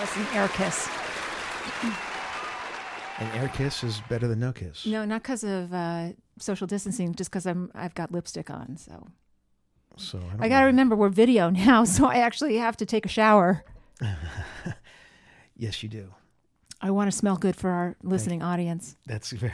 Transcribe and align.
That's 0.00 0.16
an 0.16 0.26
air 0.34 0.48
kiss. 0.48 0.88
An 3.18 3.26
air 3.34 3.48
kiss 3.48 3.84
is 3.84 4.00
better 4.08 4.26
than 4.26 4.40
no 4.40 4.50
kiss. 4.50 4.86
No, 4.86 5.04
not 5.04 5.22
because 5.22 5.44
of 5.44 5.74
uh, 5.74 6.12
social 6.38 6.66
distancing, 6.66 7.14
just 7.14 7.30
because 7.30 7.44
I'm 7.46 7.70
I've 7.74 7.94
got 7.94 8.10
lipstick 8.10 8.48
on. 8.48 8.78
So 8.78 9.08
So 9.98 10.16
I, 10.16 10.20
don't 10.22 10.42
I 10.42 10.48
got 10.48 10.60
to 10.60 10.66
remember 10.66 10.96
we're 10.96 11.10
video 11.10 11.50
now, 11.66 11.84
so 11.84 12.06
I 12.06 12.14
actually 12.14 12.56
have 12.56 12.78
to 12.78 12.86
take 12.86 13.04
a 13.04 13.10
shower. 13.10 13.62
Yes, 15.54 15.82
you 15.82 15.90
do. 15.90 16.14
I 16.80 16.90
want 16.90 17.10
to 17.10 17.16
smell 17.16 17.36
good 17.36 17.54
for 17.54 17.68
our 17.68 17.94
listening 18.02 18.42
audience. 18.42 18.96
That's 19.06 19.30
very. 19.30 19.52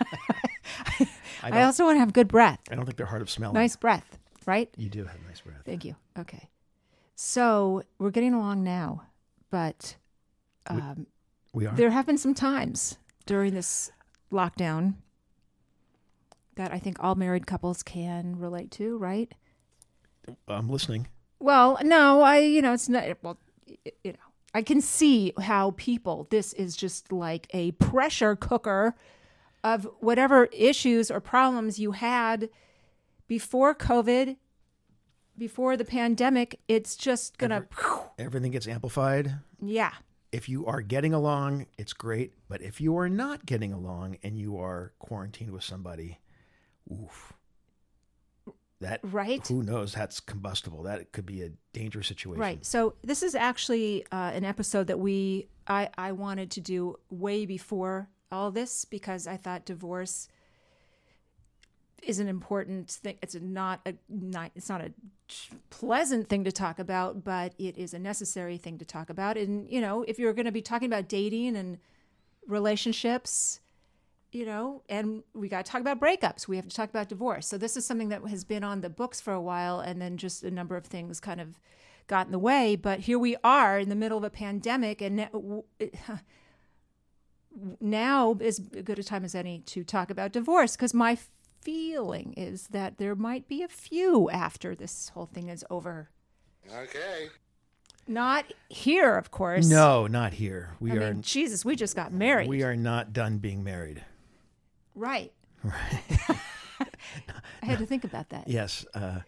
I, 1.44 1.50
I 1.60 1.62
also 1.62 1.84
want 1.84 1.94
to 1.94 2.00
have 2.00 2.12
good 2.12 2.26
breath, 2.26 2.58
I 2.68 2.74
don't 2.74 2.84
think 2.84 2.96
they're 2.96 3.06
hard 3.06 3.22
of 3.22 3.30
smelling. 3.30 3.54
nice 3.54 3.76
breath, 3.76 4.18
right? 4.46 4.68
You 4.76 4.88
do 4.88 5.04
have 5.04 5.16
nice 5.28 5.40
breath. 5.40 5.62
Thank 5.64 5.84
you. 5.84 5.94
Okay, 6.18 6.48
so 7.14 7.84
we're 8.00 8.10
getting 8.10 8.34
along 8.34 8.64
now, 8.64 9.04
but 9.52 9.96
um, 10.66 11.06
We 11.52 11.66
are. 11.66 11.74
there 11.76 11.90
have 11.90 12.06
been 12.06 12.18
some 12.18 12.34
times 12.34 12.96
during 13.26 13.54
this 13.54 13.92
lockdown 14.32 14.94
that 16.56 16.72
I 16.72 16.78
think 16.78 16.96
all 17.00 17.14
married 17.14 17.46
couples 17.46 17.82
can 17.82 18.38
relate 18.38 18.70
to, 18.72 18.96
right? 18.96 19.32
I'm 20.48 20.68
listening. 20.68 21.06
Well, 21.38 21.78
no, 21.82 22.22
I, 22.22 22.38
you 22.38 22.62
know, 22.62 22.72
it's 22.72 22.88
not, 22.88 23.04
well, 23.22 23.38
you 24.02 24.12
know, 24.12 24.18
I 24.54 24.62
can 24.62 24.80
see 24.80 25.32
how 25.40 25.72
people, 25.72 26.26
this 26.30 26.52
is 26.54 26.74
just 26.74 27.12
like 27.12 27.46
a 27.52 27.72
pressure 27.72 28.34
cooker 28.36 28.94
of 29.62 29.86
whatever 30.00 30.46
issues 30.46 31.10
or 31.10 31.20
problems 31.20 31.78
you 31.78 31.92
had 31.92 32.48
before 33.28 33.74
COVID, 33.74 34.36
before 35.36 35.76
the 35.76 35.84
pandemic. 35.84 36.60
It's 36.68 36.96
just 36.96 37.38
gonna, 37.38 37.66
Everything 38.18 38.52
gets 38.52 38.68
amplified. 38.68 39.34
yeah, 39.60 39.92
If 40.30 40.48
you 40.48 40.66
are 40.66 40.80
getting 40.82 41.12
along, 41.12 41.66
it's 41.78 41.92
great. 41.92 42.32
But 42.48 42.62
if 42.62 42.80
you 42.80 42.96
are 42.98 43.08
not 43.08 43.46
getting 43.46 43.72
along 43.72 44.18
and 44.22 44.38
you 44.38 44.58
are 44.58 44.92
quarantined 44.98 45.50
with 45.50 45.64
somebody, 45.64 46.20
oof. 46.90 47.32
That 48.80 48.98
right? 49.04 49.46
who 49.46 49.62
knows? 49.62 49.94
That's 49.94 50.18
combustible. 50.18 50.82
That 50.82 51.12
could 51.12 51.24
be 51.24 51.42
a 51.42 51.50
dangerous 51.72 52.08
situation. 52.08 52.40
Right. 52.40 52.66
So 52.66 52.94
this 53.04 53.22
is 53.22 53.36
actually 53.36 54.04
uh, 54.10 54.32
an 54.34 54.44
episode 54.44 54.88
that 54.88 54.98
we 54.98 55.46
I 55.68 55.88
I 55.96 56.10
wanted 56.10 56.50
to 56.52 56.60
do 56.60 56.96
way 57.08 57.46
before 57.46 58.08
all 58.32 58.50
this 58.50 58.84
because 58.84 59.28
I 59.28 59.36
thought 59.36 59.64
divorce 59.64 60.26
is 62.02 62.18
an 62.18 62.28
important 62.28 62.90
thing. 62.90 63.16
It's 63.22 63.34
not 63.34 63.80
a 63.86 63.94
not 64.08 64.50
it's 64.54 64.68
not 64.68 64.80
a 64.80 64.92
pleasant 65.70 66.28
thing 66.28 66.44
to 66.44 66.52
talk 66.52 66.78
about, 66.78 67.24
but 67.24 67.54
it 67.58 67.78
is 67.78 67.94
a 67.94 67.98
necessary 67.98 68.58
thing 68.58 68.78
to 68.78 68.84
talk 68.84 69.10
about. 69.10 69.36
And 69.36 69.70
you 69.70 69.80
know, 69.80 70.04
if 70.08 70.18
you're 70.18 70.32
going 70.32 70.46
to 70.46 70.52
be 70.52 70.62
talking 70.62 70.86
about 70.86 71.08
dating 71.08 71.56
and 71.56 71.78
relationships, 72.46 73.60
you 74.32 74.46
know, 74.46 74.82
and 74.88 75.22
we 75.34 75.48
got 75.48 75.64
to 75.64 75.70
talk 75.70 75.80
about 75.80 76.00
breakups. 76.00 76.48
We 76.48 76.56
have 76.56 76.68
to 76.68 76.74
talk 76.74 76.90
about 76.90 77.08
divorce. 77.08 77.46
So 77.46 77.58
this 77.58 77.76
is 77.76 77.86
something 77.86 78.08
that 78.08 78.26
has 78.28 78.44
been 78.44 78.64
on 78.64 78.80
the 78.80 78.90
books 78.90 79.20
for 79.20 79.32
a 79.32 79.40
while, 79.40 79.80
and 79.80 80.00
then 80.00 80.16
just 80.16 80.42
a 80.42 80.50
number 80.50 80.76
of 80.76 80.86
things 80.86 81.20
kind 81.20 81.40
of 81.40 81.60
got 82.06 82.26
in 82.26 82.32
the 82.32 82.38
way. 82.38 82.74
But 82.76 83.00
here 83.00 83.18
we 83.18 83.36
are 83.44 83.78
in 83.78 83.88
the 83.88 83.94
middle 83.94 84.18
of 84.18 84.24
a 84.24 84.30
pandemic, 84.30 85.00
and 85.00 85.16
now- 85.16 85.64
it- 85.78 85.94
now 87.80 88.36
is 88.40 88.58
good 88.58 88.98
a 88.98 89.02
time 89.02 89.24
as 89.24 89.34
any 89.34 89.60
to 89.60 89.84
talk 89.84 90.10
about 90.10 90.32
divorce 90.32 90.74
because 90.76 90.94
my 90.94 91.18
feeling 91.62 92.34
is 92.36 92.68
that 92.68 92.98
there 92.98 93.14
might 93.14 93.48
be 93.48 93.62
a 93.62 93.68
few 93.68 94.28
after 94.30 94.74
this 94.74 95.08
whole 95.10 95.26
thing 95.26 95.48
is 95.48 95.64
over. 95.70 96.10
Okay. 96.74 97.28
Not 98.08 98.44
here, 98.68 99.16
of 99.16 99.30
course. 99.30 99.68
No, 99.68 100.06
not 100.06 100.32
here. 100.34 100.76
We 100.80 100.90
I 100.92 100.96
are. 100.96 101.12
mean, 101.14 101.22
Jesus, 101.22 101.64
we 101.64 101.76
just 101.76 101.94
got 101.96 102.12
married. 102.12 102.48
we 102.48 102.62
are 102.64 102.76
not 102.76 103.12
done 103.12 103.38
being 103.38 103.62
married. 103.64 104.04
right. 104.94 105.32
Right. 105.62 106.02
I 107.62 107.66
had 107.66 107.78
to 107.78 107.86
think 107.86 108.02
about 108.02 108.30
that. 108.30 108.48
Yes, 108.48 108.84
uh, 108.94 109.20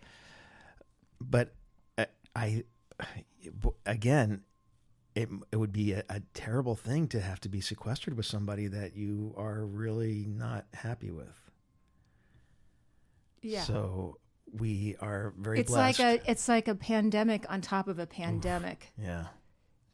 but 1.21 1.55
uh, 1.97 2.06
I, 2.34 2.65
again, 3.87 4.43
it 5.15 5.28
it 5.53 5.56
would 5.56 5.73
be 5.73 5.93
a, 5.93 6.03
a 6.09 6.21
terrible 6.34 6.75
thing 6.75 7.06
to 7.09 7.21
have 7.21 7.39
to 7.43 7.49
be 7.49 7.61
sequestered 7.61 8.17
with 8.17 8.27
somebody 8.27 8.67
that 8.67 8.97
you 8.97 9.33
are 9.37 9.65
really 9.65 10.27
not 10.28 10.67
happy 10.75 11.12
with. 11.12 11.44
Yeah. 13.44 13.62
So 13.62 14.19
we 14.53 14.97
are 15.00 15.34
very 15.38 15.60
it's 15.60 15.71
blessed. 15.71 15.99
like 15.99 16.22
a 16.27 16.31
it's 16.31 16.49
like 16.49 16.69
a 16.69 16.75
pandemic 16.75 17.44
on 17.50 17.60
top 17.60 17.88
of 17.88 17.99
a 17.99 18.06
pandemic. 18.06 18.93
yeah, 18.97 19.27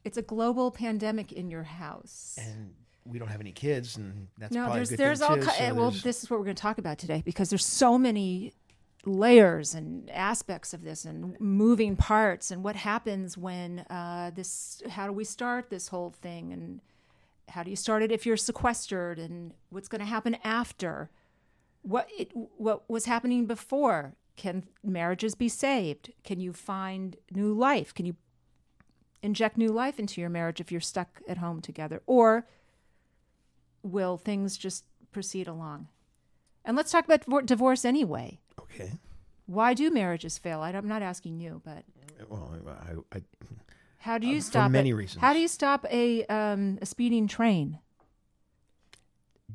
It's 0.04 0.16
a 0.18 0.22
global 0.22 0.70
pandemic 0.70 1.32
in 1.32 1.50
your 1.50 1.62
house. 1.64 2.38
and 2.40 2.74
we 3.06 3.18
don't 3.18 3.28
have 3.28 3.40
any 3.40 3.52
kids, 3.52 3.96
and 3.96 4.28
that's 4.38 4.52
no, 4.54 4.64
probably 4.64 4.80
there's 4.80 4.90
a 4.90 4.96
good 4.96 4.98
there's 4.98 5.18
thing 5.20 5.28
all 5.28 5.36
too. 5.36 5.42
so 5.42 5.74
well 5.74 5.90
there's- 5.90 6.02
this 6.02 6.22
is 6.22 6.30
what 6.30 6.38
we're 6.38 6.44
going 6.44 6.56
to 6.56 6.62
talk 6.62 6.78
about 6.78 6.98
today 6.98 7.22
because 7.24 7.48
there's 7.50 7.64
so 7.64 7.96
many 7.98 8.52
layers 9.06 9.74
and 9.74 10.10
aspects 10.10 10.74
of 10.74 10.82
this 10.82 11.06
and 11.06 11.38
moving 11.40 11.96
parts 11.96 12.50
and 12.50 12.62
what 12.62 12.76
happens 12.76 13.36
when 13.38 13.78
uh, 13.88 14.30
this 14.34 14.82
how 14.90 15.06
do 15.06 15.12
we 15.12 15.24
start 15.24 15.70
this 15.70 15.88
whole 15.88 16.10
thing 16.20 16.52
and 16.52 16.80
how 17.48 17.62
do 17.62 17.70
you 17.70 17.76
start 17.76 18.02
it 18.02 18.12
if 18.12 18.26
you're 18.26 18.36
sequestered 18.36 19.18
and 19.18 19.54
what's 19.70 19.88
going 19.88 20.00
to 20.00 20.06
happen 20.06 20.36
after 20.44 21.08
what 21.82 22.08
it, 22.18 22.30
what 22.34 22.88
was 22.90 23.06
happening 23.06 23.46
before 23.46 24.14
can 24.36 24.64
marriages 24.82 25.34
be 25.34 25.48
saved 25.48 26.12
can 26.24 26.40
you 26.40 26.52
find 26.52 27.16
new 27.32 27.52
life 27.52 27.92
can 27.94 28.06
you 28.06 28.16
inject 29.22 29.56
new 29.58 29.68
life 29.68 29.98
into 29.98 30.20
your 30.20 30.30
marriage 30.30 30.60
if 30.60 30.72
you're 30.72 30.80
stuck 30.80 31.20
at 31.28 31.38
home 31.38 31.60
together 31.60 32.02
or 32.06 32.46
will 33.82 34.16
things 34.16 34.56
just 34.56 34.84
proceed 35.12 35.46
along 35.48 35.88
and 36.64 36.76
let's 36.76 36.90
talk 36.92 37.04
about 37.08 37.46
divorce 37.46 37.84
anyway 37.84 38.38
okay. 38.58 38.92
why 39.46 39.74
do 39.74 39.90
marriages 39.90 40.38
fail 40.38 40.60
I 40.60 40.70
i'm 40.70 40.88
not 40.88 41.02
asking 41.02 41.38
you 41.40 41.60
but 41.64 41.84
Well, 42.28 42.54
I, 43.12 43.16
I, 43.16 43.22
how 43.98 44.16
do 44.18 44.26
you 44.26 44.40
for 44.40 44.46
stop 44.46 44.70
many 44.70 44.90
it? 44.90 44.94
reasons. 44.94 45.20
how 45.20 45.32
do 45.34 45.38
you 45.40 45.48
stop 45.48 45.84
a 45.90 46.24
um, 46.26 46.78
a 46.80 46.86
speeding 46.86 47.26
train 47.28 47.78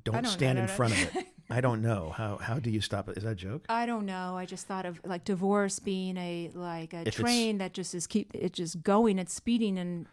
don't, 0.04 0.16
don't- 0.16 0.26
stand 0.26 0.60
in 0.60 0.66
don't- 0.68 0.76
front 0.76 0.94
of 0.94 1.16
it. 1.16 1.28
I 1.50 1.62
don't 1.62 1.82
know 1.82 2.10
how. 2.16 2.38
How 2.38 2.60
do 2.60 2.70
you 2.72 2.82
stop 2.82 3.08
it? 3.10 3.18
Is 3.18 3.24
that 3.24 3.32
a 3.32 3.36
joke? 3.36 3.66
I 3.70 3.86
don't 3.86 4.06
know. 4.06 4.36
I 4.36 4.46
just 4.46 4.66
thought 4.68 4.86
of 4.86 5.00
like 5.06 5.24
divorce 5.26 5.80
being 5.80 6.18
a 6.18 6.50
like 6.54 6.94
a 6.94 7.02
If 7.02 7.08
it's- 7.08 7.20
train 7.22 7.60
that 7.60 7.74
just 7.74 7.94
is 7.94 8.08
keep 8.08 8.34
it 8.34 8.54
just 8.54 8.82
going. 8.84 9.20
It's 9.20 9.34
speeding, 9.34 9.78
and 9.78 10.08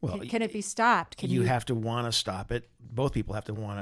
Well, 0.00 0.18
can, 0.18 0.28
can 0.28 0.42
it 0.42 0.52
be 0.52 0.60
stopped? 0.60 1.16
Can 1.16 1.30
you, 1.30 1.42
have 1.42 1.64
to 1.66 1.74
want 1.74 2.06
to 2.06 2.12
stop 2.12 2.50
it. 2.50 2.68
Both 2.80 3.12
people 3.12 3.34
have 3.34 3.44
to 3.44 3.54
want 3.54 3.78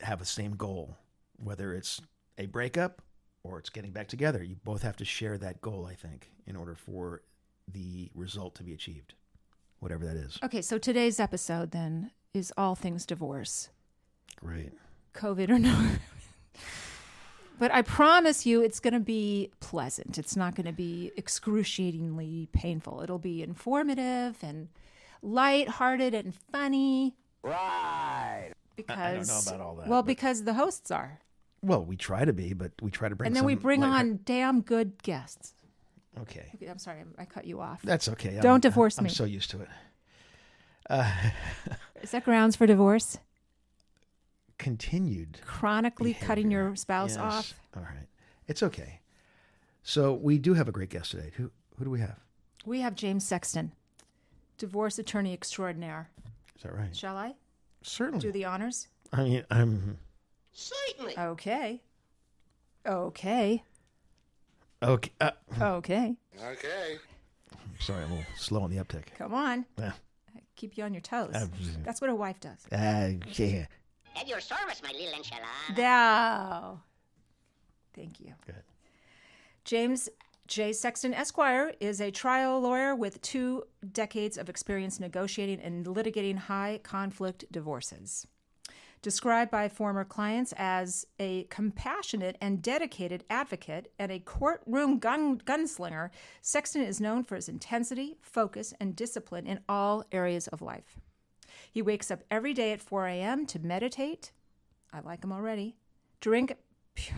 to 0.00 0.04
have 0.06 0.18
the 0.18 0.26
same 0.26 0.52
goal, 0.56 0.98
whether 1.42 1.72
it's 1.74 2.00
a 2.36 2.46
breakup 2.46 3.00
or 3.44 3.58
it's 3.58 3.70
getting 3.70 3.90
back 3.92 4.08
together. 4.08 4.42
You 4.42 4.56
both 4.64 4.82
have 4.82 4.96
to 4.96 5.04
share 5.04 5.38
that 5.38 5.60
goal, 5.62 5.86
I 5.90 5.94
think, 5.94 6.30
in 6.46 6.54
order 6.56 6.74
for 6.74 7.22
the 7.66 8.10
result 8.14 8.54
to 8.56 8.62
be 8.62 8.74
achieved, 8.74 9.14
whatever 9.80 10.04
that 10.04 10.16
is. 10.16 10.38
Okay, 10.44 10.60
so 10.62 10.76
today's 10.78 11.18
episode 11.18 11.70
then 11.70 12.10
is 12.34 12.52
all 12.58 12.74
things 12.74 13.06
divorce, 13.06 13.70
Great. 14.36 14.72
COVID 15.14 15.48
or 15.50 15.58
no. 15.58 15.92
But 17.58 17.72
I 17.72 17.82
promise 17.82 18.44
you, 18.46 18.60
it's 18.62 18.80
going 18.80 18.94
to 18.94 19.00
be 19.00 19.50
pleasant. 19.60 20.18
It's 20.18 20.36
not 20.36 20.54
going 20.54 20.66
to 20.66 20.72
be 20.72 21.12
excruciatingly 21.16 22.48
painful. 22.52 23.00
It'll 23.02 23.18
be 23.18 23.42
informative 23.42 24.36
and 24.42 24.68
light-hearted 25.22 26.14
and 26.14 26.34
funny. 26.50 27.14
Right. 27.42 28.52
Because 28.76 29.28
know 29.28 29.54
about 29.54 29.64
all 29.66 29.74
that, 29.76 29.86
Well, 29.88 30.02
but- 30.02 30.06
because 30.06 30.44
the 30.44 30.54
hosts 30.54 30.90
are. 30.90 31.20
Well, 31.64 31.84
we 31.84 31.94
try 31.96 32.24
to 32.24 32.32
be, 32.32 32.54
but 32.54 32.72
we 32.82 32.90
try 32.90 33.08
to 33.08 33.14
bring. 33.14 33.28
and 33.28 33.36
then 33.36 33.44
we 33.44 33.54
bring 33.54 33.82
lightheart- 33.82 34.00
on 34.00 34.20
damn 34.24 34.62
good 34.62 35.00
guests. 35.02 35.54
Okay, 36.22 36.50
Okay, 36.56 36.66
I'm 36.66 36.78
sorry, 36.78 37.04
I 37.16 37.24
cut 37.24 37.46
you 37.46 37.60
off. 37.60 37.80
that's 37.82 38.08
okay. 38.08 38.38
Don't 38.42 38.60
divorce 38.62 39.00
me. 39.00 39.04
I'm 39.08 39.14
so 39.14 39.24
used 39.24 39.50
to 39.52 39.60
it. 39.60 39.68
Is 42.02 42.10
that 42.10 42.24
grounds 42.24 42.56
for 42.56 42.66
divorce? 42.66 43.18
Continued 44.66 45.40
Chronically 45.44 46.14
cutting 46.14 46.48
your 46.48 46.76
spouse 46.76 47.16
Yes. 47.16 47.18
off? 47.18 47.60
All 47.76 47.82
right, 47.82 48.06
it's 48.46 48.62
okay. 48.62 49.00
So 49.82 50.14
we 50.14 50.38
do 50.38 50.54
have 50.54 50.68
a 50.68 50.72
great 50.72 50.88
guest 50.90 51.10
today. 51.10 51.32
Who 51.36 51.50
who 51.76 51.84
do 51.84 51.90
we 51.90 51.98
have? 51.98 52.20
We 52.64 52.80
have 52.80 52.94
James 52.94 53.26
Sexton. 53.26 53.72
divorce 54.58 55.00
attorney 55.00 55.32
extraordinaire. 55.32 56.10
Is 56.54 56.62
that 56.62 56.72
right? 56.76 56.94
Shall 56.94 57.16
I 57.16 57.34
Certainly. 57.82 58.20
do 58.22 58.30
the 58.30 58.44
honors? 58.44 58.86
I 59.12 59.24
mean, 59.24 59.44
I'm 59.50 59.98
Certainly. 60.52 61.18
Okay. 61.18 61.82
Okay. 62.86 63.64
okay. 64.80 65.10
Uh, 65.20 65.30
Okay. 65.60 66.14
Okay. 66.40 66.98
sorry, 67.80 68.04
I'm 68.04 68.12
a 68.12 68.14
little 68.14 68.32
slow 68.36 68.62
on 68.62 68.70
the 68.70 68.76
uptick. 68.76 69.06
Come 69.18 69.34
on. 69.34 69.66
Yeah. 69.76 69.92
Keep 70.54 70.76
you 70.78 70.84
on 70.84 70.94
your 70.94 71.00
toes. 71.00 71.32
Uh, 71.34 71.48
That's 71.84 72.00
what 72.00 72.10
a 72.10 72.14
wife 72.14 72.38
does. 72.38 72.64
Uh, 72.70 73.14
yeah. 73.34 73.66
At 74.16 74.28
your 74.28 74.40
service, 74.40 74.82
my 74.82 74.92
little 74.92 75.20
enchilada. 75.20 75.76
Thou. 75.76 76.80
Thank 77.94 78.20
you. 78.20 78.34
Good. 78.46 78.62
James 79.64 80.08
J. 80.46 80.72
Sexton 80.72 81.14
Esquire 81.14 81.72
is 81.80 82.00
a 82.00 82.10
trial 82.10 82.60
lawyer 82.60 82.94
with 82.94 83.22
two 83.22 83.64
decades 83.92 84.36
of 84.36 84.48
experience 84.48 84.98
negotiating 84.98 85.60
and 85.60 85.86
litigating 85.86 86.36
high 86.36 86.80
conflict 86.82 87.44
divorces. 87.50 88.26
Described 89.02 89.50
by 89.50 89.68
former 89.68 90.04
clients 90.04 90.52
as 90.56 91.06
a 91.18 91.44
compassionate 91.44 92.36
and 92.40 92.62
dedicated 92.62 93.24
advocate 93.30 93.92
and 93.98 94.12
a 94.12 94.20
courtroom 94.20 94.98
gun- 94.98 95.38
gunslinger, 95.38 96.10
Sexton 96.40 96.82
is 96.82 97.00
known 97.00 97.24
for 97.24 97.34
his 97.34 97.48
intensity, 97.48 98.16
focus, 98.20 98.72
and 98.78 98.94
discipline 98.94 99.46
in 99.46 99.60
all 99.68 100.04
areas 100.12 100.46
of 100.48 100.62
life. 100.62 101.00
He 101.72 101.80
wakes 101.80 102.10
up 102.10 102.20
every 102.30 102.52
day 102.52 102.72
at 102.72 102.82
4 102.82 103.06
a.m. 103.06 103.46
to 103.46 103.58
meditate. 103.58 104.30
I 104.92 105.00
like 105.00 105.24
him 105.24 105.32
already. 105.32 105.76
Drink. 106.20 106.54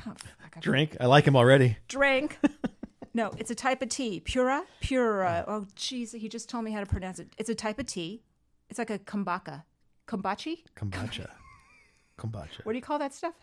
Oh, 0.06 0.14
I 0.56 0.60
Drink. 0.60 0.96
I 1.00 1.06
like 1.06 1.24
him 1.26 1.34
already. 1.34 1.76
drink. 1.88 2.38
no, 3.14 3.32
it's 3.36 3.50
a 3.50 3.54
type 3.56 3.82
of 3.82 3.88
tea. 3.88 4.20
Pura, 4.20 4.62
pura. 4.80 5.44
Oh, 5.48 5.66
jeez, 5.74 6.16
he 6.16 6.28
just 6.28 6.48
told 6.48 6.64
me 6.64 6.70
how 6.70 6.78
to 6.78 6.86
pronounce 6.86 7.18
it. 7.18 7.30
It's 7.36 7.50
a 7.50 7.54
type 7.56 7.80
of 7.80 7.86
tea. 7.86 8.22
It's 8.70 8.78
like 8.78 8.90
a 8.90 9.00
kombucha. 9.00 9.64
Kombachi? 10.06 10.62
Kombucha. 10.76 11.28
Kombucha. 12.18 12.64
What 12.64 12.72
do 12.74 12.78
you 12.78 12.82
call 12.82 13.00
that 13.00 13.12
stuff? 13.12 13.34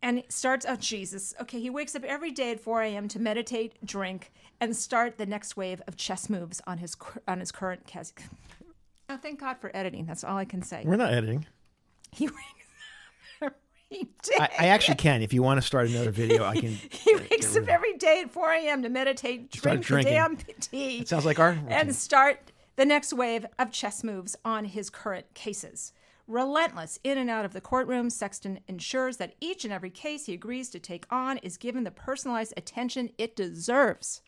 And 0.00 0.20
it 0.20 0.32
starts, 0.32 0.64
oh, 0.66 0.76
Jesus. 0.76 1.34
Okay, 1.42 1.60
he 1.60 1.68
wakes 1.68 1.94
up 1.94 2.04
every 2.04 2.30
day 2.30 2.52
at 2.52 2.60
4 2.60 2.82
a.m. 2.82 3.08
to 3.08 3.18
meditate, 3.18 3.74
drink, 3.84 4.32
and 4.58 4.74
start 4.74 5.18
the 5.18 5.26
next 5.26 5.54
wave 5.56 5.82
of 5.86 5.96
chess 5.98 6.30
moves 6.30 6.62
on 6.66 6.78
his 6.78 6.96
on 7.26 7.40
his 7.40 7.52
current 7.52 7.86
Oh, 9.08 9.16
thank 9.16 9.40
God 9.40 9.56
for 9.58 9.74
editing. 9.74 10.04
That's 10.06 10.22
all 10.24 10.36
I 10.36 10.44
can 10.44 10.62
say. 10.62 10.82
We're 10.84 10.96
not 10.96 11.12
editing. 11.12 11.46
He 12.10 12.26
wakes 12.26 12.38
up 13.42 13.52
every 13.92 14.04
day. 14.22 14.36
I, 14.40 14.48
I 14.60 14.66
actually 14.68 14.94
can. 14.94 15.20
If 15.20 15.34
you 15.34 15.42
want 15.42 15.60
to 15.60 15.66
start 15.66 15.88
another 15.88 16.10
video, 16.10 16.42
I 16.44 16.56
can. 16.56 16.70
He 16.90 17.14
wakes 17.16 17.54
up 17.54 17.68
every 17.68 17.98
day 17.98 18.22
at 18.22 18.30
4 18.30 18.50
a.m. 18.52 18.82
to 18.82 18.88
meditate, 18.88 19.50
drink 19.52 19.80
the 19.82 19.84
drinking. 19.86 20.12
damn 20.14 20.36
tea, 20.36 21.00
It 21.00 21.08
sounds 21.08 21.26
like 21.26 21.38
our. 21.38 21.58
and 21.68 21.94
start 21.94 22.50
the 22.76 22.86
next 22.86 23.12
wave 23.12 23.44
of 23.58 23.70
chess 23.72 24.02
moves 24.02 24.36
on 24.42 24.64
his 24.64 24.88
current 24.88 25.34
cases. 25.34 25.92
Relentless 26.26 26.98
in 27.04 27.18
and 27.18 27.28
out 27.28 27.44
of 27.44 27.52
the 27.52 27.60
courtroom, 27.60 28.08
Sexton 28.08 28.60
ensures 28.68 29.18
that 29.18 29.34
each 29.40 29.64
and 29.64 29.72
every 29.72 29.90
case 29.90 30.24
he 30.26 30.32
agrees 30.34 30.70
to 30.70 30.78
take 30.78 31.04
on 31.10 31.36
is 31.38 31.58
given 31.58 31.84
the 31.84 31.90
personalized 31.90 32.54
attention 32.56 33.10
it 33.18 33.36
deserves. 33.36 34.22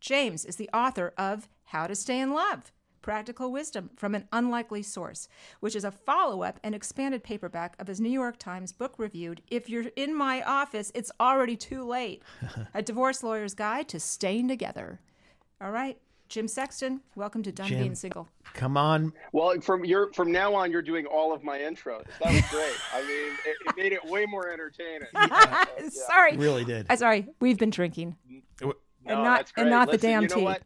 James 0.00 0.44
is 0.44 0.56
the 0.56 0.68
author 0.74 1.14
of 1.16 1.48
How 1.64 1.86
to 1.86 1.94
Stay 1.94 2.20
in 2.20 2.32
Love 2.34 2.70
Practical 3.02 3.50
Wisdom 3.52 3.90
from 3.96 4.14
an 4.14 4.26
Unlikely 4.32 4.82
Source, 4.82 5.28
which 5.60 5.76
is 5.76 5.84
a 5.84 5.90
follow 5.90 6.42
up 6.42 6.58
and 6.62 6.74
expanded 6.74 7.22
paperback 7.22 7.74
of 7.78 7.86
his 7.86 8.00
New 8.00 8.10
York 8.10 8.38
Times 8.38 8.72
book 8.72 8.94
reviewed 8.98 9.40
If 9.50 9.68
You're 9.68 9.86
in 9.96 10.14
My 10.14 10.42
Office, 10.42 10.90
It's 10.94 11.10
Already 11.20 11.56
Too 11.56 11.84
Late 11.84 12.22
A 12.74 12.82
Divorce 12.82 13.22
Lawyer's 13.22 13.54
Guide 13.54 13.88
to 13.88 14.00
Staying 14.00 14.48
Together. 14.48 15.00
All 15.60 15.70
right, 15.70 15.98
Jim 16.28 16.46
Sexton, 16.48 17.00
welcome 17.14 17.42
to 17.42 17.52
Done 17.52 17.68
Jim. 17.68 17.78
Being 17.80 17.94
Single. 17.94 18.28
Come 18.54 18.76
on. 18.76 19.12
Well, 19.32 19.60
from 19.60 19.84
your 19.84 20.12
from 20.12 20.30
now 20.32 20.54
on, 20.54 20.70
you're 20.70 20.82
doing 20.82 21.06
all 21.06 21.32
of 21.32 21.42
my 21.44 21.58
intros. 21.58 22.04
That 22.22 22.32
was 22.32 22.42
great. 22.50 22.74
I 22.94 23.00
mean, 23.02 23.32
it, 23.46 23.56
it 23.66 23.76
made 23.76 23.92
it 23.92 24.04
way 24.04 24.26
more 24.26 24.50
entertaining. 24.50 25.08
Sorry. 25.90 26.36
Really 26.36 26.64
did. 26.64 26.86
Uh, 26.90 26.96
sorry, 26.96 27.28
we've 27.40 27.58
been 27.58 27.70
drinking. 27.70 28.16
No, 28.60 28.74
And 29.06 29.22
not- 29.22 29.38
that's 29.38 29.52
and 29.56 29.64
great. 29.64 29.70
not 29.70 29.90
the 29.90 29.98
damn 29.98 30.22
you 30.22 30.28
know 30.28 30.34
tea. 30.36 30.42
What? 30.44 30.62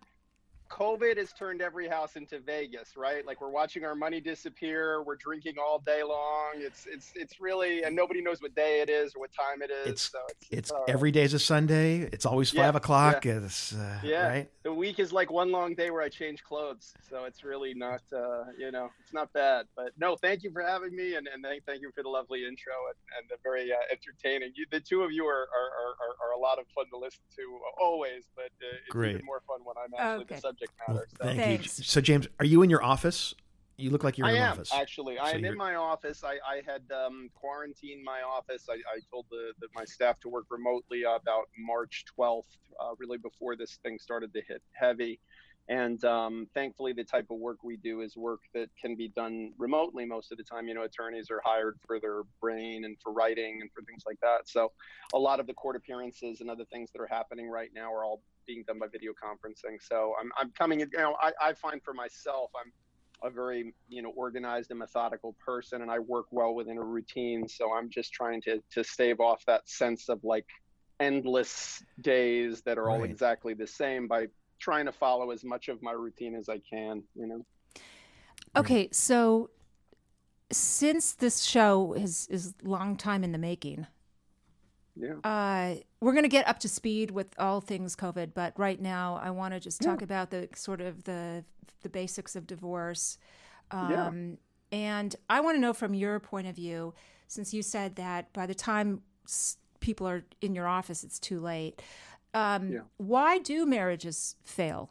COVID 0.82 1.16
has 1.16 1.32
turned 1.32 1.62
every 1.62 1.86
house 1.88 2.16
into 2.16 2.40
Vegas, 2.40 2.96
right? 2.96 3.24
Like 3.24 3.40
we're 3.40 3.50
watching 3.50 3.84
our 3.84 3.94
money 3.94 4.20
disappear. 4.20 5.02
We're 5.02 5.16
drinking 5.16 5.54
all 5.64 5.78
day 5.78 6.02
long. 6.02 6.54
It's 6.56 6.86
it's 6.92 7.12
it's 7.14 7.40
really, 7.40 7.84
and 7.84 7.94
nobody 7.94 8.20
knows 8.20 8.42
what 8.42 8.54
day 8.56 8.80
it 8.80 8.90
is 8.90 9.14
or 9.14 9.20
what 9.20 9.30
time 9.32 9.62
it 9.62 9.70
is. 9.70 9.92
It's 9.92 10.10
so 10.10 10.18
it's, 10.28 10.48
It's 10.50 10.70
all 10.72 10.80
right. 10.80 10.90
every 10.90 11.12
day's 11.12 11.34
a 11.34 11.38
Sunday. 11.38 12.00
It's 12.12 12.26
always 12.26 12.52
Yeah, 12.52 12.62
five 12.64 12.74
o'clock. 12.74 13.24
It's 13.26 13.72
uh, 13.74 14.00
Yeah. 14.02 14.26
right. 14.26 14.50
the 14.64 14.74
week 14.74 14.98
is 14.98 15.12
like 15.12 15.30
one 15.30 15.52
long 15.52 15.74
day 15.74 15.90
where 15.90 16.02
I 16.02 16.08
change 16.08 16.42
clothes. 16.42 16.94
So 17.08 17.24
it's 17.24 17.44
really 17.44 17.74
not, 17.74 18.00
uh, 18.12 18.44
you 18.58 18.70
know, 18.72 18.90
it's 19.00 19.12
not 19.12 19.32
bad. 19.32 19.66
But 19.76 19.92
no, 19.98 20.16
thank 20.16 20.42
you 20.42 20.50
for 20.50 20.62
having 20.62 20.94
me, 20.96 21.14
and, 21.16 21.28
and 21.32 21.44
thank, 21.44 21.64
thank 21.64 21.82
you 21.82 21.90
for 21.94 22.02
the 22.02 22.08
lovely 22.08 22.40
intro 22.44 22.72
and, 22.88 22.98
and 23.18 23.24
the 23.30 23.36
very 23.44 23.70
uh, 23.72 23.76
entertaining. 23.90 24.52
You, 24.56 24.66
the 24.70 24.80
two 24.80 25.02
of 25.02 25.12
you 25.12 25.26
are, 25.26 25.46
are, 25.58 25.70
are, 25.82 25.94
are, 26.04 26.14
are 26.30 26.32
a 26.36 26.40
lot 26.40 26.58
of 26.58 26.64
fun 26.74 26.86
to 26.92 26.98
listen 26.98 27.22
to 27.36 27.44
always, 27.80 28.24
but 28.34 28.50
uh, 28.62 28.76
it's 28.86 28.90
Great. 28.90 29.14
even 29.14 29.24
more 29.26 29.42
fun 29.46 29.60
when 29.64 29.76
I'm 29.76 29.92
actually 29.94 30.22
Okay. 30.24 30.34
the 30.36 30.40
subject 30.40 30.71
Well, 30.71 30.71
matter. 30.88 31.08
so. 31.18 31.24
thank 31.24 31.38
Thanks. 31.40 31.78
you. 31.78 31.84
So, 31.84 32.00
James, 32.00 32.28
are 32.38 32.44
you 32.46 32.62
in 32.62 32.70
your 32.70 32.82
office? 32.82 33.34
You 33.78 33.90
look 33.90 34.04
like 34.04 34.18
you're 34.18 34.26
I 34.26 34.30
in 34.32 34.36
an 34.36 34.42
am 34.42 34.52
office. 34.52 34.70
actually. 34.72 35.18
I 35.18 35.30
So 35.30 35.36
am 35.36 35.40
you're- 35.40 35.52
in 35.52 35.58
my 35.58 35.74
office. 35.74 36.22
I, 36.24 36.34
I 36.46 36.62
had 36.66 36.82
um, 36.94 37.30
quarantined 37.34 38.04
my 38.04 38.20
office. 38.22 38.66
I, 38.70 38.74
I 38.74 39.00
told 39.10 39.26
the, 39.30 39.52
the, 39.60 39.66
my 39.74 39.84
staff 39.84 40.20
to 40.20 40.28
work 40.28 40.44
remotely 40.50 41.02
about 41.02 41.48
March 41.58 42.04
12th, 42.18 42.44
uh, 42.80 42.90
really 42.98 43.18
before 43.18 43.56
this 43.56 43.78
thing 43.82 43.98
started 43.98 44.32
to 44.34 44.42
hit 44.46 44.62
heavy. 44.72 45.18
And 45.68 46.04
um, 46.04 46.48
thankfully, 46.54 46.92
the 46.92 47.04
type 47.04 47.26
of 47.30 47.38
work 47.38 47.62
we 47.62 47.76
do 47.76 48.00
is 48.00 48.16
work 48.16 48.40
that 48.52 48.68
can 48.80 48.96
be 48.96 49.08
done 49.08 49.52
remotely 49.58 50.04
most 50.04 50.32
of 50.32 50.38
the 50.38 50.44
time. 50.44 50.66
You 50.66 50.74
know, 50.74 50.82
attorneys 50.82 51.30
are 51.30 51.40
hired 51.44 51.78
for 51.86 52.00
their 52.00 52.22
brain 52.40 52.84
and 52.84 52.96
for 53.02 53.12
writing 53.12 53.58
and 53.60 53.70
for 53.72 53.82
things 53.82 54.02
like 54.06 54.18
that. 54.22 54.48
So, 54.48 54.72
a 55.14 55.18
lot 55.18 55.38
of 55.38 55.46
the 55.46 55.54
court 55.54 55.76
appearances 55.76 56.40
and 56.40 56.50
other 56.50 56.64
things 56.72 56.90
that 56.92 57.00
are 57.00 57.06
happening 57.06 57.48
right 57.48 57.70
now 57.74 57.92
are 57.92 58.04
all 58.04 58.22
being 58.46 58.64
done 58.66 58.80
by 58.80 58.86
video 58.88 59.12
conferencing. 59.12 59.78
So, 59.80 60.14
I'm, 60.20 60.32
I'm 60.36 60.50
coming. 60.50 60.80
You 60.80 60.88
know, 60.96 61.16
I, 61.22 61.32
I 61.40 61.52
find 61.52 61.80
for 61.84 61.94
myself, 61.94 62.50
I'm 62.56 62.72
a 63.24 63.30
very 63.30 63.72
you 63.88 64.02
know 64.02 64.10
organized 64.16 64.70
and 64.70 64.80
methodical 64.80 65.36
person 65.44 65.82
and 65.82 65.92
i 65.92 65.96
work 65.96 66.26
well 66.32 66.56
within 66.56 66.76
a 66.76 66.82
routine 66.82 67.46
so 67.46 67.72
i'm 67.72 67.88
just 67.88 68.12
trying 68.12 68.42
to 68.42 68.60
to 68.68 68.82
stave 68.82 69.20
off 69.20 69.44
that 69.46 69.68
sense 69.68 70.08
of 70.08 70.18
like 70.24 70.46
endless 70.98 71.84
days 72.00 72.62
that 72.62 72.78
are 72.78 72.90
all 72.90 73.04
exactly 73.04 73.54
the 73.54 73.66
same 73.66 74.08
by 74.08 74.26
trying 74.62 74.86
to 74.86 74.92
follow 74.92 75.30
as 75.30 75.42
much 75.44 75.68
of 75.68 75.82
my 75.82 75.92
routine 75.92 76.34
as 76.34 76.48
i 76.48 76.58
can 76.58 77.02
you 77.14 77.26
know 77.26 77.44
Okay, 78.54 78.88
so 78.92 79.48
since 80.50 81.12
this 81.14 81.42
show 81.42 81.94
is 81.94 82.26
is 82.30 82.52
long 82.62 82.96
time 82.96 83.24
in 83.24 83.32
the 83.32 83.38
making, 83.38 83.86
yeah 84.94 85.14
uh, 85.24 85.76
we're 86.00 86.12
going 86.12 86.24
to 86.24 86.28
get 86.28 86.46
up 86.46 86.58
to 86.58 86.68
speed 86.68 87.10
with 87.10 87.28
all 87.38 87.60
things 87.62 87.96
COVID. 87.96 88.32
But 88.34 88.52
right 88.58 88.80
now, 88.80 89.18
I 89.22 89.30
want 89.30 89.54
to 89.54 89.60
just 89.60 89.80
talk 89.80 90.02
about 90.02 90.30
the 90.30 90.48
sort 90.54 90.80
of 90.82 91.04
the 91.04 91.44
the 91.82 91.88
basics 91.88 92.36
of 92.36 92.46
divorce. 92.46 93.18
Um, 93.70 93.90
Yeah. 93.90 94.10
And 94.72 95.16
I 95.28 95.40
want 95.40 95.56
to 95.56 95.60
know 95.60 95.74
from 95.74 95.94
your 95.94 96.18
point 96.18 96.46
of 96.46 96.56
view, 96.56 96.94
since 97.28 97.52
you 97.52 97.62
said 97.62 97.96
that 97.96 98.32
by 98.32 98.46
the 98.46 98.54
time 98.54 99.02
people 99.80 100.08
are 100.08 100.24
in 100.40 100.54
your 100.54 100.66
office, 100.66 101.04
it's 101.04 101.18
too 101.18 101.40
late. 101.40 101.82
Um, 102.34 102.70
Yeah. 102.70 102.80
Why 102.96 103.38
do 103.38 103.66
marriages 103.66 104.36
fail? 104.42 104.90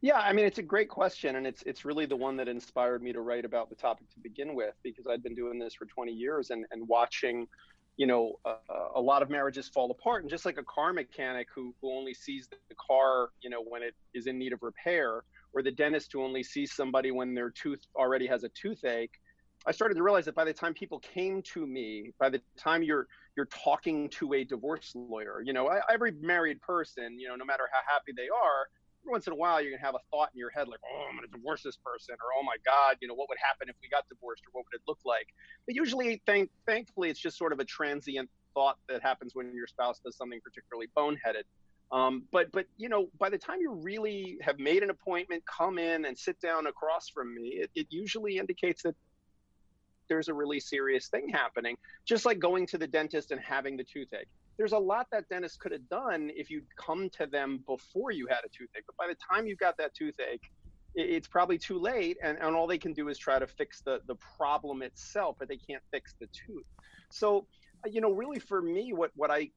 Yeah, 0.00 0.18
I 0.18 0.32
mean 0.32 0.46
it's 0.46 0.58
a 0.58 0.62
great 0.62 0.88
question, 0.88 1.36
and 1.36 1.46
it's 1.46 1.62
it's 1.62 1.84
really 1.84 2.06
the 2.06 2.16
one 2.16 2.36
that 2.36 2.48
inspired 2.48 3.02
me 3.02 3.12
to 3.12 3.20
write 3.20 3.44
about 3.44 3.68
the 3.68 3.74
topic 3.74 4.08
to 4.10 4.20
begin 4.20 4.54
with, 4.54 4.74
because 4.82 5.06
I'd 5.08 5.22
been 5.22 5.34
doing 5.34 5.58
this 5.58 5.74
for 5.74 5.86
20 5.86 6.12
years 6.12 6.50
and 6.50 6.64
and 6.70 6.86
watching, 6.86 7.48
you 7.96 8.06
know, 8.06 8.38
uh, 8.44 8.54
a 8.94 9.00
lot 9.00 9.22
of 9.22 9.30
marriages 9.30 9.68
fall 9.68 9.90
apart, 9.90 10.22
and 10.22 10.30
just 10.30 10.44
like 10.44 10.56
a 10.56 10.62
car 10.64 10.92
mechanic 10.92 11.48
who 11.52 11.74
who 11.80 11.92
only 11.92 12.14
sees 12.14 12.48
the 12.48 12.74
car, 12.76 13.30
you 13.40 13.50
know, 13.50 13.62
when 13.62 13.82
it 13.82 13.94
is 14.14 14.28
in 14.28 14.38
need 14.38 14.52
of 14.52 14.62
repair, 14.62 15.24
or 15.52 15.62
the 15.62 15.72
dentist 15.72 16.12
who 16.12 16.22
only 16.22 16.44
sees 16.44 16.72
somebody 16.72 17.10
when 17.10 17.34
their 17.34 17.50
tooth 17.50 17.84
already 17.96 18.26
has 18.28 18.44
a 18.44 18.48
toothache. 18.50 19.20
I 19.66 19.72
started 19.72 19.96
to 19.96 20.02
realize 20.02 20.24
that 20.26 20.34
by 20.34 20.44
the 20.44 20.52
time 20.52 20.72
people 20.72 20.98
came 21.00 21.42
to 21.54 21.66
me, 21.66 22.12
by 22.18 22.30
the 22.30 22.40
time 22.56 22.82
you're 22.82 23.06
you're 23.36 23.46
talking 23.46 24.08
to 24.10 24.34
a 24.34 24.44
divorce 24.44 24.92
lawyer, 24.94 25.42
you 25.44 25.52
know, 25.52 25.68
every 25.90 26.12
married 26.20 26.60
person, 26.60 27.18
you 27.18 27.28
know, 27.28 27.36
no 27.36 27.44
matter 27.44 27.68
how 27.72 27.80
happy 27.92 28.12
they 28.16 28.28
are, 28.28 28.68
every 29.02 29.12
once 29.12 29.26
in 29.26 29.32
a 29.32 29.36
while 29.36 29.60
you're 29.60 29.70
gonna 29.70 29.84
have 29.84 29.94
a 29.94 30.04
thought 30.10 30.30
in 30.34 30.38
your 30.38 30.50
head 30.50 30.68
like, 30.68 30.80
oh, 30.84 31.06
I'm 31.08 31.16
gonna 31.16 31.28
divorce 31.28 31.62
this 31.62 31.76
person, 31.84 32.14
or 32.14 32.28
oh 32.38 32.42
my 32.42 32.56
God, 32.64 32.96
you 33.00 33.08
know, 33.08 33.14
what 33.14 33.28
would 33.28 33.38
happen 33.44 33.68
if 33.68 33.76
we 33.82 33.88
got 33.88 34.08
divorced, 34.08 34.42
or 34.46 34.50
what 34.52 34.64
would 34.66 34.76
it 34.78 34.82
look 34.86 34.98
like? 35.04 35.26
But 35.66 35.74
usually, 35.74 36.22
thank 36.26 36.50
thankfully, 36.66 37.10
it's 37.10 37.20
just 37.20 37.36
sort 37.36 37.52
of 37.52 37.60
a 37.60 37.64
transient 37.64 38.30
thought 38.54 38.78
that 38.88 39.02
happens 39.02 39.34
when 39.34 39.54
your 39.54 39.66
spouse 39.66 40.00
does 40.04 40.16
something 40.16 40.40
particularly 40.42 40.88
boneheaded. 40.96 41.44
Um, 41.90 42.24
but 42.32 42.52
but 42.52 42.66
you 42.76 42.88
know, 42.88 43.08
by 43.18 43.30
the 43.30 43.38
time 43.38 43.58
you 43.60 43.72
really 43.72 44.38
have 44.42 44.58
made 44.58 44.82
an 44.82 44.90
appointment, 44.90 45.42
come 45.46 45.78
in 45.78 46.04
and 46.04 46.18
sit 46.18 46.40
down 46.40 46.66
across 46.66 47.08
from 47.08 47.34
me, 47.34 47.60
it, 47.62 47.70
it 47.74 47.86
usually 47.90 48.38
indicates 48.38 48.82
that 48.82 48.94
there's 50.08 50.28
a 50.28 50.34
really 50.34 50.60
serious 50.60 51.08
thing 51.08 51.28
happening. 51.28 51.76
Just 52.06 52.24
like 52.26 52.38
going 52.38 52.66
to 52.68 52.78
the 52.78 52.86
dentist 52.86 53.30
and 53.30 53.40
having 53.40 53.76
the 53.76 53.84
toothache 53.84 54.28
there's 54.58 54.72
a 54.72 54.78
lot 54.78 55.06
that 55.12 55.28
dentists 55.28 55.56
could 55.56 55.70
have 55.70 55.88
done 55.88 56.32
if 56.34 56.50
you'd 56.50 56.66
come 56.76 57.08
to 57.10 57.26
them 57.26 57.62
before 57.64 58.10
you 58.10 58.26
had 58.26 58.40
a 58.44 58.48
toothache. 58.48 58.82
But 58.86 58.96
by 58.96 59.06
the 59.06 59.14
time 59.32 59.46
you've 59.46 59.60
got 59.60 59.76
that 59.78 59.94
toothache, 59.94 60.50
it's 60.94 61.28
probably 61.28 61.58
too 61.58 61.78
late 61.78 62.18
and, 62.22 62.38
and 62.38 62.56
all 62.56 62.66
they 62.66 62.78
can 62.78 62.92
do 62.92 63.08
is 63.08 63.18
try 63.18 63.38
to 63.38 63.46
fix 63.46 63.82
the, 63.82 64.00
the 64.06 64.16
problem 64.36 64.82
itself 64.82 65.36
but 65.38 65.48
they 65.48 65.56
can't 65.56 65.82
fix 65.92 66.14
the 66.18 66.26
tooth 66.28 66.64
so 67.10 67.46
uh, 67.84 67.88
you 67.90 68.00
know 68.00 68.10
really 68.10 68.38
for 68.38 68.62
me 68.62 68.92
what, 68.92 69.10
what 69.14 69.30
i 69.30 69.48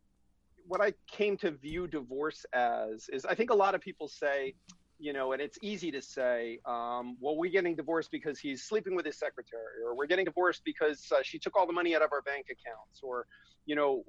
what 0.68 0.82
i 0.82 0.94
came 1.10 1.38
to 1.38 1.52
view 1.52 1.88
divorce 1.88 2.46
as 2.54 3.10
is 3.12 3.26
i 3.26 3.34
think 3.34 3.50
a 3.50 3.56
lot 3.56 3.74
of 3.74 3.82
people 3.82 4.08
say 4.08 4.54
you 5.02 5.14
know 5.14 5.32
and 5.34 5.42
it's 5.42 5.58
easy 5.62 5.92
to 5.92 6.02
say 6.02 6.60
um, 6.66 7.18
well 7.20 7.36
we're 7.36 7.52
getting 7.52 7.76
divorced 7.76 8.12
because 8.12 8.40
he's 8.40 8.64
sleeping 8.64 8.96
with 8.96 9.06
his 9.06 9.18
secretary 9.18 9.82
or 9.86 9.96
we're 9.96 10.06
getting 10.06 10.26
divorced 10.26 10.62
because 10.64 11.12
uh, 11.12 11.22
she 11.24 11.40
took 11.40 11.58
all 11.58 11.66
the 11.66 11.74
money 11.74 11.96
out 11.96 12.02
of 12.02 12.12
our 12.14 12.22
bank 12.22 12.46
accounts 12.52 13.02
or 13.02 13.26
you 13.66 13.76
know 13.76 14.04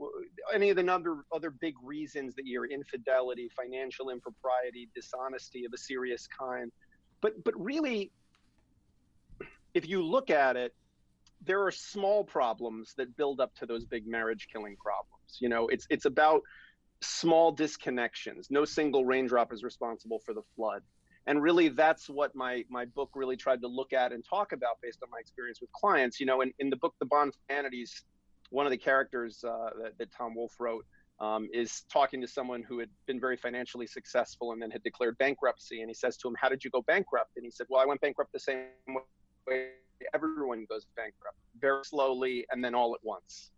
any 0.54 0.70
of 0.70 0.76
the 0.76 0.92
other 0.92 1.24
other 1.32 1.50
big 1.50 1.74
reasons 1.82 2.34
that 2.34 2.46
you're 2.46 2.66
infidelity 2.66 3.48
financial 3.56 4.10
impropriety 4.10 4.88
dishonesty 4.94 5.64
of 5.64 5.72
a 5.72 5.78
serious 5.78 6.28
kind 6.38 6.70
but 7.22 7.42
but 7.44 7.58
really, 7.58 8.10
if 9.72 9.88
you 9.88 10.04
look 10.04 10.28
at 10.28 10.56
it, 10.56 10.74
there 11.42 11.64
are 11.64 11.70
small 11.70 12.24
problems 12.24 12.92
that 12.98 13.16
build 13.16 13.40
up 13.40 13.54
to 13.54 13.66
those 13.66 13.86
big 13.86 14.06
marriage 14.06 14.48
killing 14.52 14.76
problems. 14.76 15.38
You 15.38 15.48
know, 15.48 15.68
it's 15.68 15.86
it's 15.88 16.04
about 16.04 16.42
small 17.02 17.54
disconnections. 17.54 18.46
No 18.50 18.64
single 18.64 19.04
raindrop 19.04 19.52
is 19.52 19.62
responsible 19.62 20.20
for 20.24 20.34
the 20.34 20.42
flood. 20.56 20.82
And 21.26 21.40
really 21.40 21.68
that's 21.68 22.08
what 22.08 22.34
my 22.34 22.64
my 22.68 22.84
book 22.84 23.10
really 23.14 23.36
tried 23.36 23.60
to 23.62 23.68
look 23.68 23.92
at 23.92 24.12
and 24.12 24.24
talk 24.28 24.52
about 24.52 24.78
based 24.82 24.98
on 25.02 25.10
my 25.10 25.18
experience 25.20 25.60
with 25.60 25.70
clients. 25.72 26.18
You 26.18 26.26
know, 26.26 26.40
in, 26.40 26.52
in 26.58 26.68
the 26.68 26.76
book 26.76 26.94
The 26.98 27.06
Bond 27.06 27.34
Vanities, 27.48 28.04
one 28.50 28.66
of 28.66 28.72
the 28.72 28.78
characters 28.78 29.44
uh, 29.44 29.70
that, 29.80 29.98
that 29.98 30.08
Tom 30.16 30.34
Wolfe 30.34 30.58
wrote 30.58 30.84
um, 31.20 31.48
is 31.52 31.82
talking 31.92 32.20
to 32.20 32.26
someone 32.26 32.64
who 32.64 32.80
had 32.80 32.88
been 33.06 33.20
very 33.20 33.36
financially 33.36 33.86
successful 33.86 34.52
and 34.52 34.60
then 34.60 34.70
had 34.70 34.82
declared 34.82 35.16
bankruptcy. 35.18 35.80
And 35.80 35.88
he 35.88 35.94
says 35.94 36.16
to 36.18 36.28
him, 36.28 36.34
How 36.40 36.48
did 36.48 36.64
you 36.64 36.70
go 36.70 36.82
bankrupt? 36.82 37.30
And 37.36 37.44
he 37.44 37.50
said, 37.50 37.66
Well, 37.70 37.80
I 37.80 37.86
went 37.86 38.00
bankrupt 38.00 38.32
the 38.32 38.40
same 38.40 38.66
way 39.46 39.68
everyone 40.14 40.66
goes 40.68 40.86
bankrupt, 40.96 41.36
very 41.60 41.84
slowly 41.84 42.44
and 42.50 42.64
then 42.64 42.74
all 42.74 42.94
at 42.94 43.00
once. 43.02 43.50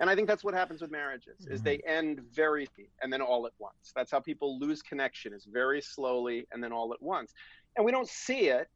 And 0.00 0.08
I 0.08 0.14
think 0.14 0.26
that's 0.26 0.42
what 0.42 0.54
happens 0.54 0.80
with 0.80 0.90
marriages 0.90 1.46
is 1.46 1.60
they 1.60 1.76
mm-hmm. 1.76 1.90
end 1.90 2.20
very 2.34 2.66
and 3.02 3.12
then 3.12 3.20
all 3.20 3.46
at 3.46 3.52
once. 3.58 3.92
That's 3.94 4.10
how 4.10 4.18
people 4.18 4.58
lose 4.58 4.80
connection 4.80 5.34
is 5.34 5.44
very 5.44 5.82
slowly 5.82 6.46
and 6.52 6.64
then 6.64 6.72
all 6.72 6.92
at 6.94 7.02
once. 7.02 7.34
And 7.76 7.84
we 7.84 7.92
don't 7.92 8.08
see 8.08 8.48
it 8.48 8.68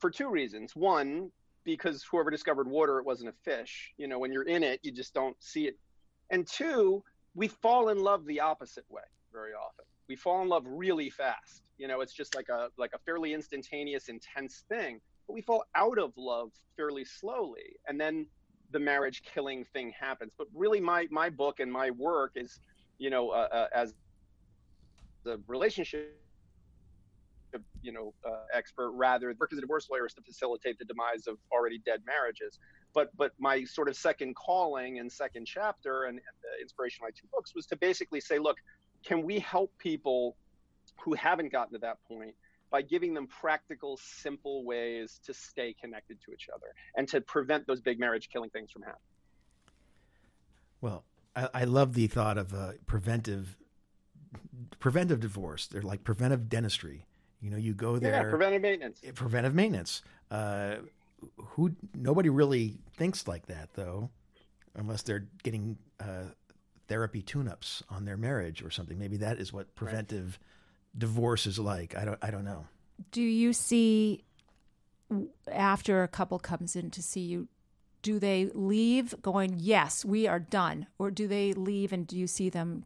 for 0.00 0.10
two 0.10 0.28
reasons. 0.28 0.74
One, 0.74 1.30
because 1.64 2.04
whoever 2.10 2.28
discovered 2.28 2.68
water, 2.68 2.98
it 2.98 3.06
wasn't 3.06 3.30
a 3.30 3.32
fish. 3.44 3.92
You 3.98 4.08
know, 4.08 4.18
when 4.18 4.32
you're 4.32 4.42
in 4.42 4.64
it, 4.64 4.80
you 4.82 4.90
just 4.90 5.14
don't 5.14 5.36
see 5.40 5.68
it. 5.68 5.78
And 6.30 6.44
two, 6.44 7.04
we 7.36 7.46
fall 7.46 7.90
in 7.90 8.00
love 8.00 8.26
the 8.26 8.40
opposite 8.40 8.84
way 8.88 9.02
very 9.32 9.52
often. 9.52 9.84
We 10.08 10.16
fall 10.16 10.42
in 10.42 10.48
love 10.48 10.64
really 10.66 11.08
fast. 11.08 11.62
You 11.78 11.86
know, 11.86 12.00
it's 12.00 12.12
just 12.12 12.34
like 12.34 12.48
a 12.48 12.68
like 12.76 12.90
a 12.94 12.98
fairly 12.98 13.32
instantaneous, 13.32 14.08
intense 14.08 14.64
thing. 14.68 15.00
But 15.26 15.34
we 15.34 15.40
fall 15.40 15.64
out 15.76 15.98
of 15.98 16.12
love 16.16 16.50
fairly 16.76 17.04
slowly, 17.04 17.76
and 17.86 18.00
then 18.00 18.26
the 18.72 18.78
marriage 18.78 19.22
killing 19.22 19.64
thing 19.64 19.92
happens. 19.98 20.32
But 20.36 20.48
really, 20.54 20.80
my 20.80 21.06
my 21.10 21.30
book 21.30 21.60
and 21.60 21.70
my 21.72 21.90
work 21.90 22.32
is, 22.34 22.60
you 22.98 23.10
know, 23.10 23.30
uh, 23.30 23.48
uh, 23.52 23.66
as 23.74 23.94
the 25.24 25.40
relationship 25.46 26.18
you 27.82 27.92
know 27.92 28.14
uh, 28.26 28.44
expert 28.54 28.90
rather 28.92 29.34
work 29.38 29.52
as 29.52 29.58
a 29.58 29.60
divorce 29.60 29.88
lawyer 29.90 30.06
is 30.06 30.14
to 30.14 30.22
facilitate 30.22 30.78
the 30.78 30.84
demise 30.86 31.26
of 31.26 31.36
already 31.52 31.78
dead 31.84 32.00
marriages 32.06 32.58
but 32.94 33.14
but 33.16 33.32
my 33.38 33.62
sort 33.64 33.88
of 33.88 33.96
second 33.96 34.34
calling 34.34 35.00
and 35.00 35.12
second 35.12 35.44
chapter 35.44 36.04
and, 36.04 36.16
and 36.16 36.34
the 36.42 36.62
inspiration 36.62 37.02
of 37.02 37.08
my 37.08 37.10
two 37.10 37.26
books 37.30 37.54
was 37.54 37.66
to 37.66 37.76
basically 37.76 38.20
say 38.20 38.38
look 38.38 38.56
can 39.04 39.22
we 39.22 39.38
help 39.38 39.70
people 39.76 40.34
who 40.98 41.12
haven't 41.12 41.52
gotten 41.52 41.72
to 41.74 41.78
that 41.78 41.98
point 42.08 42.34
by 42.72 42.82
giving 42.82 43.14
them 43.14 43.28
practical 43.28 43.98
simple 43.98 44.64
ways 44.64 45.20
to 45.26 45.32
stay 45.32 45.74
connected 45.80 46.18
to 46.24 46.32
each 46.32 46.48
other 46.52 46.74
and 46.96 47.06
to 47.06 47.20
prevent 47.20 47.66
those 47.66 47.80
big 47.80 48.00
marriage 48.00 48.28
killing 48.32 48.50
things 48.50 48.72
from 48.72 48.82
happening. 48.82 49.02
Well 50.80 51.04
I, 51.36 51.48
I 51.54 51.64
love 51.64 51.94
the 51.94 52.08
thought 52.08 52.38
of 52.38 52.52
uh, 52.52 52.72
preventive 52.86 53.56
preventive 54.80 55.20
divorce. 55.20 55.66
They're 55.66 55.82
like 55.82 56.02
preventive 56.02 56.48
dentistry. 56.48 57.06
You 57.40 57.50
know 57.50 57.56
you 57.56 57.74
go 57.74 57.98
there. 57.98 58.12
yeah, 58.12 58.30
preventive 58.30 58.62
maintenance. 58.62 59.00
Preventive 59.14 59.54
maintenance. 59.54 60.02
Uh, 60.30 60.76
who 61.36 61.72
nobody 61.94 62.28
really 62.28 62.78
thinks 62.96 63.28
like 63.28 63.46
that 63.46 63.70
though, 63.74 64.10
unless 64.74 65.02
they're 65.02 65.26
getting 65.42 65.76
uh, 66.00 66.24
therapy 66.88 67.22
tune-ups 67.22 67.82
on 67.90 68.04
their 68.04 68.16
marriage 68.16 68.62
or 68.62 68.70
something. 68.70 68.98
Maybe 68.98 69.18
that 69.18 69.38
is 69.38 69.52
what 69.52 69.74
preventive 69.74 70.38
right. 70.40 70.48
Divorce 70.96 71.46
is 71.46 71.58
like. 71.58 71.96
I 71.96 72.04
don't. 72.04 72.18
I 72.22 72.30
don't 72.30 72.44
know. 72.44 72.66
Do 73.10 73.22
you 73.22 73.52
see 73.52 74.24
after 75.50 76.02
a 76.02 76.08
couple 76.08 76.38
comes 76.38 76.76
in 76.76 76.90
to 76.90 77.02
see 77.02 77.20
you? 77.20 77.48
Do 78.02 78.18
they 78.18 78.50
leave 78.52 79.14
going, 79.22 79.54
yes, 79.58 80.04
we 80.04 80.26
are 80.26 80.40
done, 80.40 80.86
or 80.98 81.10
do 81.10 81.28
they 81.28 81.52
leave 81.52 81.92
and 81.92 82.06
do 82.06 82.18
you 82.18 82.26
see 82.26 82.50
them 82.50 82.84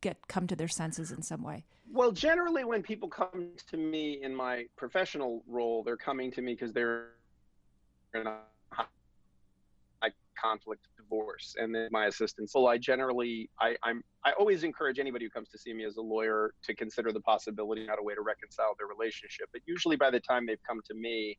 get 0.00 0.26
come 0.28 0.46
to 0.48 0.56
their 0.56 0.68
senses 0.68 1.12
in 1.12 1.22
some 1.22 1.42
way? 1.42 1.64
Well, 1.92 2.10
generally, 2.10 2.64
when 2.64 2.82
people 2.82 3.08
come 3.08 3.50
to 3.70 3.76
me 3.76 4.22
in 4.22 4.34
my 4.34 4.66
professional 4.76 5.42
role, 5.46 5.82
they're 5.84 5.96
coming 5.96 6.32
to 6.32 6.42
me 6.42 6.54
because 6.54 6.72
they're 6.72 7.10
in 8.14 8.26
a 8.26 8.38
high 8.70 8.86
conflict 10.40 10.86
divorce 11.06 11.54
and 11.58 11.74
then 11.74 11.88
my 11.90 12.06
assistance 12.06 12.52
so 12.52 12.66
i 12.66 12.76
generally 12.76 13.48
I, 13.60 13.76
i'm 13.82 14.02
i 14.24 14.32
always 14.32 14.64
encourage 14.64 14.98
anybody 14.98 15.24
who 15.24 15.30
comes 15.30 15.48
to 15.50 15.58
see 15.58 15.72
me 15.72 15.84
as 15.84 15.96
a 15.96 16.02
lawyer 16.02 16.52
to 16.64 16.74
consider 16.74 17.12
the 17.12 17.20
possibility 17.20 17.86
not 17.86 17.98
a 17.98 18.02
way 18.02 18.14
to 18.14 18.22
reconcile 18.22 18.74
their 18.78 18.88
relationship. 18.88 19.48
But 19.52 19.62
usually 19.66 19.96
by 19.96 20.10
the 20.10 20.20
time 20.20 20.46
they've 20.46 20.62
come 20.66 20.80
to 20.86 20.94
me 20.94 21.38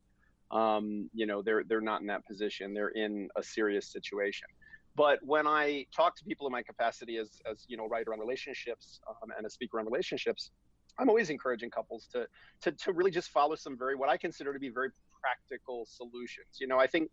um, 0.50 1.10
you 1.12 1.26
know 1.26 1.42
they're 1.42 1.64
they're 1.64 1.82
not 1.82 2.00
in 2.00 2.06
that 2.06 2.26
position. 2.26 2.72
They're 2.72 2.88
in 2.88 3.28
a 3.36 3.42
serious 3.42 3.92
situation. 3.92 4.48
But 4.96 5.18
when 5.22 5.46
i 5.46 5.84
talk 5.94 6.16
to 6.16 6.24
people 6.24 6.46
in 6.46 6.52
my 6.52 6.62
capacity 6.62 7.18
as 7.18 7.28
as 7.50 7.64
you 7.68 7.76
know 7.76 7.86
writer 7.86 8.12
on 8.12 8.18
relationships 8.18 9.00
um, 9.08 9.30
and 9.36 9.46
a 9.46 9.50
speaker 9.50 9.78
on 9.78 9.84
relationships 9.84 10.50
I'm 10.98 11.08
always 11.08 11.30
encouraging 11.30 11.70
couples 11.70 12.08
to, 12.12 12.26
to 12.62 12.72
to 12.72 12.92
really 12.92 13.10
just 13.10 13.30
follow 13.30 13.54
some 13.54 13.78
very 13.78 13.94
what 13.94 14.08
I 14.08 14.16
consider 14.16 14.52
to 14.52 14.58
be 14.58 14.68
very 14.68 14.90
practical 15.20 15.86
solutions. 15.86 16.58
You 16.60 16.66
know, 16.66 16.78
I 16.78 16.86
think 16.86 17.10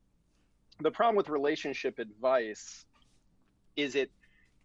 the 0.82 0.92
problem 0.92 1.16
with 1.16 1.30
relationship 1.30 2.00
advice 2.00 2.86
is 3.76 3.96
it 3.96 4.12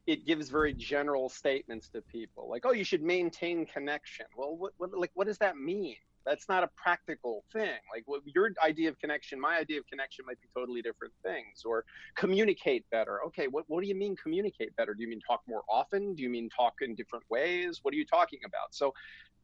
it 0.06 0.26
gives 0.26 0.48
very 0.48 0.72
general 0.72 1.28
statements 1.28 1.88
to 1.88 2.00
people 2.02 2.48
like 2.48 2.64
oh 2.64 2.72
you 2.72 2.84
should 2.84 3.02
maintain 3.02 3.66
connection. 3.66 4.26
Well 4.36 4.56
what, 4.56 4.72
what 4.78 4.96
like 4.96 5.10
what 5.14 5.26
does 5.26 5.38
that 5.38 5.56
mean? 5.56 5.96
That's 6.26 6.48
not 6.48 6.62
a 6.62 6.68
practical 6.76 7.44
thing. 7.52 7.78
Like 7.92 8.02
what, 8.06 8.20
your 8.26 8.50
idea 8.62 8.88
of 8.88 8.98
connection 8.98 9.40
my 9.40 9.58
idea 9.58 9.78
of 9.78 9.86
connection 9.86 10.24
might 10.26 10.40
be 10.40 10.48
totally 10.54 10.82
different 10.82 11.14
things 11.22 11.62
or 11.64 11.84
communicate 12.16 12.84
better. 12.90 13.22
Okay 13.26 13.46
what, 13.46 13.64
what 13.68 13.82
do 13.82 13.88
you 13.88 13.94
mean 13.94 14.16
communicate 14.16 14.74
better? 14.76 14.94
Do 14.94 15.02
you 15.02 15.08
mean 15.08 15.20
talk 15.26 15.42
more 15.48 15.62
often? 15.68 16.14
Do 16.14 16.22
you 16.22 16.30
mean 16.30 16.48
talk 16.48 16.74
in 16.80 16.94
different 16.94 17.24
ways? 17.30 17.80
What 17.82 17.94
are 17.94 17.96
you 17.96 18.06
talking 18.06 18.40
about? 18.44 18.74
So 18.74 18.92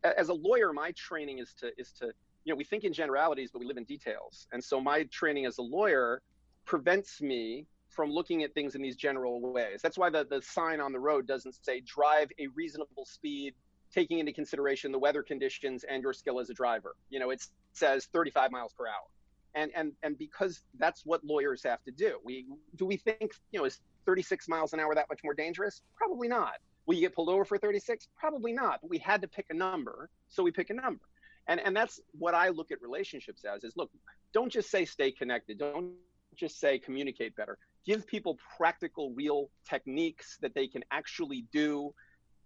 as 0.04 0.28
a 0.28 0.34
lawyer 0.34 0.72
my 0.72 0.92
training 0.92 1.38
is 1.38 1.54
to 1.60 1.70
is 1.78 1.92
to 2.00 2.12
you 2.46 2.52
know, 2.52 2.56
we 2.56 2.64
think 2.64 2.84
in 2.84 2.92
generalities, 2.92 3.50
but 3.52 3.58
we 3.58 3.66
live 3.66 3.76
in 3.76 3.84
details. 3.84 4.46
And 4.52 4.62
so 4.62 4.80
my 4.80 5.02
training 5.10 5.46
as 5.46 5.58
a 5.58 5.62
lawyer 5.62 6.22
prevents 6.66 7.22
me 7.22 7.66
from 7.88 8.10
looking 8.10 8.42
at 8.42 8.52
things 8.52 8.74
in 8.74 8.82
these 8.82 8.96
general 8.96 9.40
ways. 9.40 9.80
That's 9.82 9.96
why 9.96 10.10
the, 10.10 10.26
the 10.28 10.42
sign 10.42 10.80
on 10.80 10.92
the 10.92 11.00
road 11.00 11.26
doesn't 11.26 11.54
say 11.64 11.80
drive 11.80 12.28
a 12.38 12.48
reasonable 12.48 13.06
speed, 13.06 13.54
taking 13.92 14.18
into 14.18 14.32
consideration 14.32 14.92
the 14.92 14.98
weather 14.98 15.22
conditions 15.22 15.84
and 15.84 16.02
your 16.02 16.12
skill 16.12 16.38
as 16.38 16.50
a 16.50 16.54
driver. 16.54 16.94
You 17.08 17.20
know, 17.20 17.30
it 17.30 17.42
says 17.72 18.06
35 18.12 18.50
miles 18.50 18.74
per 18.76 18.86
hour. 18.86 19.06
And, 19.54 19.70
and, 19.74 19.92
and 20.02 20.18
because 20.18 20.60
that's 20.78 21.06
what 21.06 21.24
lawyers 21.24 21.62
have 21.62 21.82
to 21.84 21.90
do. 21.90 22.18
We 22.22 22.44
do 22.74 22.84
we 22.84 22.98
think, 22.98 23.32
you 23.52 23.58
know, 23.58 23.64
is 23.64 23.80
36 24.04 24.46
miles 24.48 24.74
an 24.74 24.80
hour 24.80 24.94
that 24.94 25.08
much 25.08 25.20
more 25.24 25.32
dangerous? 25.32 25.80
Probably 25.96 26.28
not. 26.28 26.56
Will 26.84 26.96
you 26.96 27.00
get 27.00 27.14
pulled 27.14 27.30
over 27.30 27.46
for 27.46 27.56
36? 27.56 28.06
Probably 28.18 28.52
not. 28.52 28.80
But 28.82 28.90
we 28.90 28.98
had 28.98 29.22
to 29.22 29.28
pick 29.28 29.46
a 29.48 29.54
number, 29.54 30.10
so 30.28 30.42
we 30.42 30.50
pick 30.50 30.68
a 30.68 30.74
number 30.74 31.00
and 31.48 31.60
and 31.60 31.76
that's 31.76 32.00
what 32.18 32.34
i 32.34 32.48
look 32.48 32.70
at 32.70 32.80
relationships 32.80 33.44
as 33.44 33.64
is 33.64 33.76
look 33.76 33.90
don't 34.32 34.50
just 34.50 34.70
say 34.70 34.84
stay 34.84 35.10
connected 35.10 35.58
don't 35.58 35.92
just 36.36 36.60
say 36.60 36.78
communicate 36.78 37.34
better. 37.36 37.58
Give 37.84 38.06
people 38.06 38.38
practical 38.56 39.12
real 39.12 39.50
techniques 39.68 40.38
that 40.40 40.54
they 40.54 40.66
can 40.66 40.82
actually 40.90 41.46
do 41.52 41.94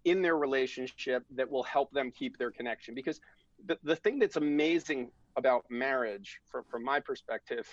in 0.05 0.21
their 0.21 0.37
relationship 0.37 1.23
that 1.35 1.49
will 1.49 1.63
help 1.63 1.91
them 1.91 2.11
keep 2.11 2.37
their 2.37 2.51
connection. 2.51 2.95
Because 2.95 3.19
the, 3.65 3.77
the 3.83 3.95
thing 3.95 4.19
that's 4.19 4.35
amazing 4.35 5.11
about 5.35 5.65
marriage 5.69 6.39
from, 6.51 6.63
from 6.69 6.83
my 6.83 6.99
perspective 6.99 7.67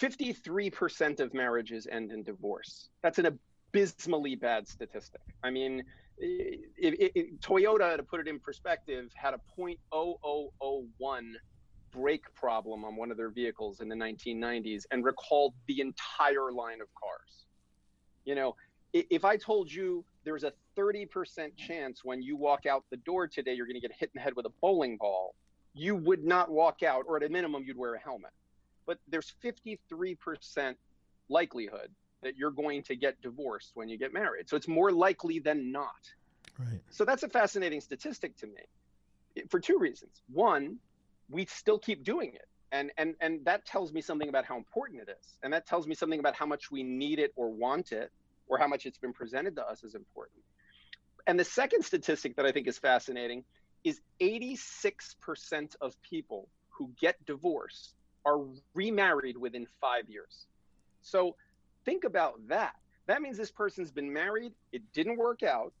53% 0.00 1.20
of 1.20 1.32
marriages 1.32 1.86
end 1.90 2.12
in 2.12 2.22
divorce. 2.22 2.88
That's 3.02 3.18
an 3.18 3.38
abysmally 3.72 4.34
bad 4.34 4.68
statistic. 4.68 5.20
I 5.42 5.50
mean 5.50 5.84
it, 6.18 6.70
it, 6.76 7.12
it, 7.14 7.40
Toyota, 7.40 7.96
to 7.96 8.02
put 8.02 8.20
it 8.20 8.28
in 8.28 8.40
perspective, 8.40 9.10
had 9.14 9.34
a 9.34 9.40
0.0001 9.58 11.32
brake 11.96 12.32
problem 12.34 12.84
on 12.84 12.94
one 12.94 13.10
of 13.10 13.16
their 13.16 13.30
vehicles 13.30 13.80
in 13.80 13.88
the 13.88 13.96
1990s 13.96 14.84
and 14.90 15.04
recalled 15.04 15.54
the 15.66 15.80
entire 15.80 16.52
line 16.52 16.80
of 16.80 16.88
cars. 16.94 17.46
You 18.24 18.34
know, 18.34 18.54
If 18.92 19.24
I 19.24 19.36
told 19.36 19.72
you 19.72 20.04
there's 20.24 20.44
a 20.44 20.52
30% 20.76 21.56
chance 21.56 22.04
when 22.04 22.22
you 22.22 22.36
walk 22.36 22.66
out 22.66 22.84
the 22.90 22.96
door 22.98 23.26
today, 23.26 23.54
you're 23.54 23.66
going 23.66 23.80
to 23.80 23.80
get 23.80 23.92
hit 23.92 24.10
in 24.14 24.18
the 24.18 24.20
head 24.20 24.34
with 24.36 24.46
a 24.46 24.52
bowling 24.60 24.96
ball, 24.96 25.34
you 25.74 25.94
would 25.94 26.24
not 26.24 26.50
walk 26.50 26.82
out, 26.82 27.04
or 27.06 27.16
at 27.16 27.22
a 27.22 27.28
minimum, 27.28 27.64
you'd 27.66 27.76
wear 27.76 27.94
a 27.94 27.98
helmet. 27.98 28.32
But 28.86 28.98
there's 29.08 29.34
53% 29.44 30.74
likelihood 31.28 31.90
that 32.22 32.36
you're 32.36 32.50
going 32.50 32.82
to 32.84 32.96
get 32.96 33.20
divorced 33.20 33.72
when 33.74 33.88
you 33.88 33.98
get 33.98 34.12
married. 34.12 34.48
So 34.48 34.56
it's 34.56 34.68
more 34.68 34.90
likely 34.90 35.38
than 35.38 35.70
not. 35.70 36.02
Right. 36.58 36.80
So 36.90 37.04
that's 37.04 37.22
a 37.22 37.28
fascinating 37.28 37.80
statistic 37.80 38.36
to 38.38 38.46
me 38.46 39.44
for 39.50 39.60
two 39.60 39.78
reasons. 39.78 40.22
One, 40.32 40.78
we 41.28 41.46
still 41.46 41.78
keep 41.78 42.04
doing 42.04 42.32
it. 42.34 42.48
And, 42.72 42.90
and, 42.98 43.14
and 43.20 43.44
that 43.44 43.64
tells 43.64 43.92
me 43.92 44.00
something 44.00 44.28
about 44.28 44.44
how 44.44 44.56
important 44.56 45.00
it 45.02 45.08
is. 45.08 45.38
And 45.42 45.52
that 45.52 45.66
tells 45.66 45.86
me 45.86 45.94
something 45.94 46.18
about 46.18 46.34
how 46.34 46.46
much 46.46 46.70
we 46.70 46.82
need 46.82 47.18
it 47.18 47.32
or 47.36 47.48
want 47.48 47.92
it 47.92 48.10
or 48.48 48.58
how 48.58 48.66
much 48.66 48.86
it's 48.86 48.98
been 48.98 49.12
presented 49.12 49.56
to 49.56 49.66
us 49.66 49.84
as 49.84 49.94
important. 49.94 50.42
And 51.26 51.38
the 51.38 51.44
second 51.44 51.84
statistic 51.84 52.36
that 52.36 52.46
I 52.46 52.52
think 52.52 52.66
is 52.66 52.78
fascinating 52.78 53.44
is 53.84 54.00
86% 54.20 55.76
of 55.80 56.00
people 56.02 56.48
who 56.70 56.90
get 57.00 57.24
divorced 57.24 57.94
are 58.24 58.40
remarried 58.74 59.36
within 59.36 59.66
five 59.80 60.08
years. 60.08 60.46
So 61.02 61.36
think 61.84 62.04
about 62.04 62.34
that. 62.48 62.74
That 63.06 63.22
means 63.22 63.36
this 63.36 63.52
person's 63.52 63.92
been 63.92 64.12
married, 64.12 64.52
it 64.72 64.82
didn't 64.92 65.16
work 65.16 65.44
out, 65.44 65.72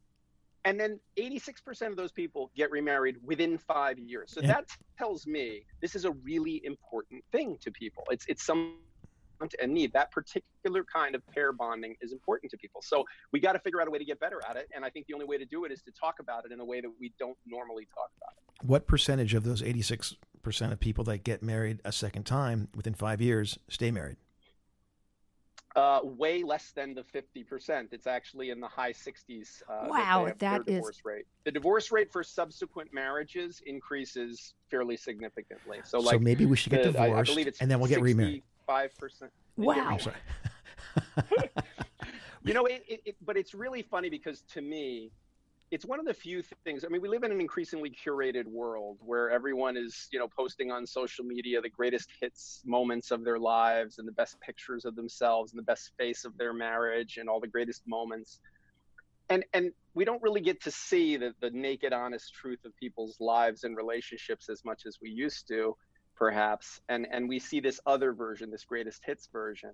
and 0.66 0.78
then 0.80 0.98
86% 1.16 1.86
of 1.86 1.96
those 1.96 2.10
people 2.10 2.50
get 2.56 2.70
remarried 2.72 3.16
within 3.22 3.56
five 3.56 3.98
years. 3.98 4.32
So 4.32 4.40
Yeah. 4.40 4.48
that 4.48 4.66
tells 4.98 5.26
me 5.26 5.64
this 5.80 5.94
is 5.94 6.04
a 6.04 6.10
really 6.10 6.60
important 6.64 7.24
thing 7.30 7.56
to 7.58 7.70
people. 7.70 8.04
It's 8.10 8.26
it's 8.26 8.44
some 8.44 8.80
and 9.60 9.72
need 9.72 9.92
that 9.92 10.10
particular 10.12 10.82
kind 10.84 11.14
of 11.14 11.22
pair 11.26 11.52
bonding 11.52 11.94
is 12.00 12.10
important 12.10 12.50
to 12.50 12.56
people. 12.56 12.80
So 12.82 13.04
we 13.32 13.38
got 13.38 13.52
to 13.52 13.58
figure 13.58 13.82
out 13.82 13.86
a 13.86 13.90
way 13.90 13.98
to 13.98 14.04
get 14.04 14.18
better 14.18 14.40
at 14.48 14.56
it, 14.56 14.66
and 14.74 14.82
I 14.82 14.88
think 14.88 15.06
the 15.08 15.14
only 15.14 15.26
way 15.26 15.36
to 15.36 15.44
do 15.44 15.66
it 15.66 15.72
is 15.72 15.82
to 15.82 15.92
talk 15.92 16.20
about 16.20 16.46
it 16.46 16.52
in 16.52 16.60
a 16.60 16.64
way 16.64 16.80
that 16.80 16.90
we 16.98 17.12
don't 17.18 17.36
normally 17.44 17.86
talk 17.94 18.10
about 18.16 18.32
it. 18.38 18.66
What 18.66 18.86
percentage 18.86 19.34
of 19.34 19.44
those 19.44 19.60
86% 19.60 20.16
of 20.72 20.80
people 20.80 21.04
that 21.04 21.18
get 21.22 21.42
married 21.42 21.82
a 21.84 21.92
second 21.92 22.24
time 22.24 22.68
within 22.74 22.94
five 22.94 23.20
years 23.20 23.58
stay 23.68 23.90
married? 23.90 24.16
Uh, 25.76 26.00
way 26.02 26.42
less 26.42 26.72
than 26.72 26.94
the 26.94 27.02
50%. 27.02 27.88
It's 27.92 28.06
actually 28.06 28.48
in 28.48 28.60
the 28.60 28.66
high 28.66 28.92
60s. 28.92 29.62
Uh, 29.68 29.86
Wow, 29.88 30.22
they 30.24 30.28
have 30.30 30.38
that 30.38 30.38
their 30.38 30.60
is- 30.60 30.64
divorce 30.78 31.00
rate. 31.04 31.26
The 31.44 31.52
divorce 31.52 31.92
rate 31.92 32.10
for 32.10 32.24
subsequent 32.24 32.94
marriages 32.94 33.62
increases 33.66 34.54
fairly 34.70 34.96
significantly. 34.96 35.80
So, 35.84 35.98
like, 36.00 36.14
so 36.14 36.18
maybe 36.18 36.46
we 36.46 36.56
should 36.56 36.70
get 36.72 36.82
the- 36.82 36.92
divorced 36.92 37.30
I, 37.30 37.32
believe 37.34 37.46
it's 37.46 37.60
and 37.60 37.70
then 37.70 37.78
we'll 37.78 37.90
get 37.90 38.00
remarried. 38.00 38.42
Five 38.66 38.96
percent. 38.96 39.30
Wow. 39.56 39.74
I'm 39.90 40.00
sorry. 40.00 40.16
You 42.42 42.54
know, 42.54 42.66
it, 42.66 42.84
it, 42.86 43.00
it, 43.04 43.16
but 43.26 43.36
it's 43.36 43.54
really 43.54 43.82
funny 43.82 44.08
because 44.08 44.42
to 44.52 44.60
me, 44.62 45.10
it's 45.70 45.84
one 45.84 45.98
of 45.98 46.06
the 46.06 46.14
few 46.14 46.42
things. 46.64 46.84
I 46.84 46.88
mean, 46.88 47.02
we 47.02 47.08
live 47.08 47.24
in 47.24 47.32
an 47.32 47.40
increasingly 47.40 47.90
curated 47.90 48.46
world 48.46 48.98
where 49.00 49.30
everyone 49.30 49.76
is, 49.76 50.08
you 50.12 50.18
know, 50.18 50.28
posting 50.28 50.70
on 50.70 50.86
social 50.86 51.24
media 51.24 51.60
the 51.60 51.68
greatest 51.68 52.08
hits 52.20 52.62
moments 52.64 53.10
of 53.10 53.24
their 53.24 53.38
lives 53.38 53.98
and 53.98 54.06
the 54.06 54.12
best 54.12 54.40
pictures 54.40 54.84
of 54.84 54.94
themselves 54.94 55.52
and 55.52 55.58
the 55.58 55.64
best 55.64 55.90
face 55.98 56.24
of 56.24 56.36
their 56.38 56.52
marriage 56.52 57.16
and 57.16 57.28
all 57.28 57.40
the 57.40 57.48
greatest 57.48 57.82
moments. 57.86 58.38
And 59.28 59.44
and 59.52 59.72
we 59.94 60.04
don't 60.04 60.22
really 60.22 60.40
get 60.40 60.62
to 60.62 60.70
see 60.70 61.16
the, 61.16 61.34
the 61.40 61.50
naked, 61.50 61.92
honest 61.92 62.32
truth 62.32 62.64
of 62.64 62.76
people's 62.76 63.16
lives 63.18 63.64
and 63.64 63.76
relationships 63.76 64.48
as 64.48 64.64
much 64.64 64.82
as 64.86 64.98
we 65.02 65.10
used 65.10 65.48
to, 65.48 65.76
perhaps. 66.14 66.80
And 66.88 67.08
and 67.10 67.28
we 67.28 67.40
see 67.40 67.58
this 67.58 67.80
other 67.86 68.12
version, 68.12 68.52
this 68.52 68.64
greatest 68.64 69.02
hits 69.04 69.28
version. 69.32 69.72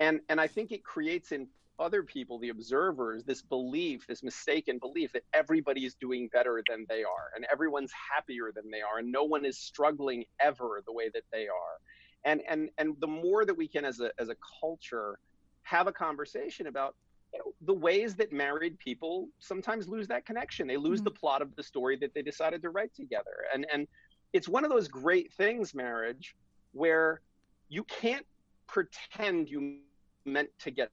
And 0.00 0.20
and 0.28 0.40
I 0.40 0.48
think 0.48 0.72
it 0.72 0.84
creates 0.84 1.32
in 1.32 1.48
other 1.78 2.02
people, 2.02 2.38
the 2.38 2.50
observers, 2.50 3.24
this 3.24 3.42
belief, 3.42 4.06
this 4.06 4.22
mistaken 4.22 4.78
belief 4.78 5.12
that 5.12 5.24
everybody 5.32 5.86
is 5.86 5.94
doing 5.94 6.28
better 6.32 6.62
than 6.68 6.86
they 6.88 7.02
are 7.04 7.30
and 7.36 7.46
everyone's 7.50 7.92
happier 8.14 8.52
than 8.54 8.70
they 8.70 8.82
are 8.82 8.98
and 8.98 9.10
no 9.10 9.24
one 9.24 9.44
is 9.46 9.58
struggling 9.58 10.24
ever 10.40 10.82
the 10.86 10.92
way 10.92 11.10
that 11.14 11.24
they 11.32 11.48
are. 11.48 11.78
And 12.24 12.42
and 12.48 12.70
and 12.78 12.96
the 13.00 13.06
more 13.08 13.46
that 13.46 13.54
we 13.56 13.68
can 13.68 13.84
as 13.84 14.00
a 14.00 14.12
as 14.18 14.28
a 14.28 14.36
culture 14.60 15.18
have 15.64 15.86
a 15.86 15.92
conversation 15.92 16.66
about 16.66 16.96
you 17.32 17.38
know, 17.40 17.52
the 17.62 17.74
ways 17.74 18.16
that 18.16 18.32
married 18.32 18.78
people 18.78 19.28
sometimes 19.40 19.88
lose 19.88 20.08
that 20.08 20.26
connection. 20.26 20.66
They 20.66 20.76
lose 20.78 21.02
Mhm. 21.02 21.04
the 21.04 21.12
plot 21.12 21.42
of 21.42 21.54
the 21.56 21.62
story 21.62 21.96
that 21.98 22.12
they 22.14 22.22
decided 22.22 22.62
to 22.62 22.70
write 22.70 22.94
together. 22.94 23.46
And 23.54 23.66
and 23.72 23.88
it's 24.32 24.48
one 24.48 24.64
of 24.64 24.70
those 24.70 24.88
great 24.88 25.32
things, 25.34 25.74
marriage, 25.74 26.36
where 26.72 27.22
you 27.68 27.84
can't 27.84 28.26
pretend 28.68 29.48
you 29.50 29.82
meant 30.24 30.48
to 30.60 30.70
get 30.70 30.90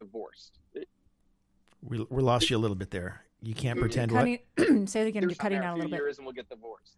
divorced. 0.00 0.58
We, 1.82 2.06
we 2.10 2.22
lost 2.22 2.50
you 2.50 2.56
a 2.56 2.58
little 2.60 2.76
bit 2.76 2.90
there. 2.90 3.24
You 3.42 3.54
can't 3.54 3.78
Mm, 3.78 3.82
pretend 3.82 4.12
what? 4.12 4.28
Cutting, 4.56 4.86
say 4.86 5.02
it 5.02 5.08
again. 5.08 5.22
You're 5.22 5.34
cutting 5.34 5.58
out 5.58 5.74
a 5.74 5.76
little 5.76 5.90
bit. 5.90 5.96
years 5.96 6.18
and 6.18 6.26
we'll 6.26 6.32
get 6.34 6.48
divorced. 6.48 6.96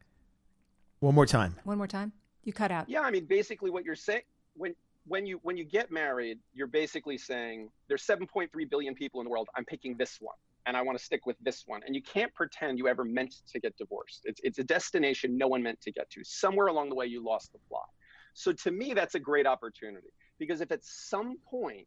One 1.01 1.15
more 1.15 1.27
time. 1.27 1.57
One 1.65 1.79
more 1.79 1.87
time. 1.87 2.13
You 2.45 2.53
cut 2.53 2.71
out. 2.71 2.89
Yeah, 2.89 3.01
I 3.01 3.11
mean, 3.11 3.25
basically, 3.25 3.71
what 3.71 3.85
you're 3.85 3.95
saying 3.97 4.23
when 4.55 4.75
when 5.07 5.27
you 5.27 5.39
when 5.43 5.57
you 5.57 5.65
get 5.65 5.91
married, 5.91 6.39
you're 6.53 6.67
basically 6.67 7.17
saying 7.17 7.71
there's 7.89 8.03
7.3 8.07 8.49
billion 8.71 8.95
people 8.95 9.21
in 9.21 9.25
the 9.25 9.31
world. 9.31 9.49
I'm 9.57 9.65
picking 9.65 9.97
this 9.97 10.19
one, 10.21 10.37
and 10.67 10.77
I 10.77 10.83
want 10.83 10.99
to 10.99 11.05
stick 11.05 11.25
with 11.25 11.37
this 11.41 11.65
one. 11.67 11.81
And 11.87 11.95
you 11.95 12.03
can't 12.03 12.33
pretend 12.35 12.79
you 12.79 12.89
ever 12.89 13.05
meant 13.05 13.37
to 13.53 13.61
get 13.61 13.75
divorced. 13.79 14.23
It's 14.25 14.41
it's 14.45 14.59
a 14.59 14.65
destination 14.65 15.39
no 15.39 15.49
one 15.49 15.63
meant 15.63 15.81
to 15.83 15.93
get 15.93 16.11
to. 16.11 16.25
Somewhere 16.25 16.67
along 16.67 16.91
the 16.91 16.95
way, 16.95 17.07
you 17.07 17.25
lost 17.25 17.53
the 17.53 17.59
plot. 17.71 17.89
So 18.35 18.53
to 18.53 18.71
me, 18.71 18.93
that's 18.93 19.15
a 19.15 19.21
great 19.21 19.47
opportunity 19.47 20.09
because 20.39 20.61
if 20.61 20.71
at 20.73 20.85
some 20.85 21.37
point 21.49 21.87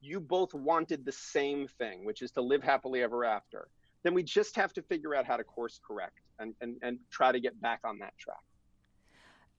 you 0.00 0.20
both 0.20 0.52
wanted 0.54 1.04
the 1.04 1.12
same 1.12 1.66
thing, 1.66 2.04
which 2.04 2.22
is 2.22 2.30
to 2.32 2.42
live 2.42 2.62
happily 2.62 3.02
ever 3.02 3.24
after, 3.24 3.68
then 4.02 4.14
we 4.14 4.22
just 4.22 4.56
have 4.56 4.72
to 4.72 4.82
figure 4.82 5.14
out 5.14 5.26
how 5.26 5.36
to 5.36 5.44
course 5.44 5.80
correct 5.86 6.18
and, 6.38 6.54
and, 6.60 6.76
and 6.82 6.98
try 7.10 7.30
to 7.30 7.40
get 7.40 7.60
back 7.60 7.80
on 7.84 7.98
that 7.98 8.16
track. 8.18 8.42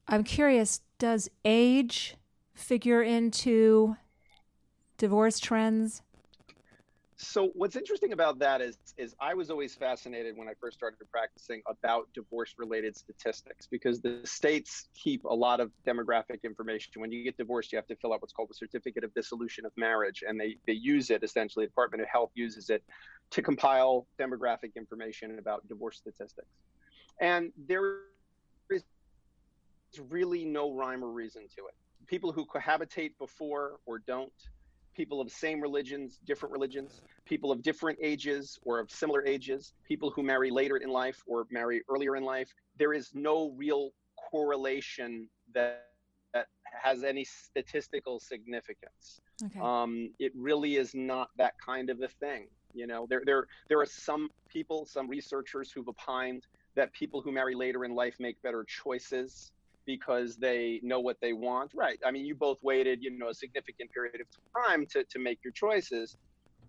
I'm 0.08 0.24
curious. 0.24 0.82
Does 1.00 1.30
age 1.46 2.18
figure 2.54 3.02
into 3.02 3.96
divorce 4.98 5.40
trends? 5.40 6.02
So 7.18 7.52
what's 7.54 7.76
interesting 7.76 8.14
about 8.14 8.40
that 8.40 8.62
is 8.62 8.78
is 8.98 9.16
I 9.22 9.34
was 9.34 9.50
always 9.50 9.76
fascinated 9.76 10.36
when 10.38 10.48
I 10.48 10.54
first 10.60 10.78
started 10.78 10.98
practicing 11.12 11.62
about 11.68 12.08
divorce 12.14 12.56
related 12.58 12.98
statistics 12.98 13.68
because 13.68 14.02
the 14.02 14.22
states 14.24 14.90
keep 14.96 15.24
a 15.26 15.34
lot 15.34 15.60
of 15.60 15.72
demographic 15.86 16.44
information. 16.44 16.92
When 16.96 17.12
you 17.12 17.24
get 17.24 17.38
divorced, 17.38 17.72
you 17.72 17.78
have 17.78 17.88
to 17.88 17.96
fill 17.96 18.14
out 18.14 18.22
what's 18.22 18.34
called 18.34 18.50
the 18.50 18.56
certificate 18.56 19.04
of 19.04 19.14
dissolution 19.14 19.66
of 19.66 19.72
marriage 19.78 20.24
and 20.28 20.40
they, 20.40 20.58
they 20.66 20.74
use 20.74 21.10
it 21.12 21.24
essentially 21.24 21.66
the 21.66 21.70
Department 21.70 22.02
of 22.02 22.10
Health 22.10 22.32
uses 22.34 22.70
it 22.70 22.84
to 23.32 23.42
compile 23.42 24.08
demographic 24.20 24.76
information 24.76 25.38
about 25.40 25.68
divorce 25.68 25.98
statistics. 25.98 26.48
And 27.22 27.52
there 27.68 27.98
is 28.72 28.84
really 30.10 30.46
no 30.46 30.74
rhyme 30.74 31.04
or 31.04 31.10
reason 31.10 31.44
to 31.56 31.68
it. 31.68 31.76
People 32.08 32.32
who 32.32 32.46
cohabitate 32.46 33.12
before 33.20 33.80
or 33.86 34.00
don't 34.00 34.32
people 34.94 35.22
of 35.22 35.32
same 35.32 35.62
religions, 35.62 36.20
different 36.26 36.54
religions, 36.54 37.02
people 37.26 37.52
of 37.52 37.62
different 37.62 37.98
ages 38.02 38.60
or 38.64 38.80
of 38.80 38.92
similar 38.92 39.26
ages, 39.26 39.74
people 39.88 40.10
who 40.10 40.24
marry 40.24 40.52
later 40.52 40.78
in 40.78 40.90
life 40.90 41.22
or 41.28 41.48
marry 41.52 41.82
earlier 41.90 42.16
in 42.16 42.24
life. 42.24 42.54
There 42.78 42.94
is 42.94 43.12
no 43.14 43.52
real 43.56 43.92
correlation 44.16 45.30
that 45.54 45.88
that 46.34 46.48
has 46.82 47.04
any 47.04 47.24
statistical 47.24 48.20
significance. 48.20 49.22
Okay. 49.44 49.60
Um, 49.62 50.10
it 50.18 50.32
really 50.36 50.78
is 50.78 50.96
not 50.96 51.30
that 51.38 51.54
kind 51.64 51.92
of 51.92 52.02
a 52.02 52.08
thing. 52.08 52.48
You 52.74 52.88
know, 52.88 53.06
there 53.08 53.22
there 53.26 53.48
there 53.70 53.80
are 53.80 53.86
some 53.86 54.30
people, 54.50 54.86
some 54.86 55.08
researchers 55.08 55.72
who've 55.72 55.88
opined 55.88 56.48
that 56.76 56.92
people 56.92 57.22
who 57.22 57.32
marry 57.32 57.54
later 57.54 57.86
in 57.86 57.94
life 57.94 58.16
make 58.20 58.42
better 58.42 58.64
choices 58.64 59.52
because 59.86 60.38
they 60.38 60.80
know 60.84 61.00
what 61.00 61.18
they 61.22 61.34
want. 61.34 61.72
Right. 61.74 62.00
I 62.06 62.12
mean, 62.12 62.26
you 62.26 62.36
both 62.36 62.60
waited, 62.62 63.02
you 63.02 63.18
know, 63.18 63.30
a 63.30 63.34
significant 63.34 63.92
period 63.92 64.22
of 64.22 64.28
time 64.66 64.86
to, 64.88 65.04
to 65.04 65.20
make 65.20 65.40
your 65.44 65.54
choices. 65.54 66.18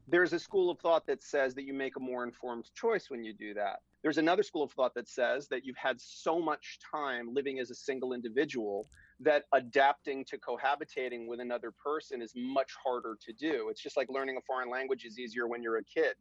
There's 0.09 0.33
a 0.33 0.39
school 0.39 0.71
of 0.71 0.79
thought 0.81 1.07
that 1.07 1.23
says 1.23 1.55
that 1.55 1.65
you 1.65 1.73
make 1.73 1.97
a 1.97 2.01
more 2.01 2.25
informed 2.25 2.71
choice 2.75 3.09
when 3.09 3.25
you 3.25 3.33
do 3.33 3.55
that. 3.55 3.81
There's 4.03 4.19
another 4.19 4.43
school 4.43 4.63
of 4.63 4.71
thought 4.73 4.95
that 4.97 5.09
says 5.09 5.49
that 5.49 5.65
you've 5.65 5.79
had 5.79 5.99
so 5.99 6.39
much 6.39 6.79
time 6.95 7.33
living 7.33 7.59
as 7.59 7.71
a 7.71 7.75
single 7.75 8.13
individual 8.13 8.87
that 9.21 9.45
adapting 9.55 10.27
to 10.27 10.37
cohabitating 10.37 11.27
with 11.27 11.41
another 11.41 11.71
person 11.71 12.21
is 12.21 12.33
much 12.37 12.73
harder 12.85 13.17
to 13.25 13.33
do. 13.33 13.69
It's 13.71 13.83
just 13.83 13.97
like 13.97 14.09
learning 14.11 14.37
a 14.37 14.43
foreign 14.43 14.69
language 14.69 15.07
is 15.07 15.19
easier 15.19 15.47
when 15.47 15.63
you're 15.63 15.79
a 15.79 15.85
kid. 15.85 16.17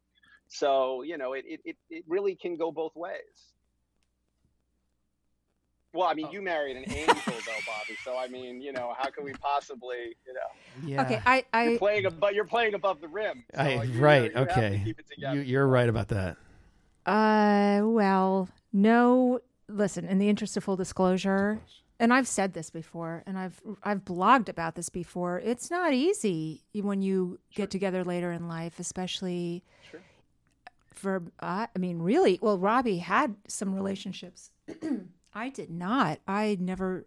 So, 0.47 1.01
you 1.01 1.17
know, 1.17 1.33
it, 1.33 1.43
it, 1.47 1.75
it 1.89 2.03
really 2.07 2.35
can 2.35 2.55
go 2.55 2.71
both 2.71 2.95
ways. 2.95 3.53
Well, 5.93 6.07
I 6.07 6.15
mean, 6.15 6.31
you 6.31 6.41
married 6.41 6.75
an 6.75 6.85
angel, 6.91 7.13
though, 7.25 7.61
Bobby. 7.67 7.95
So, 8.03 8.17
I 8.17 8.27
mean, 8.27 8.61
you 8.61 8.73
know, 8.73 8.95
how 8.97 9.09
can 9.11 9.23
we 9.23 9.31
possibly, 9.33 10.15
you 10.25 10.33
know, 10.33 10.87
Yeah. 10.87 11.01
Okay. 11.03 11.21
I, 11.25 11.35
you're 11.65 11.75
I 11.75 11.77
playing 11.77 12.05
above, 12.07 12.31
you're 12.33 12.45
playing 12.45 12.73
above 12.73 12.99
the 12.99 13.07
rim. 13.07 13.43
So 13.53 13.61
I, 13.61 13.83
you- 13.83 13.99
right. 14.01 14.31
you 14.31 14.37
have 14.37 14.49
okay. 14.49 14.81
keep 14.83 14.99
it 14.99 15.05
together. 15.07 15.35
You, 15.35 15.41
you're 15.41 15.67
right 15.67 15.87
about 15.87 16.07
that. 16.09 16.37
Uh, 17.05 17.81
well, 17.85 18.49
no. 18.71 19.39
listen, 19.67 20.05
in 20.05 20.17
the 20.17 20.29
interest 20.29 20.57
of 20.57 20.63
full 20.63 20.75
disclosure, 20.77 21.59
and 21.99 22.11
I've 22.11 22.27
said 22.27 22.53
this 22.53 22.69
before, 22.71 23.23
and 23.27 23.37
I've 23.37 23.61
I've 23.83 24.03
blogged 24.03 24.49
about 24.49 24.75
this 24.75 24.89
before. 24.89 25.39
It's 25.39 25.69
not 25.69 25.93
easy 25.93 26.63
when 26.73 27.01
you 27.01 27.39
get 27.53 27.69
together 27.69 28.03
later 28.03 28.31
in 28.31 28.47
life, 28.47 28.79
especially 28.79 29.63
Sure. 29.91 30.01
for. 30.91 31.23
Uh, 31.39 31.67
I 31.73 31.79
mean, 31.79 31.99
really. 31.99 32.39
Well, 32.41 32.57
Robbie 32.57 32.97
had 32.97 33.35
some 33.47 33.75
relationships. 33.75 34.49
I 35.35 35.49
did 35.49 35.69
not. 35.69 36.19
I 36.27 36.57
never. 36.59 37.05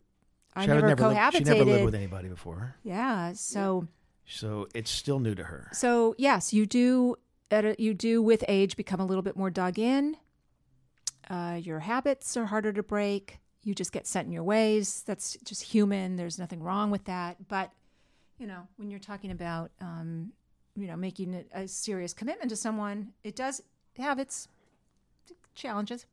I 0.54 0.64
She 0.64 0.70
had 0.70 0.74
never, 0.76 0.88
lived- 0.88 1.00
cohabitated. 1.00 1.32
She 1.38 1.44
never 1.44 1.64
lived 1.64 1.84
with 1.84 1.94
anybody 1.94 2.28
before, 2.28 2.76
yeah. 2.82 3.32
So. 3.34 3.86
so 4.26 4.68
it's 4.74 4.90
still 4.90 5.18
new 5.20 5.34
to 5.34 5.44
her. 5.44 5.68
So 5.72 6.14
yes, 6.18 6.52
you 6.52 6.66
do. 6.66 7.16
At 7.48 7.64
a, 7.64 7.76
you 7.78 7.94
do 7.94 8.22
with 8.22 8.42
age 8.48 8.76
become 8.76 8.98
a 8.98 9.06
little 9.06 9.22
bit 9.22 9.36
more 9.36 9.50
dug 9.50 9.78
in. 9.78 10.16
Uh, 11.30 11.60
your 11.62 11.78
habits 11.78 12.36
are 12.36 12.46
harder 12.46 12.72
to 12.72 12.82
break. 12.82 13.38
You 13.62 13.74
just 13.74 13.92
get 13.92 14.06
set 14.06 14.24
in 14.26 14.32
your 14.32 14.42
ways. 14.42 15.02
That's 15.06 15.36
just 15.44 15.62
human. 15.62 16.16
There's 16.16 16.38
nothing 16.38 16.60
wrong 16.62 16.90
with 16.90 17.04
that. 17.04 17.48
But 17.48 17.70
you 18.38 18.46
know, 18.48 18.66
when 18.76 18.90
you're 18.90 18.98
talking 18.98 19.30
about 19.30 19.70
um, 19.80 20.32
you 20.74 20.86
know 20.88 20.96
making 20.96 21.44
a 21.52 21.68
serious 21.68 22.12
commitment 22.12 22.50
to 22.50 22.56
someone, 22.56 23.12
it 23.22 23.36
does 23.36 23.62
have 23.98 24.18
its 24.18 24.48
challenges. 25.54 26.06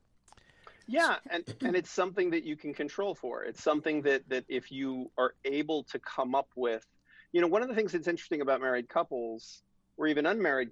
Yeah, 0.88 1.16
and 1.30 1.44
and 1.62 1.76
it's 1.76 1.90
something 1.90 2.32
that 2.32 2.44
you 2.44 2.56
can 2.56 2.74
control 2.74 3.16
for. 3.16 3.44
It's 3.44 3.64
something 3.64 4.02
that 4.04 4.28
that 4.30 4.46
if 4.50 4.72
you 4.72 5.10
are 5.18 5.34
able 5.46 5.84
to 5.86 6.00
come 6.00 6.36
up 6.36 6.50
with, 6.56 6.86
you 7.32 7.42
know, 7.42 7.48
one 7.48 7.62
of 7.62 7.70
the 7.70 7.76
things 7.76 7.94
that's 7.94 8.08
interesting 8.08 8.42
about 8.42 8.62
married 8.62 8.90
couples 8.90 9.64
or 9.98 10.08
even 10.08 10.26
unmarried 10.26 10.72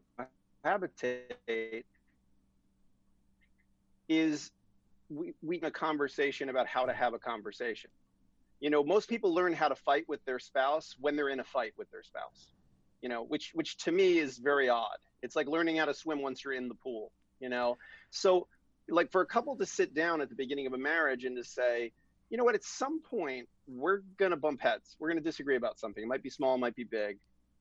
habitate 0.64 1.86
is 4.10 4.52
we 5.10 5.34
we 5.42 5.60
a 5.62 5.72
conversation 5.72 6.50
about 6.50 6.68
how 6.68 6.86
to 6.86 6.94
have 6.94 7.14
a 7.14 7.20
conversation. 7.20 7.90
You 8.60 8.70
know, 8.70 8.84
most 8.84 9.10
people 9.10 9.34
learn 9.34 9.54
how 9.54 9.70
to 9.70 9.76
fight 9.76 10.08
with 10.08 10.24
their 10.26 10.40
spouse 10.40 10.96
when 11.00 11.16
they're 11.16 11.30
in 11.30 11.40
a 11.40 11.44
fight 11.44 11.74
with 11.78 11.90
their 11.90 12.04
spouse. 12.04 12.54
You 13.02 13.10
know, 13.10 13.24
which 13.24 13.52
which 13.54 13.78
to 13.86 13.92
me 13.92 14.20
is 14.20 14.38
very 14.38 14.70
odd. 14.70 14.98
It's 15.24 15.36
like 15.36 15.48
learning 15.48 15.78
how 15.78 15.86
to 15.86 15.94
swim 15.94 16.22
once 16.22 16.44
you're 16.44 16.54
in 16.54 16.68
the 16.68 16.76
pool, 16.76 17.12
you 17.40 17.50
know. 17.50 17.78
So 18.12 18.48
like 18.90 19.12
for 19.12 19.22
a 19.22 19.26
couple 19.26 19.56
to 19.58 19.66
sit 19.66 19.94
down 19.94 20.22
at 20.22 20.30
the 20.30 20.36
beginning 20.36 20.68
of 20.68 20.74
a 20.74 20.78
marriage 20.78 21.26
and 21.26 21.36
to 21.38 21.44
say, 21.44 21.92
you 22.30 22.38
know 22.38 22.44
what, 22.44 22.56
at 22.56 22.64
some 22.64 23.02
point 23.02 23.48
we're 23.68 24.02
gonna 24.18 24.38
bump 24.38 24.62
heads. 24.62 24.96
We're 25.00 25.10
gonna 25.10 25.22
disagree 25.22 25.56
about 25.56 25.80
something. 25.80 26.04
It 26.04 26.08
might 26.08 26.24
be 26.24 26.30
small, 26.30 26.56
it 26.56 26.60
might 26.60 26.76
be 26.76 26.84
big. 26.84 27.18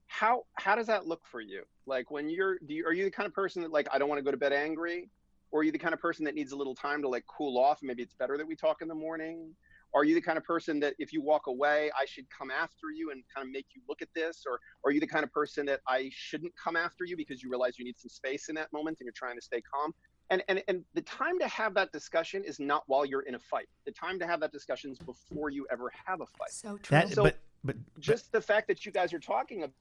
How 0.06 0.44
how 0.54 0.74
does 0.74 0.86
that 0.86 1.06
look 1.06 1.22
for 1.26 1.40
you? 1.40 1.62
Like 1.86 2.10
when 2.10 2.28
you're 2.28 2.58
do 2.66 2.74
you, 2.74 2.86
are 2.86 2.92
you 2.92 3.04
the 3.04 3.10
kind 3.10 3.26
of 3.26 3.34
person 3.34 3.62
that 3.62 3.72
like 3.72 3.88
I 3.92 3.98
don't 3.98 4.08
want 4.08 4.18
to 4.18 4.24
go 4.24 4.30
to 4.30 4.36
bed 4.36 4.52
angry? 4.52 5.08
Or 5.52 5.60
are 5.60 5.64
you 5.64 5.72
the 5.72 5.78
kind 5.78 5.94
of 5.94 6.00
person 6.00 6.24
that 6.26 6.34
needs 6.34 6.52
a 6.52 6.56
little 6.56 6.74
time 6.74 7.02
to 7.02 7.08
like 7.08 7.24
cool 7.26 7.58
off? 7.58 7.80
Maybe 7.82 8.02
it's 8.02 8.14
better 8.14 8.36
that 8.38 8.46
we 8.46 8.54
talk 8.54 8.82
in 8.82 8.88
the 8.88 8.94
morning. 8.94 9.52
Are 9.92 10.04
you 10.04 10.14
the 10.14 10.20
kind 10.20 10.38
of 10.38 10.44
person 10.44 10.78
that 10.80 10.94
if 10.98 11.12
you 11.12 11.20
walk 11.20 11.48
away, 11.48 11.90
I 12.00 12.04
should 12.04 12.26
come 12.30 12.50
after 12.50 12.90
you 12.94 13.10
and 13.10 13.24
kind 13.34 13.44
of 13.44 13.52
make 13.52 13.66
you 13.74 13.82
look 13.88 14.02
at 14.02 14.08
this? 14.14 14.44
Or, 14.46 14.60
or 14.84 14.90
are 14.90 14.92
you 14.92 15.00
the 15.00 15.06
kind 15.06 15.24
of 15.24 15.32
person 15.32 15.66
that 15.66 15.80
I 15.88 16.10
shouldn't 16.12 16.52
come 16.62 16.76
after 16.76 17.04
you 17.04 17.16
because 17.16 17.42
you 17.42 17.50
realize 17.50 17.78
you 17.78 17.84
need 17.84 17.98
some 17.98 18.08
space 18.08 18.48
in 18.48 18.54
that 18.54 18.72
moment 18.72 18.98
and 19.00 19.06
you're 19.06 19.12
trying 19.12 19.36
to 19.36 19.42
stay 19.42 19.60
calm? 19.60 19.92
And, 20.30 20.42
and 20.48 20.62
and 20.68 20.84
the 20.94 21.02
time 21.02 21.38
to 21.40 21.48
have 21.48 21.74
that 21.74 21.92
discussion 21.92 22.44
is 22.44 22.58
not 22.60 22.84
while 22.86 23.04
you're 23.04 23.22
in 23.22 23.34
a 23.34 23.38
fight. 23.38 23.68
The 23.84 23.92
time 23.92 24.18
to 24.20 24.26
have 24.26 24.40
that 24.40 24.52
discussion 24.52 24.90
is 24.92 24.98
before 24.98 25.50
you 25.50 25.66
ever 25.70 25.90
have 26.06 26.20
a 26.20 26.26
fight. 26.26 26.50
So 26.52 26.76
true. 26.78 26.96
That, 26.96 27.08
So- 27.10 27.24
but 27.24 27.36
but 27.64 27.76
Just 27.98 28.32
the 28.32 28.40
fact 28.40 28.68
that 28.68 28.86
you 28.86 28.92
guys 28.92 29.12
are 29.12 29.18
talking 29.18 29.64
about 29.64 29.74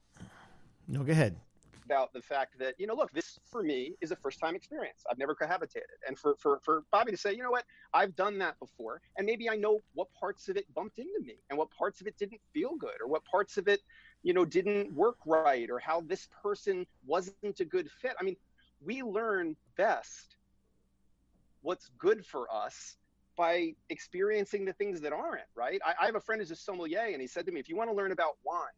no, 0.88 1.02
go 1.02 1.12
ahead. 1.12 1.36
about 1.84 2.12
the 2.12 2.20
fact 2.20 2.58
that 2.58 2.74
you 2.78 2.86
know, 2.86 2.94
look, 2.94 3.10
this 3.12 3.38
for 3.44 3.62
me 3.62 3.94
is 4.00 4.10
a 4.10 4.16
first 4.16 4.38
time 4.40 4.54
experience. 4.54 5.02
I've 5.10 5.18
never 5.18 5.34
cohabitated, 5.34 5.98
and 6.06 6.18
for 6.18 6.34
for 6.36 6.58
for 6.62 6.82
Bobby 6.90 7.10
to 7.12 7.16
say, 7.16 7.32
you 7.32 7.42
know 7.42 7.50
what, 7.50 7.64
I've 7.94 8.14
done 8.16 8.38
that 8.38 8.58
before, 8.58 9.00
and 9.16 9.24
maybe 9.26 9.48
I 9.48 9.56
know 9.56 9.80
what 9.94 10.08
parts 10.12 10.48
of 10.48 10.56
it 10.56 10.66
bumped 10.74 10.98
into 10.98 11.20
me, 11.24 11.36
and 11.48 11.58
what 11.58 11.70
parts 11.70 12.00
of 12.00 12.06
it 12.06 12.16
didn't 12.18 12.40
feel 12.52 12.74
good, 12.76 13.00
or 13.00 13.08
what 13.08 13.24
parts 13.24 13.56
of 13.56 13.66
it, 13.68 13.80
you 14.22 14.34
know, 14.34 14.44
didn't 14.44 14.92
work 14.94 15.16
right, 15.24 15.70
or 15.70 15.78
how 15.78 16.00
this 16.02 16.28
person 16.42 16.86
wasn't 17.06 17.60
a 17.60 17.64
good 17.64 17.88
fit. 17.90 18.14
I 18.20 18.24
mean, 18.24 18.36
we 18.84 19.02
learn 19.02 19.56
best 19.76 20.36
what's 21.62 21.90
good 21.98 22.24
for 22.24 22.52
us 22.52 22.96
by 23.36 23.74
experiencing 23.88 24.64
the 24.64 24.72
things 24.74 25.00
that 25.00 25.12
aren't 25.12 25.42
right. 25.54 25.80
I, 25.84 25.94
I 26.02 26.06
have 26.06 26.14
a 26.14 26.20
friend 26.20 26.40
who's 26.40 26.50
a 26.50 26.56
sommelier, 26.56 27.10
and 27.12 27.20
he 27.20 27.26
said 27.26 27.46
to 27.46 27.52
me, 27.52 27.60
if 27.60 27.68
you 27.68 27.76
want 27.76 27.90
to 27.90 27.96
learn 27.96 28.12
about 28.12 28.36
wine, 28.44 28.76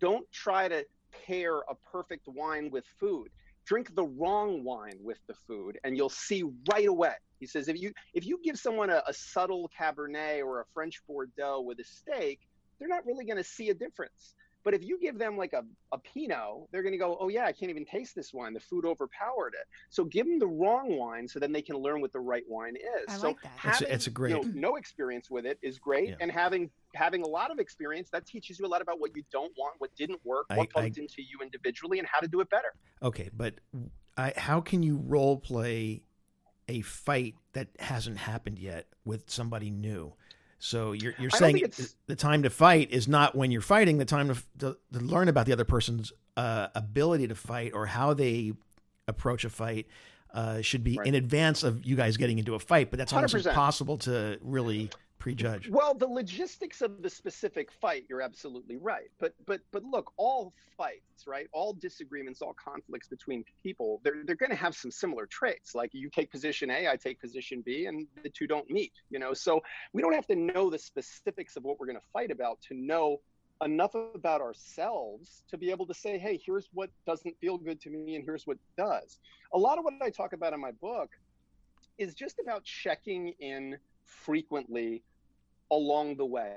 don't 0.00 0.30
try 0.32 0.68
to 0.68 0.86
pair 1.26 1.58
a 1.68 1.74
perfect 1.92 2.26
wine 2.28 2.70
with 2.70 2.84
food. 2.98 3.28
Drink 3.66 3.94
the 3.94 4.04
wrong 4.04 4.62
wine 4.64 4.98
with 5.02 5.18
the 5.26 5.34
food, 5.34 5.78
and 5.84 5.96
you'll 5.96 6.08
see 6.08 6.44
right 6.70 6.86
away. 6.86 7.14
He 7.40 7.46
says, 7.46 7.68
if 7.68 7.80
you 7.80 7.92
if 8.12 8.26
you 8.26 8.38
give 8.42 8.58
someone 8.58 8.90
a, 8.90 9.02
a 9.06 9.12
subtle 9.12 9.70
Cabernet 9.78 10.44
or 10.44 10.60
a 10.60 10.64
French 10.72 11.02
Bordeaux 11.06 11.60
with 11.60 11.78
a 11.78 11.84
steak, 11.84 12.40
they're 12.78 12.88
not 12.88 13.04
really 13.06 13.24
going 13.24 13.38
to 13.38 13.44
see 13.44 13.70
a 13.70 13.74
difference. 13.74 14.34
But 14.64 14.72
if 14.72 14.82
you 14.82 14.98
give 14.98 15.18
them 15.18 15.36
like 15.36 15.52
a, 15.52 15.62
a 15.92 15.98
Pinot, 15.98 16.68
they're 16.72 16.82
going 16.82 16.92
to 16.92 16.98
go, 16.98 17.18
oh, 17.20 17.28
yeah, 17.28 17.44
I 17.44 17.52
can't 17.52 17.70
even 17.70 17.84
taste 17.84 18.14
this 18.14 18.32
wine. 18.32 18.54
The 18.54 18.60
food 18.60 18.86
overpowered 18.86 19.52
it. 19.60 19.66
So 19.90 20.04
give 20.04 20.26
them 20.26 20.38
the 20.38 20.46
wrong 20.46 20.96
wine 20.96 21.28
so 21.28 21.38
then 21.38 21.52
they 21.52 21.60
can 21.60 21.76
learn 21.76 22.00
what 22.00 22.12
the 22.12 22.20
right 22.20 22.44
wine 22.48 22.74
is. 22.76 23.04
I 23.14 23.18
so 23.18 23.26
like 23.28 23.42
that. 23.42 23.50
It's 23.52 23.64
a- 23.64 23.68
having, 23.68 23.88
it's 23.94 24.06
a 24.06 24.10
great- 24.10 24.30
you 24.30 24.42
know, 24.42 24.50
no 24.70 24.76
experience 24.76 25.30
with 25.30 25.44
it 25.44 25.58
is 25.62 25.78
great. 25.78 26.08
Yeah. 26.08 26.14
And 26.20 26.32
having 26.32 26.70
having 26.94 27.22
a 27.22 27.26
lot 27.28 27.50
of 27.50 27.58
experience, 27.58 28.08
that 28.10 28.24
teaches 28.24 28.58
you 28.58 28.66
a 28.66 28.68
lot 28.68 28.80
about 28.80 29.00
what 29.00 29.14
you 29.16 29.22
don't 29.30 29.52
want, 29.58 29.74
what 29.78 29.94
didn't 29.96 30.20
work, 30.24 30.46
I- 30.48 30.56
what 30.56 30.68
I- 30.74 30.80
bumped 30.82 30.98
into 30.98 31.22
you 31.22 31.38
individually, 31.42 31.98
and 31.98 32.08
how 32.08 32.20
to 32.20 32.28
do 32.28 32.40
it 32.40 32.48
better. 32.48 32.72
Okay, 33.02 33.28
but 33.34 33.56
I, 34.16 34.32
how 34.36 34.60
can 34.62 34.82
you 34.82 34.96
role 34.96 35.36
play 35.38 36.04
a 36.68 36.80
fight 36.80 37.34
that 37.52 37.68
hasn't 37.78 38.16
happened 38.16 38.58
yet 38.58 38.86
with 39.04 39.28
somebody 39.28 39.70
new? 39.70 40.14
So 40.64 40.92
you're 40.92 41.12
you're 41.18 41.28
saying 41.30 41.62
the 42.06 42.16
time 42.16 42.42
to 42.44 42.50
fight 42.50 42.90
is 42.90 43.06
not 43.06 43.34
when 43.34 43.50
you're 43.50 43.60
fighting. 43.60 43.98
The 43.98 44.06
time 44.06 44.28
to, 44.28 44.42
to, 44.60 44.76
to 44.94 44.98
learn 44.98 45.28
about 45.28 45.44
the 45.44 45.52
other 45.52 45.66
person's 45.66 46.10
uh, 46.38 46.68
ability 46.74 47.28
to 47.28 47.34
fight 47.34 47.72
or 47.74 47.84
how 47.84 48.14
they 48.14 48.54
approach 49.06 49.44
a 49.44 49.50
fight 49.50 49.86
uh, 50.32 50.62
should 50.62 50.82
be 50.82 50.96
Right. 50.96 51.06
in 51.06 51.14
advance 51.14 51.64
of 51.64 51.84
you 51.84 51.96
guys 51.96 52.16
getting 52.16 52.38
into 52.38 52.54
a 52.54 52.58
fight. 52.58 52.88
But 52.90 52.98
that's 52.98 53.12
almost 53.12 53.34
100%. 53.34 53.46
impossible 53.46 53.98
to 53.98 54.38
really 54.40 54.88
prejudge. 55.18 55.68
Well, 55.68 55.94
the 55.94 56.06
logistics 56.06 56.82
of 56.82 57.02
the 57.02 57.10
specific 57.10 57.70
fight, 57.72 58.04
you're 58.08 58.20
absolutely 58.22 58.76
right. 58.76 59.10
But 59.18 59.34
but 59.46 59.60
but 59.72 59.82
look, 59.84 60.12
all 60.16 60.52
fights, 60.76 61.26
right? 61.26 61.48
All 61.52 61.72
disagreements, 61.72 62.42
all 62.42 62.54
conflicts 62.54 63.08
between 63.08 63.44
people, 63.62 64.00
they're 64.04 64.22
they're 64.24 64.36
going 64.36 64.50
to 64.50 64.56
have 64.56 64.74
some 64.74 64.90
similar 64.90 65.26
traits. 65.26 65.74
Like 65.74 65.90
you 65.94 66.10
take 66.10 66.30
position 66.30 66.70
A, 66.70 66.88
I 66.88 66.96
take 66.96 67.20
position 67.20 67.62
B, 67.64 67.86
and 67.86 68.06
the 68.22 68.28
two 68.28 68.46
don't 68.46 68.68
meet. 68.70 68.92
You 69.10 69.18
know, 69.18 69.34
so 69.34 69.62
we 69.92 70.02
don't 70.02 70.14
have 70.14 70.26
to 70.28 70.36
know 70.36 70.70
the 70.70 70.78
specifics 70.78 71.56
of 71.56 71.64
what 71.64 71.78
we're 71.78 71.86
going 71.86 71.98
to 71.98 72.06
fight 72.12 72.30
about 72.30 72.60
to 72.68 72.74
know 72.74 73.20
enough 73.62 73.94
about 73.94 74.40
ourselves 74.40 75.44
to 75.48 75.56
be 75.56 75.70
able 75.70 75.86
to 75.86 75.94
say, 75.94 76.18
hey, 76.18 76.40
here's 76.44 76.68
what 76.74 76.90
doesn't 77.06 77.38
feel 77.40 77.56
good 77.56 77.80
to 77.80 77.90
me, 77.90 78.16
and 78.16 78.24
here's 78.24 78.46
what 78.46 78.58
does. 78.76 79.18
A 79.52 79.58
lot 79.58 79.78
of 79.78 79.84
what 79.84 79.94
I 80.02 80.10
talk 80.10 80.32
about 80.32 80.52
in 80.52 80.60
my 80.60 80.72
book 80.72 81.10
is 81.96 82.14
just 82.14 82.40
about 82.40 82.64
checking 82.64 83.28
in 83.38 83.78
frequently 84.04 85.02
along 85.70 86.16
the 86.16 86.24
way. 86.26 86.56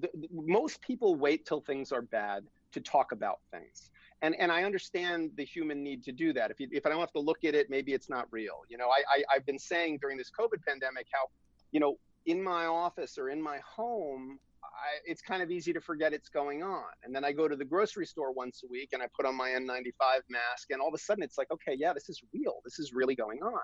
The, 0.00 0.08
the- 0.14 0.28
most 0.32 0.80
people 0.80 1.14
wait 1.14 1.46
till 1.46 1.60
things 1.60 1.92
are 1.92 2.02
bad 2.02 2.44
to 2.72 2.80
talk 2.80 3.12
about 3.12 3.40
things. 3.50 3.90
And, 4.22 4.34
and 4.38 4.50
I 4.50 4.64
understand 4.64 5.30
the 5.36 5.44
human 5.44 5.82
need 5.82 6.02
to 6.04 6.12
do 6.12 6.32
that. 6.32 6.50
If, 6.50 6.58
you, 6.58 6.68
if 6.72 6.84
I 6.84 6.88
don't 6.88 6.98
have 6.98 7.12
to 7.12 7.20
look 7.20 7.44
at 7.44 7.54
it, 7.54 7.70
maybe 7.70 7.92
it's 7.92 8.10
not 8.10 8.26
real. 8.32 8.62
You 8.68 8.76
know, 8.76 8.88
I, 8.88 9.02
I, 9.18 9.36
I've 9.36 9.46
been 9.46 9.58
saying 9.58 9.98
during 10.00 10.18
this 10.18 10.30
COVID 10.36 10.64
pandemic 10.66 11.06
how, 11.12 11.28
you 11.70 11.78
know, 11.78 11.98
in 12.26 12.42
my 12.42 12.66
office 12.66 13.16
or 13.16 13.30
in 13.30 13.40
my 13.40 13.58
home, 13.58 14.40
I, 14.78 15.00
it's 15.04 15.20
kind 15.20 15.42
of 15.42 15.50
easy 15.50 15.72
to 15.72 15.80
forget 15.80 16.12
it's 16.12 16.28
going 16.28 16.62
on. 16.62 16.84
And 17.02 17.14
then 17.14 17.24
I 17.24 17.32
go 17.32 17.48
to 17.48 17.56
the 17.56 17.64
grocery 17.64 18.06
store 18.06 18.32
once 18.32 18.62
a 18.64 18.68
week 18.70 18.90
and 18.92 19.02
I 19.02 19.06
put 19.14 19.26
on 19.26 19.34
my 19.34 19.50
N95 19.50 20.20
mask, 20.30 20.70
and 20.70 20.80
all 20.80 20.88
of 20.88 20.94
a 20.94 20.98
sudden 20.98 21.24
it's 21.24 21.36
like, 21.36 21.50
okay, 21.50 21.74
yeah, 21.76 21.92
this 21.92 22.08
is 22.08 22.22
real. 22.32 22.60
This 22.64 22.78
is 22.78 22.92
really 22.92 23.16
going 23.16 23.42
on. 23.42 23.58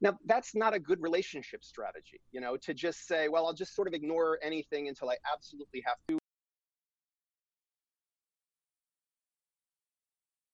Now, 0.00 0.18
that's 0.24 0.54
not 0.54 0.72
a 0.74 0.78
good 0.78 1.02
relationship 1.02 1.62
strategy, 1.64 2.20
you 2.32 2.40
know, 2.40 2.56
to 2.56 2.72
just 2.72 3.06
say, 3.06 3.28
well, 3.28 3.46
I'll 3.46 3.52
just 3.52 3.74
sort 3.74 3.88
of 3.88 3.94
ignore 3.94 4.38
anything 4.42 4.88
until 4.88 5.10
I 5.10 5.16
absolutely 5.32 5.82
have 5.84 5.96
to. 6.08 6.18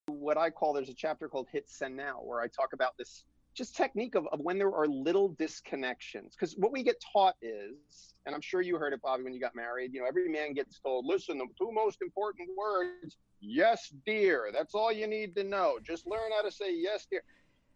What 0.09 0.37
I 0.37 0.51
call 0.51 0.73
there's 0.73 0.89
a 0.89 0.95
chapter 0.95 1.29
called 1.29 1.47
Hit 1.53 1.69
Send 1.69 1.97
Now, 1.97 2.21
where 2.23 2.41
I 2.41 2.49
talk 2.49 2.73
about 2.73 2.97
this 2.99 3.25
just 3.55 3.77
technique 3.77 4.15
of, 4.15 4.27
of 4.33 4.41
when 4.41 4.59
there 4.59 4.73
are 4.75 4.87
little 4.87 5.31
disconnections. 5.35 6.33
Because 6.33 6.55
what 6.57 6.73
we 6.73 6.83
get 6.83 6.97
taught 7.13 7.35
is, 7.43 8.15
and 8.27 8.35
I'm 8.35 8.41
sure 8.41 8.61
you 8.61 8.77
heard 8.77 8.93
it, 8.93 9.03
Bobby, 9.03 9.25
when 9.25 9.33
you 9.33 9.41
got 9.41 9.55
married, 9.55 9.93
you 9.93 10.01
know, 10.01 10.07
every 10.07 10.29
man 10.29 10.53
gets 10.55 10.79
told, 10.79 11.07
listen, 11.07 11.39
the 11.39 11.47
two 11.59 11.73
most 11.73 12.01
important 12.03 12.49
words, 12.57 13.17
yes, 13.41 13.93
dear. 14.07 14.51
That's 14.53 14.75
all 14.75 14.93
you 14.93 15.07
need 15.07 15.35
to 15.37 15.45
know. 15.45 15.79
Just 15.83 16.07
learn 16.07 16.31
how 16.37 16.43
to 16.43 16.51
say 16.51 16.75
yes, 16.75 17.07
dear. 17.11 17.23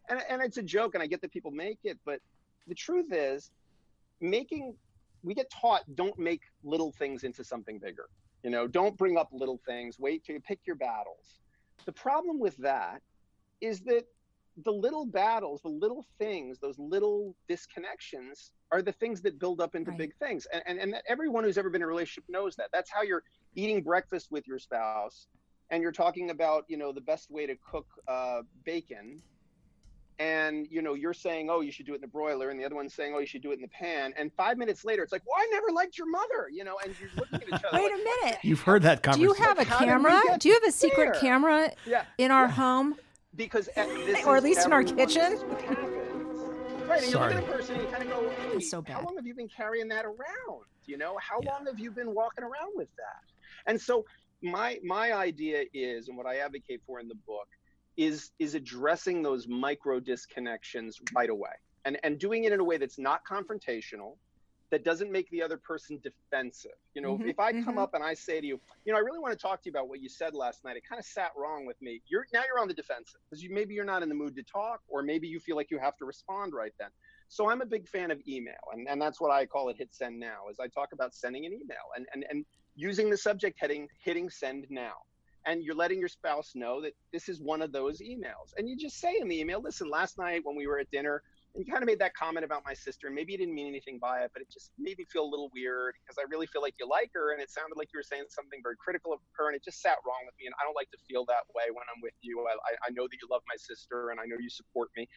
And, 0.08 0.20
and 0.28 0.42
it's 0.42 0.58
a 0.58 0.62
joke, 0.62 0.94
and 0.94 1.02
I 1.02 1.06
get 1.06 1.20
that 1.22 1.32
people 1.32 1.50
make 1.50 1.78
it, 1.84 1.98
but 2.04 2.20
the 2.68 2.74
truth 2.74 3.12
is, 3.12 3.50
making, 4.20 4.74
we 5.22 5.34
get 5.34 5.50
taught 5.50 5.82
don't 5.94 6.18
make 6.18 6.42
little 6.62 6.92
things 6.92 7.24
into 7.24 7.42
something 7.42 7.78
bigger. 7.78 8.08
You 8.42 8.50
know, 8.50 8.66
don't 8.66 8.96
bring 8.96 9.16
up 9.16 9.30
little 9.32 9.60
things. 9.66 9.98
Wait 9.98 10.24
till 10.24 10.34
you 10.34 10.40
pick 10.40 10.60
your 10.66 10.76
battles. 10.76 11.40
The 11.86 11.92
problem 11.92 12.38
with 12.38 12.56
that 12.58 13.00
is 13.60 13.80
that 13.82 14.04
the 14.62 14.70
little 14.72 15.04
battles, 15.06 15.60
the 15.62 15.68
little 15.68 16.04
things, 16.18 16.58
those 16.60 16.78
little 16.78 17.34
disconnections 17.48 18.50
are 18.70 18.82
the 18.82 18.92
things 18.92 19.20
that 19.22 19.38
build 19.38 19.60
up 19.60 19.74
into 19.74 19.90
Right. 19.90 19.98
big 19.98 20.16
things. 20.16 20.46
And, 20.52 20.62
and, 20.66 20.78
and 20.78 21.02
everyone 21.08 21.44
who's 21.44 21.58
ever 21.58 21.70
been 21.70 21.80
in 21.82 21.84
a 21.84 21.88
relationship 21.88 22.24
knows 22.28 22.54
that. 22.56 22.68
That's 22.72 22.90
how 22.90 23.02
you're 23.02 23.24
eating 23.54 23.82
breakfast 23.82 24.30
with 24.30 24.46
your 24.46 24.58
spouse 24.58 25.26
and 25.70 25.82
you're 25.82 25.92
talking 25.92 26.30
about, 26.30 26.64
you 26.68 26.76
know, 26.76 26.92
the 26.92 27.00
best 27.00 27.30
way 27.30 27.46
to 27.46 27.56
cook 27.68 27.86
uh, 28.06 28.42
bacon. 28.64 29.20
And, 30.20 30.68
you 30.70 30.80
know, 30.80 30.94
you're 30.94 31.12
saying, 31.14 31.50
oh, 31.50 31.60
you 31.60 31.72
should 31.72 31.86
do 31.86 31.92
it 31.92 31.96
in 31.96 32.00
the 32.02 32.06
broiler. 32.06 32.50
And 32.50 32.60
the 32.60 32.64
other 32.64 32.76
one's 32.76 32.94
saying, 32.94 33.14
oh, 33.16 33.18
you 33.18 33.26
should 33.26 33.42
do 33.42 33.50
it 33.50 33.54
in 33.54 33.62
the 33.62 33.68
pan. 33.68 34.14
And 34.16 34.32
five 34.36 34.56
minutes 34.56 34.84
later, 34.84 35.02
it's 35.02 35.10
like, 35.10 35.22
well, 35.26 35.42
I 35.42 35.48
never 35.50 35.72
liked 35.72 35.98
your 35.98 36.08
mother, 36.08 36.48
you 36.52 36.62
know, 36.62 36.76
and 36.84 36.94
you're 37.00 37.10
looking 37.16 37.42
at 37.42 37.48
each 37.48 37.64
other. 37.66 37.68
Wait 37.82 37.90
like, 37.90 38.00
a 38.00 38.26
minute. 38.26 38.38
You've 38.44 38.60
heard 38.60 38.82
that 38.82 39.02
conversation. 39.02 39.26
Do 39.34 39.40
you 39.40 39.44
conversation. 39.44 39.66
have 39.66 39.66
a 39.66 39.70
How 39.72 39.78
did 39.98 40.04
we 40.04 40.10
camera? 40.10 40.38
Do 40.38 40.48
you 40.48 40.54
have 40.54 40.62
a 40.62 40.70
secret 40.70 41.12
there? 41.14 41.20
camera 41.20 41.72
Yeah. 41.84 42.04
in 42.18 42.30
our 42.30 42.44
yeah. 42.44 42.50
home? 42.52 42.94
Because 43.36 43.68
at- 43.76 43.88
this 43.88 44.24
Or 44.26 44.36
at 44.36 44.42
least 44.42 44.66
in 44.66 44.72
our 44.72 44.82
kitchen? 44.84 45.30
this 45.32 45.40
is 45.40 45.44
what 45.44 45.60
happens. 45.62 45.90
Right, 46.88 47.02
and 47.02 47.10
you 47.12 47.18
look 47.18 47.30
Sorry. 47.30 47.34
at 47.34 47.42
a 47.42 47.46
person 47.46 47.74
and 47.76 47.84
you 47.84 47.88
kind 47.90 48.02
of 48.02 48.10
go, 48.10 48.30
hey, 48.52 48.60
so 48.60 48.82
how 48.86 49.02
long 49.02 49.16
have 49.16 49.26
you 49.26 49.34
been 49.34 49.48
carrying 49.48 49.88
that 49.88 50.04
around? 50.04 50.64
You 50.86 50.98
know, 50.98 51.16
how 51.18 51.40
Yeah. 51.42 51.52
long 51.54 51.66
have 51.66 51.78
you 51.78 51.90
been 51.90 52.14
walking 52.14 52.44
around 52.44 52.72
with 52.74 52.88
that? 52.96 53.22
And 53.66 53.80
so 53.80 54.04
my 54.42 54.78
my 54.84 55.12
idea 55.14 55.64
is, 55.72 56.08
and 56.08 56.16
what 56.18 56.26
I 56.26 56.36
advocate 56.38 56.82
for 56.86 57.00
in 57.00 57.08
the 57.08 57.14
book, 57.26 57.48
is 57.96 58.32
is 58.38 58.54
addressing 58.54 59.22
those 59.22 59.48
micro 59.48 59.98
disconnections 60.00 60.96
right 61.14 61.30
away, 61.30 61.52
and 61.86 61.98
and 62.04 62.18
doing 62.18 62.44
it 62.44 62.52
in 62.52 62.60
a 62.60 62.64
way 62.64 62.76
that's 62.76 62.98
not 62.98 63.22
confrontational, 63.24 64.18
that 64.74 64.84
doesn't 64.84 65.12
make 65.12 65.30
the 65.30 65.42
other 65.42 65.56
person 65.56 66.00
defensive. 66.02 66.72
You 66.94 67.02
know, 67.02 67.20
Mhm, 67.20 67.24
if 67.24 67.38
I 67.38 67.52
come 67.52 67.78
mhm. 67.78 67.78
up 67.78 67.94
and 67.94 68.02
I 68.02 68.14
say 68.14 68.40
to 68.40 68.46
you, 68.46 68.60
you 68.84 68.92
know, 68.92 68.98
I 68.98 69.02
really 69.02 69.20
want 69.20 69.32
to 69.32 69.38
talk 69.40 69.62
to 69.62 69.68
you 69.68 69.72
about 69.72 69.88
what 69.88 70.00
you 70.00 70.08
said 70.08 70.34
last 70.34 70.64
night. 70.64 70.76
It 70.76 70.82
kind 70.88 70.98
of 70.98 71.06
sat 71.06 71.30
wrong 71.36 71.64
with 71.66 71.80
me. 71.80 72.02
You're 72.08 72.26
now 72.32 72.42
you're 72.48 72.60
on 72.60 72.68
the 72.68 72.74
defensive 72.74 73.20
because 73.30 73.42
you 73.42 73.50
maybe 73.54 73.74
you're 73.74 73.84
not 73.84 74.02
in 74.02 74.08
the 74.08 74.14
mood 74.16 74.34
to 74.36 74.42
talk, 74.42 74.80
or 74.88 75.02
maybe 75.02 75.28
you 75.28 75.38
feel 75.38 75.56
like 75.56 75.70
you 75.70 75.78
have 75.78 75.96
to 75.98 76.04
respond 76.04 76.54
right 76.54 76.72
then. 76.78 76.90
So 77.28 77.48
I'm 77.50 77.62
a 77.62 77.66
big 77.66 77.88
fan 77.88 78.10
of 78.10 78.20
email, 78.28 78.54
and, 78.72 78.88
and 78.88 79.00
that's 79.00 79.20
what 79.20 79.30
I 79.30 79.46
call 79.46 79.68
it. 79.68 79.76
Hit 79.78 79.94
send 79.94 80.18
now, 80.18 80.48
is 80.50 80.58
I 80.58 80.66
talk 80.68 80.92
about 80.92 81.14
sending 81.14 81.46
an 81.46 81.52
email 81.52 81.86
and 81.96 82.06
and 82.12 82.24
and 82.30 82.44
using 82.74 83.10
the 83.10 83.16
subject 83.16 83.58
heading, 83.60 83.88
hitting 84.02 84.28
send 84.28 84.66
now. 84.70 84.94
And 85.46 85.62
you're 85.62 85.74
letting 85.74 85.98
your 86.00 86.08
spouse 86.08 86.52
know 86.54 86.80
that 86.82 86.94
this 87.12 87.28
is 87.28 87.40
one 87.40 87.62
of 87.62 87.72
those 87.72 88.00
emails. 88.00 88.52
And 88.56 88.68
you 88.68 88.76
just 88.76 88.98
say 88.98 89.16
in 89.20 89.28
the 89.28 89.40
email, 89.40 89.60
listen, 89.62 89.88
last 89.90 90.18
night 90.18 90.40
when 90.44 90.56
we 90.56 90.66
were 90.66 90.78
at 90.78 90.90
dinner, 90.90 91.22
and 91.54 91.64
you 91.64 91.70
kind 91.70 91.82
of 91.82 91.86
made 91.86 92.00
that 92.00 92.14
comment 92.14 92.44
about 92.44 92.62
my 92.66 92.74
sister, 92.74 93.10
maybe 93.10 93.32
you 93.32 93.38
didn't 93.38 93.54
mean 93.54 93.68
anything 93.68 93.98
by 93.98 94.22
it, 94.22 94.30
but 94.32 94.42
it 94.42 94.50
just 94.50 94.72
made 94.76 94.98
me 94.98 95.04
feel 95.04 95.22
a 95.22 95.30
little 95.30 95.50
weird 95.54 95.94
because 96.02 96.18
I 96.18 96.26
really 96.28 96.46
feel 96.46 96.62
like 96.62 96.74
you 96.80 96.88
like 96.88 97.10
her, 97.14 97.32
and 97.32 97.40
it 97.40 97.50
sounded 97.50 97.76
like 97.76 97.90
you 97.94 97.98
were 97.98 98.04
saying 98.04 98.24
something 98.28 98.58
very 98.62 98.74
critical 98.76 99.12
of 99.12 99.20
her, 99.38 99.46
and 99.46 99.54
it 99.54 99.62
just 99.64 99.80
sat 99.80 99.96
wrong 100.04 100.18
with 100.26 100.34
me. 100.40 100.46
And 100.46 100.54
I 100.60 100.64
don't 100.64 100.74
like 100.74 100.90
to 100.90 100.98
feel 101.08 101.24
that 101.26 101.46
way 101.54 101.70
when 101.70 101.84
I'm 101.94 102.02
with 102.02 102.14
you. 102.22 102.44
I, 102.48 102.54
I, 102.54 102.88
I 102.88 102.90
know 102.90 103.04
that 103.04 103.16
you 103.22 103.28
love 103.30 103.42
my 103.46 103.56
sister, 103.56 104.10
and 104.10 104.18
I 104.18 104.24
know 104.24 104.36
you 104.40 104.50
support 104.50 104.90
me. 104.96 105.08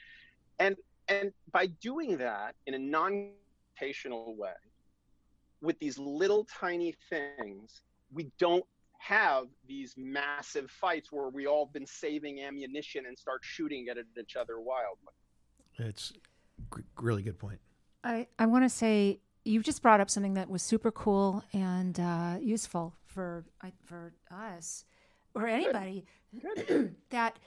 And 0.60 0.76
and 1.08 1.32
by 1.52 1.68
doing 1.82 2.18
that 2.18 2.56
in 2.68 2.74
a 2.74 2.80
non-confrontational 2.80 4.36
way, 4.36 4.52
with 5.62 5.80
these 5.80 5.98
little 5.98 6.46
tiny 6.46 6.94
things, 7.10 7.82
we 8.12 8.30
don't 8.38 8.66
have 9.00 9.46
these 9.68 9.96
massive 9.98 10.70
fights 10.70 11.12
where 11.12 11.30
we 11.30 11.48
all 11.48 11.66
been 11.66 11.86
saving 11.86 12.42
ammunition 12.42 13.06
and 13.08 13.18
start 13.18 13.40
shooting 13.44 13.88
at 13.90 13.98
each 14.20 14.36
other 14.36 14.60
wildly. 14.60 15.14
It's 15.80 16.12
g- 16.76 16.84
really 17.00 17.22
good 17.24 17.38
point. 17.40 17.60
I, 18.04 18.28
I 18.40 18.46
want 18.46 18.64
to 18.66 18.70
say 18.70 19.20
you 19.46 19.62
just 19.62 19.82
brought 19.82 20.00
up 20.00 20.10
something 20.10 20.34
that 20.36 20.50
was 20.50 20.62
super 20.62 20.92
cool 20.92 21.44
and 21.54 22.00
uh, 22.00 22.38
useful 22.42 22.96
for 23.06 23.46
for 23.86 24.14
us 24.32 24.86
or 25.34 25.48
anybody 25.48 26.06
that 27.10 27.38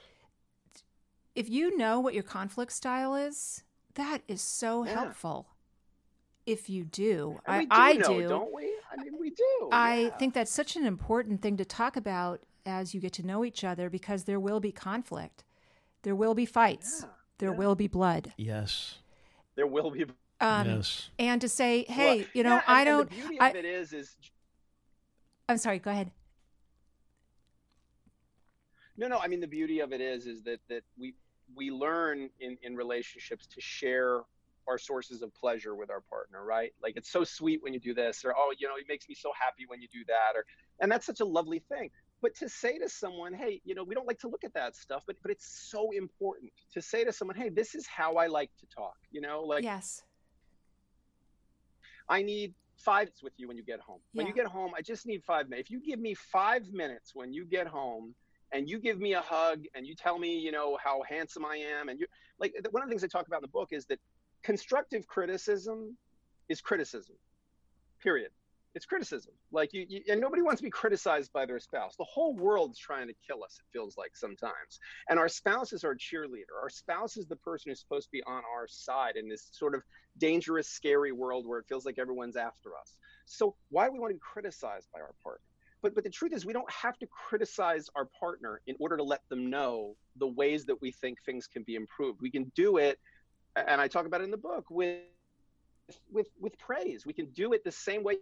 if 1.35 1.49
you 1.49 1.77
know 1.77 1.99
what 1.99 2.13
your 2.13 2.23
conflict 2.23 2.71
style 2.73 3.15
is, 3.15 3.63
that 3.95 4.21
is 4.27 4.41
so 4.41 4.85
Yeah. 4.85 4.93
helpful. 4.93 5.47
If 6.45 6.69
you 6.69 6.83
do, 6.83 7.39
And 7.45 7.55
I, 7.55 7.59
we 7.59 7.65
do 7.65 7.69
I 7.71 7.93
know, 7.93 8.19
do. 8.21 8.27
don't 8.27 8.53
we? 8.53 8.73
I 8.91 8.97
mean, 9.03 9.13
we 9.19 9.29
do. 9.29 9.69
I 9.71 9.99
yeah. 10.05 10.09
think 10.17 10.33
that's 10.33 10.51
such 10.51 10.75
an 10.75 10.85
important 10.85 11.41
thing 11.41 11.55
to 11.57 11.65
talk 11.65 11.95
about 11.95 12.41
as 12.65 12.93
you 12.93 12.99
get 12.99 13.13
to 13.13 13.23
know 13.25 13.45
each 13.45 13.63
other 13.63 13.89
because 13.89 14.23
there 14.23 14.39
will 14.39 14.59
be 14.59 14.71
conflict. 14.71 15.43
There 16.01 16.15
will 16.15 16.33
be 16.33 16.45
fights. 16.47 17.01
Yeah, 17.03 17.09
there 17.41 17.49
yeah. 17.49 17.57
will 17.57 17.75
be 17.75 17.87
blood. 17.87 18.31
Yes. 18.37 18.99
there 19.55 19.67
will 19.67 19.89
be. 19.89 20.05
Um, 20.39 20.67
yes. 20.67 21.09
And 21.19 21.41
to 21.41 21.49
say, 21.49 21.85
hey, 21.89 22.19
Look, 22.19 22.27
you 22.33 22.43
know, 22.43 22.55
yeah, 22.55 22.61
I 22.67 22.81
and- 22.81 22.89
and 22.89 22.97
don't. 22.97 23.09
the 23.09 23.15
beauty 23.15 23.39
I, 23.39 23.49
of 23.49 23.55
it 23.55 23.65
is, 23.65 23.93
is 23.93 24.15
I'm 25.49 25.57
sorry. 25.57 25.79
Go 25.79 25.91
ahead. 25.91 26.11
No, 28.95 29.07
no. 29.07 29.17
I 29.17 29.27
mean, 29.27 29.39
the 29.39 29.47
beauty 29.47 29.79
of 29.79 29.91
it 29.91 30.01
is, 30.01 30.27
is 30.27 30.43
that 30.43 30.59
that 30.69 30.83
we 30.97 31.15
we 31.55 31.71
learn 31.71 32.29
in 32.39 32.57
in 32.61 32.75
relationships 32.75 33.47
to 33.47 33.59
share 33.59 34.21
our 34.67 34.77
sources 34.77 35.23
of 35.23 35.33
pleasure 35.33 35.75
with 35.75 35.89
our 35.89 36.01
partner, 36.01 36.45
right? 36.45 36.71
Like 36.81 36.95
it's 36.95 37.11
so 37.11 37.23
sweet 37.23 37.63
when 37.63 37.73
you 37.73 37.79
do 37.79 37.95
this, 37.95 38.23
or 38.23 38.35
oh, 38.37 38.53
you 38.59 38.67
know, 38.67 38.75
it 38.79 38.85
makes 38.87 39.09
me 39.09 39.15
so 39.15 39.31
happy 39.39 39.65
when 39.67 39.81
you 39.81 39.87
do 39.91 40.05
that, 40.07 40.35
or 40.35 40.45
and 40.79 40.91
that's 40.91 41.05
such 41.07 41.19
a 41.19 41.25
lovely 41.25 41.63
thing. 41.69 41.89
But 42.21 42.35
to 42.35 42.49
say 42.49 42.77
to 42.77 42.87
someone, 42.87 43.33
hey, 43.33 43.61
you 43.65 43.73
know, 43.73 43.83
we 43.83 43.95
don't 43.95 44.07
like 44.07 44.19
to 44.19 44.27
look 44.27 44.43
at 44.43 44.53
that 44.53 44.75
stuff, 44.75 45.03
but 45.07 45.15
but 45.21 45.31
it's 45.31 45.69
so 45.71 45.91
important 45.91 46.51
to 46.73 46.81
say 46.81 47.03
to 47.03 47.11
someone, 47.11 47.35
hey, 47.35 47.49
this 47.49 47.73
is 47.75 47.87
how 47.87 48.15
I 48.15 48.27
like 48.27 48.51
to 48.59 48.65
talk. 48.67 48.95
You 49.11 49.21
know, 49.21 49.41
like 49.41 49.63
yes. 49.63 50.03
I 52.09 52.21
need 52.21 52.53
five 52.77 53.05
minutes 53.05 53.23
with 53.23 53.33
you 53.37 53.47
when 53.47 53.57
you 53.57 53.63
get 53.63 53.79
home. 53.79 53.99
When 54.13 54.27
you 54.27 54.33
get 54.33 54.47
home, 54.47 54.71
I 54.77 54.81
just 54.81 55.05
need 55.05 55.23
five 55.23 55.49
minutes. 55.49 55.67
If 55.67 55.71
you 55.71 55.79
give 55.79 55.99
me 55.99 56.13
five 56.13 56.71
minutes 56.71 57.11
when 57.13 57.31
you 57.33 57.45
get 57.45 57.67
home 57.67 58.15
and 58.51 58.69
you 58.69 58.79
give 58.79 58.99
me 58.99 59.13
a 59.13 59.21
hug 59.21 59.63
and 59.75 59.87
you 59.87 59.95
tell 59.95 60.19
me, 60.19 60.37
you 60.37 60.51
know, 60.51 60.77
how 60.83 61.01
handsome 61.07 61.45
I 61.45 61.57
am, 61.57 61.89
and 61.89 61.99
you 61.99 62.07
like 62.39 62.53
one 62.71 62.83
of 62.83 62.89
the 62.89 62.91
things 62.91 63.03
I 63.03 63.07
talk 63.07 63.27
about 63.27 63.37
in 63.37 63.43
the 63.43 63.47
book 63.47 63.69
is 63.71 63.85
that 63.85 63.99
constructive 64.43 65.07
criticism 65.07 65.97
is 66.49 66.61
criticism, 66.61 67.15
period. 68.01 68.31
It's 68.73 68.85
criticism. 68.85 69.33
Like 69.51 69.73
you, 69.73 69.85
you, 69.89 70.01
and 70.09 70.21
nobody 70.21 70.41
wants 70.41 70.61
to 70.61 70.63
be 70.63 70.69
criticized 70.69 71.33
by 71.33 71.45
their 71.45 71.59
spouse. 71.59 71.95
The 71.97 72.05
whole 72.05 72.35
world's 72.35 72.79
trying 72.79 73.07
to 73.07 73.13
kill 73.27 73.43
us. 73.43 73.59
It 73.59 73.65
feels 73.73 73.97
like 73.97 74.15
sometimes, 74.15 74.79
and 75.09 75.19
our 75.19 75.27
spouse 75.27 75.73
is 75.73 75.83
our 75.83 75.95
cheerleader. 75.95 76.55
Our 76.61 76.69
spouse 76.69 77.17
is 77.17 77.27
the 77.27 77.35
person 77.35 77.69
who's 77.69 77.81
supposed 77.81 78.07
to 78.07 78.11
be 78.11 78.23
on 78.23 78.43
our 78.55 78.67
side 78.67 79.17
in 79.17 79.27
this 79.27 79.49
sort 79.51 79.75
of 79.75 79.83
dangerous, 80.17 80.69
scary 80.69 81.11
world 81.11 81.45
where 81.45 81.59
it 81.59 81.65
feels 81.67 81.85
like 81.85 81.99
everyone's 81.99 82.37
after 82.37 82.69
us. 82.79 82.95
So 83.25 83.55
why 83.69 83.87
do 83.87 83.93
we 83.93 83.99
want 83.99 84.11
to 84.11 84.15
be 84.15 84.21
criticized 84.21 84.87
by 84.93 85.01
our 85.01 85.13
partner? 85.21 85.43
But 85.81 85.95
but 85.95 86.03
the 86.05 86.09
truth 86.09 86.31
is 86.31 86.45
we 86.45 86.53
don't 86.53 86.71
have 86.71 86.97
to 86.99 87.07
criticize 87.07 87.89
our 87.95 88.05
partner 88.05 88.61
in 88.67 88.75
order 88.79 88.95
to 88.95 89.03
let 89.03 89.27
them 89.29 89.49
know 89.49 89.95
the 90.15 90.27
ways 90.27 90.65
that 90.65 90.81
we 90.81 90.91
think 90.91 91.21
things 91.23 91.47
can 91.47 91.63
be 91.63 91.75
improved. 91.75 92.21
We 92.21 92.31
can 92.31 92.51
do 92.55 92.77
it, 92.77 92.99
and 93.55 93.81
I 93.81 93.89
talk 93.89 94.05
about 94.05 94.21
it 94.21 94.25
in 94.25 94.31
the 94.31 94.37
book 94.37 94.65
with 94.69 94.99
with 96.09 96.27
with 96.39 96.57
praise. 96.57 97.05
We 97.05 97.13
can 97.13 97.25
do 97.31 97.51
it 97.51 97.65
the 97.65 97.71
same 97.71 98.03
way 98.03 98.17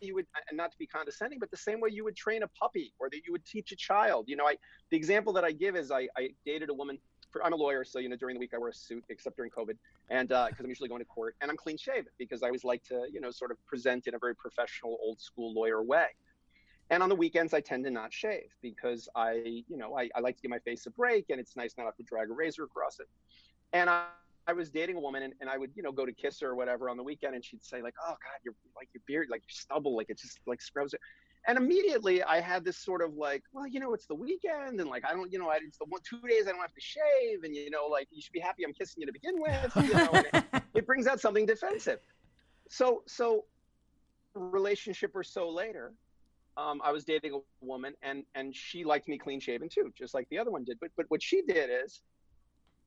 you 0.00 0.14
would 0.14 0.26
and 0.48 0.56
not 0.56 0.72
to 0.72 0.78
be 0.78 0.86
condescending 0.86 1.38
but 1.38 1.50
the 1.50 1.56
same 1.56 1.80
way 1.80 1.88
you 1.90 2.04
would 2.04 2.16
train 2.16 2.42
a 2.42 2.48
puppy 2.48 2.92
or 2.98 3.08
that 3.10 3.20
you 3.26 3.32
would 3.32 3.44
teach 3.44 3.72
a 3.72 3.76
child. 3.76 4.24
You 4.28 4.36
know 4.36 4.46
i 4.46 4.56
the 4.90 4.96
example 4.96 5.32
that 5.34 5.44
i 5.44 5.52
give 5.52 5.76
is 5.76 5.90
i, 5.90 6.08
I 6.16 6.30
dated 6.44 6.70
a 6.70 6.74
woman 6.74 6.98
for, 7.30 7.44
i'm 7.44 7.52
a 7.52 7.56
lawyer 7.56 7.84
so 7.84 7.98
you 7.98 8.08
know 8.08 8.16
during 8.16 8.34
the 8.34 8.40
week 8.40 8.52
i 8.54 8.58
wear 8.58 8.70
a 8.70 8.74
suit 8.74 9.04
except 9.08 9.36
during 9.36 9.50
covid 9.50 9.76
and 10.10 10.32
uh, 10.32 10.46
because 10.48 10.64
i'm 10.64 10.68
usually 10.68 10.88
going 10.88 11.00
to 11.00 11.06
court 11.06 11.36
and 11.40 11.50
i'm 11.50 11.56
clean 11.56 11.76
shaven 11.76 12.06
because 12.18 12.42
i 12.42 12.46
always 12.46 12.64
like 12.64 12.82
to 12.84 13.06
you 13.12 13.20
know 13.20 13.30
sort 13.30 13.50
of 13.50 13.64
present 13.66 14.06
in 14.06 14.14
a 14.14 14.18
very 14.18 14.34
professional 14.34 14.98
old 15.02 15.20
school 15.20 15.52
lawyer 15.54 15.82
way. 15.82 16.06
And 16.90 17.02
on 17.02 17.08
the 17.08 17.16
weekends 17.16 17.54
i 17.54 17.60
tend 17.60 17.84
to 17.84 17.90
not 17.90 18.12
shave 18.12 18.50
because 18.62 19.08
i 19.16 19.62
you 19.68 19.76
know 19.76 19.96
i, 19.98 20.08
I 20.14 20.20
like 20.20 20.36
to 20.36 20.42
give 20.42 20.50
my 20.50 20.60
face 20.60 20.86
a 20.86 20.90
break 20.90 21.26
and 21.30 21.40
it's 21.40 21.56
nice 21.56 21.74
not 21.76 21.84
have 21.84 21.96
to 21.96 22.04
drag 22.04 22.30
a 22.30 22.32
razor 22.32 22.64
across 22.64 23.00
it. 23.00 23.08
And 23.72 23.90
i 23.90 24.06
I 24.48 24.52
was 24.52 24.70
dating 24.70 24.96
a 24.96 25.00
woman 25.00 25.24
and, 25.24 25.34
and 25.40 25.50
I 25.50 25.58
would, 25.58 25.70
you 25.74 25.82
know, 25.82 25.92
go 25.92 26.06
to 26.06 26.12
kiss 26.12 26.40
her 26.40 26.50
or 26.50 26.54
whatever 26.54 26.88
on 26.88 26.96
the 26.96 27.02
weekend 27.02 27.34
and 27.34 27.44
she'd 27.44 27.64
say 27.64 27.82
like, 27.82 27.94
oh 28.02 28.10
God, 28.10 28.38
you're 28.44 28.54
like 28.76 28.88
your 28.94 29.02
beard, 29.06 29.28
like 29.30 29.42
your 29.42 29.50
stubble, 29.50 29.96
like 29.96 30.08
it 30.08 30.18
just 30.18 30.38
like 30.46 30.62
scrubs 30.62 30.94
it. 30.94 31.00
And 31.48 31.58
immediately 31.58 32.22
I 32.22 32.40
had 32.40 32.64
this 32.64 32.76
sort 32.76 33.02
of 33.02 33.14
like, 33.14 33.42
well, 33.52 33.66
you 33.66 33.80
know, 33.80 33.92
it's 33.92 34.06
the 34.06 34.14
weekend 34.14 34.80
and 34.80 34.88
like, 34.88 35.04
I 35.04 35.12
don't, 35.12 35.32
you 35.32 35.38
know, 35.38 35.48
I, 35.48 35.58
it's 35.66 35.78
the 35.78 35.84
one, 35.88 36.00
two 36.08 36.20
days 36.28 36.46
I 36.46 36.52
don't 36.52 36.60
have 36.60 36.74
to 36.74 36.80
shave 36.80 37.42
and, 37.44 37.54
you 37.54 37.70
know, 37.70 37.86
like 37.86 38.08
you 38.10 38.22
should 38.22 38.32
be 38.32 38.40
happy 38.40 38.64
I'm 38.64 38.72
kissing 38.72 39.00
you 39.00 39.06
to 39.06 39.12
begin 39.12 39.40
with, 39.40 39.72
you 39.76 39.94
know, 39.94 40.10
it, 40.12 40.62
it 40.74 40.86
brings 40.86 41.06
out 41.06 41.20
something 41.20 41.46
defensive. 41.46 41.98
So, 42.68 43.02
so 43.06 43.44
relationship 44.34 45.12
or 45.14 45.24
so 45.24 45.48
later, 45.50 45.92
um, 46.56 46.80
I 46.84 46.92
was 46.92 47.04
dating 47.04 47.34
a 47.34 47.64
woman 47.64 47.94
and, 48.02 48.24
and 48.34 48.54
she 48.54 48.84
liked 48.84 49.08
me 49.08 49.18
clean 49.18 49.40
shaven 49.40 49.68
too, 49.68 49.92
just 49.96 50.14
like 50.14 50.28
the 50.30 50.38
other 50.38 50.50
one 50.50 50.64
did. 50.64 50.78
But, 50.80 50.90
but 50.96 51.06
what 51.08 51.22
she 51.22 51.42
did 51.42 51.68
is 51.84 52.00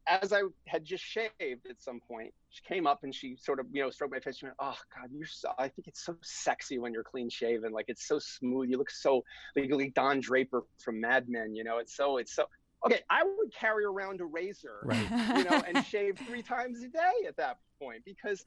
as 0.08 0.34
I 0.34 0.42
had 0.66 0.84
just 0.84 1.04
shaved 1.04 1.68
at 1.70 1.80
some 1.80 2.00
point, 2.00 2.34
she 2.50 2.62
came 2.64 2.88
up 2.88 3.04
and 3.04 3.14
she 3.14 3.36
sort 3.36 3.60
of, 3.60 3.68
you 3.72 3.82
know, 3.84 3.90
stroked 3.90 4.14
my 4.14 4.20
face. 4.20 4.38
She 4.38 4.46
went, 4.46 4.56
"Oh 4.60 4.76
God, 4.96 5.10
you're 5.12 5.28
so. 5.28 5.50
I 5.58 5.68
think 5.68 5.88
it's 5.88 6.04
so 6.04 6.16
sexy 6.22 6.80
when 6.80 6.94
you're 6.94 7.04
clean 7.04 7.30
shaven. 7.30 7.72
Like 7.72 7.86
it's 7.90 8.08
so 8.08 8.18
smooth. 8.20 8.70
You 8.70 8.78
look 8.78 8.90
so 8.90 9.24
like, 9.56 9.72
like 9.72 9.94
Don 9.94 10.20
Draper 10.20 10.64
from 10.84 11.00
Mad 11.00 11.30
Men. 11.30 11.56
You 11.56 11.64
know, 11.64 11.78
it's 11.78 11.96
so. 11.96 12.18
It's 12.18 12.34
so. 12.34 12.46
Okay, 12.86 13.02
I 13.10 13.24
would 13.24 13.54
carry 13.54 13.84
around 13.84 14.22
a 14.22 14.26
razor, 14.26 14.80
Right. 14.84 15.38
you 15.38 15.44
know, 15.44 15.62
and 15.68 15.86
shave 15.86 16.18
three 16.28 16.42
times 16.42 16.82
a 16.82 16.88
day 16.88 17.28
at 17.28 17.36
that 17.36 17.58
point 17.78 18.04
because 18.06 18.46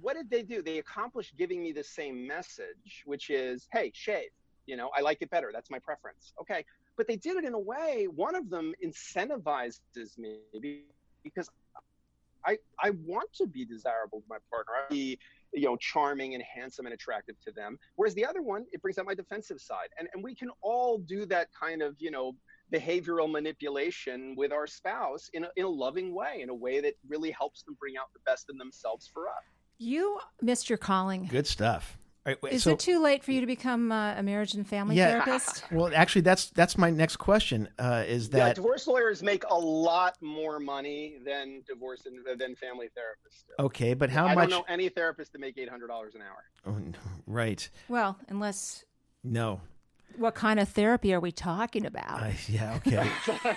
what 0.00 0.14
did 0.14 0.30
they 0.30 0.42
do? 0.42 0.62
They 0.62 0.78
accomplished 0.78 1.36
giving 1.36 1.60
me 1.62 1.72
the 1.72 1.82
same 1.82 2.26
message, 2.26 3.02
which 3.06 3.28
is, 3.28 3.68
hey, 3.72 3.90
shave. 3.94 4.30
You 4.66 4.76
know, 4.76 4.90
I 4.96 5.00
like 5.00 5.18
it 5.20 5.30
better. 5.30 5.50
That's 5.52 5.70
my 5.70 5.80
preference. 5.80 6.32
Okay. 6.40 6.64
But 6.96 7.06
they 7.08 7.16
did 7.16 7.36
it 7.36 7.44
in 7.44 7.54
a 7.54 7.58
way. 7.58 8.06
One 8.14 8.34
of 8.34 8.50
them 8.50 8.74
incentivizes 8.84 10.18
me 10.18 10.84
because 11.22 11.48
I 12.44 12.58
I 12.80 12.90
want 13.04 13.32
to 13.34 13.46
be 13.46 13.64
desirable 13.64 14.20
to 14.20 14.26
my 14.28 14.38
partner. 14.50 14.72
I 14.74 14.90
be 14.90 15.18
you 15.52 15.66
know 15.66 15.76
charming 15.76 16.34
and 16.34 16.42
handsome 16.42 16.86
and 16.86 16.94
attractive 16.94 17.36
to 17.46 17.52
them. 17.52 17.78
Whereas 17.96 18.14
the 18.14 18.26
other 18.26 18.42
one, 18.42 18.66
it 18.72 18.82
brings 18.82 18.98
out 18.98 19.06
my 19.06 19.14
defensive 19.14 19.60
side, 19.60 19.88
and 19.98 20.08
and 20.12 20.22
we 20.22 20.34
can 20.34 20.50
all 20.60 20.98
do 20.98 21.26
that 21.26 21.48
kind 21.58 21.82
of 21.82 21.94
you 21.98 22.10
know 22.10 22.34
behavioral 22.72 23.30
manipulation 23.30 24.34
with 24.36 24.50
our 24.50 24.66
spouse 24.66 25.28
in 25.34 25.44
a, 25.44 25.48
in 25.56 25.66
a 25.66 25.68
loving 25.68 26.14
way, 26.14 26.40
in 26.40 26.48
a 26.48 26.54
way 26.54 26.80
that 26.80 26.94
really 27.06 27.30
helps 27.30 27.62
them 27.62 27.76
bring 27.78 27.96
out 27.98 28.06
the 28.14 28.20
best 28.24 28.48
in 28.50 28.56
themselves 28.56 29.06
for 29.12 29.28
us. 29.28 29.44
You 29.78 30.18
missed 30.40 30.70
your 30.70 30.78
calling. 30.78 31.26
Good 31.26 31.46
stuff. 31.46 31.98
Right, 32.24 32.40
wait, 32.40 32.52
Is 32.52 32.62
so, 32.62 32.72
it 32.72 32.78
too 32.78 33.02
late 33.02 33.24
for 33.24 33.32
you 33.32 33.40
to 33.40 33.46
become 33.46 33.90
uh, 33.90 34.14
a 34.14 34.22
marriage 34.22 34.54
and 34.54 34.66
family 34.66 34.94
yeah, 34.94 35.24
therapist? 35.24 35.64
Well, 35.72 35.90
actually, 35.92 36.20
that's 36.22 36.50
that's 36.50 36.78
my 36.78 36.88
next 36.88 37.16
question. 37.16 37.68
Uh, 37.80 38.04
is 38.06 38.30
that 38.30 38.38
yeah, 38.38 38.52
divorce 38.52 38.86
lawyers 38.86 39.24
make 39.24 39.42
a 39.50 39.58
lot 39.58 40.16
more 40.20 40.60
money 40.60 41.16
than 41.24 41.62
divorce 41.66 42.06
and 42.06 42.20
than 42.38 42.54
family 42.54 42.86
therapists. 42.86 43.46
Do. 43.48 43.64
Okay, 43.64 43.94
but 43.94 44.08
how 44.08 44.26
I 44.26 44.36
much? 44.36 44.46
I 44.46 44.50
don't 44.50 44.50
know 44.50 44.64
any 44.72 44.88
therapist 44.88 45.32
that 45.32 45.40
make 45.40 45.58
eight 45.58 45.68
hundred 45.68 45.88
dollars 45.88 46.14
an 46.14 46.22
hour. 46.22 46.44
Oh, 46.64 46.80
right. 47.26 47.68
Well, 47.88 48.16
unless 48.28 48.84
no. 49.24 49.60
What 50.16 50.36
kind 50.36 50.60
of 50.60 50.68
therapy 50.68 51.12
are 51.14 51.20
we 51.20 51.32
talking 51.32 51.86
about? 51.86 52.22
Uh, 52.22 52.30
yeah. 52.46 52.78
Okay. 52.86 53.10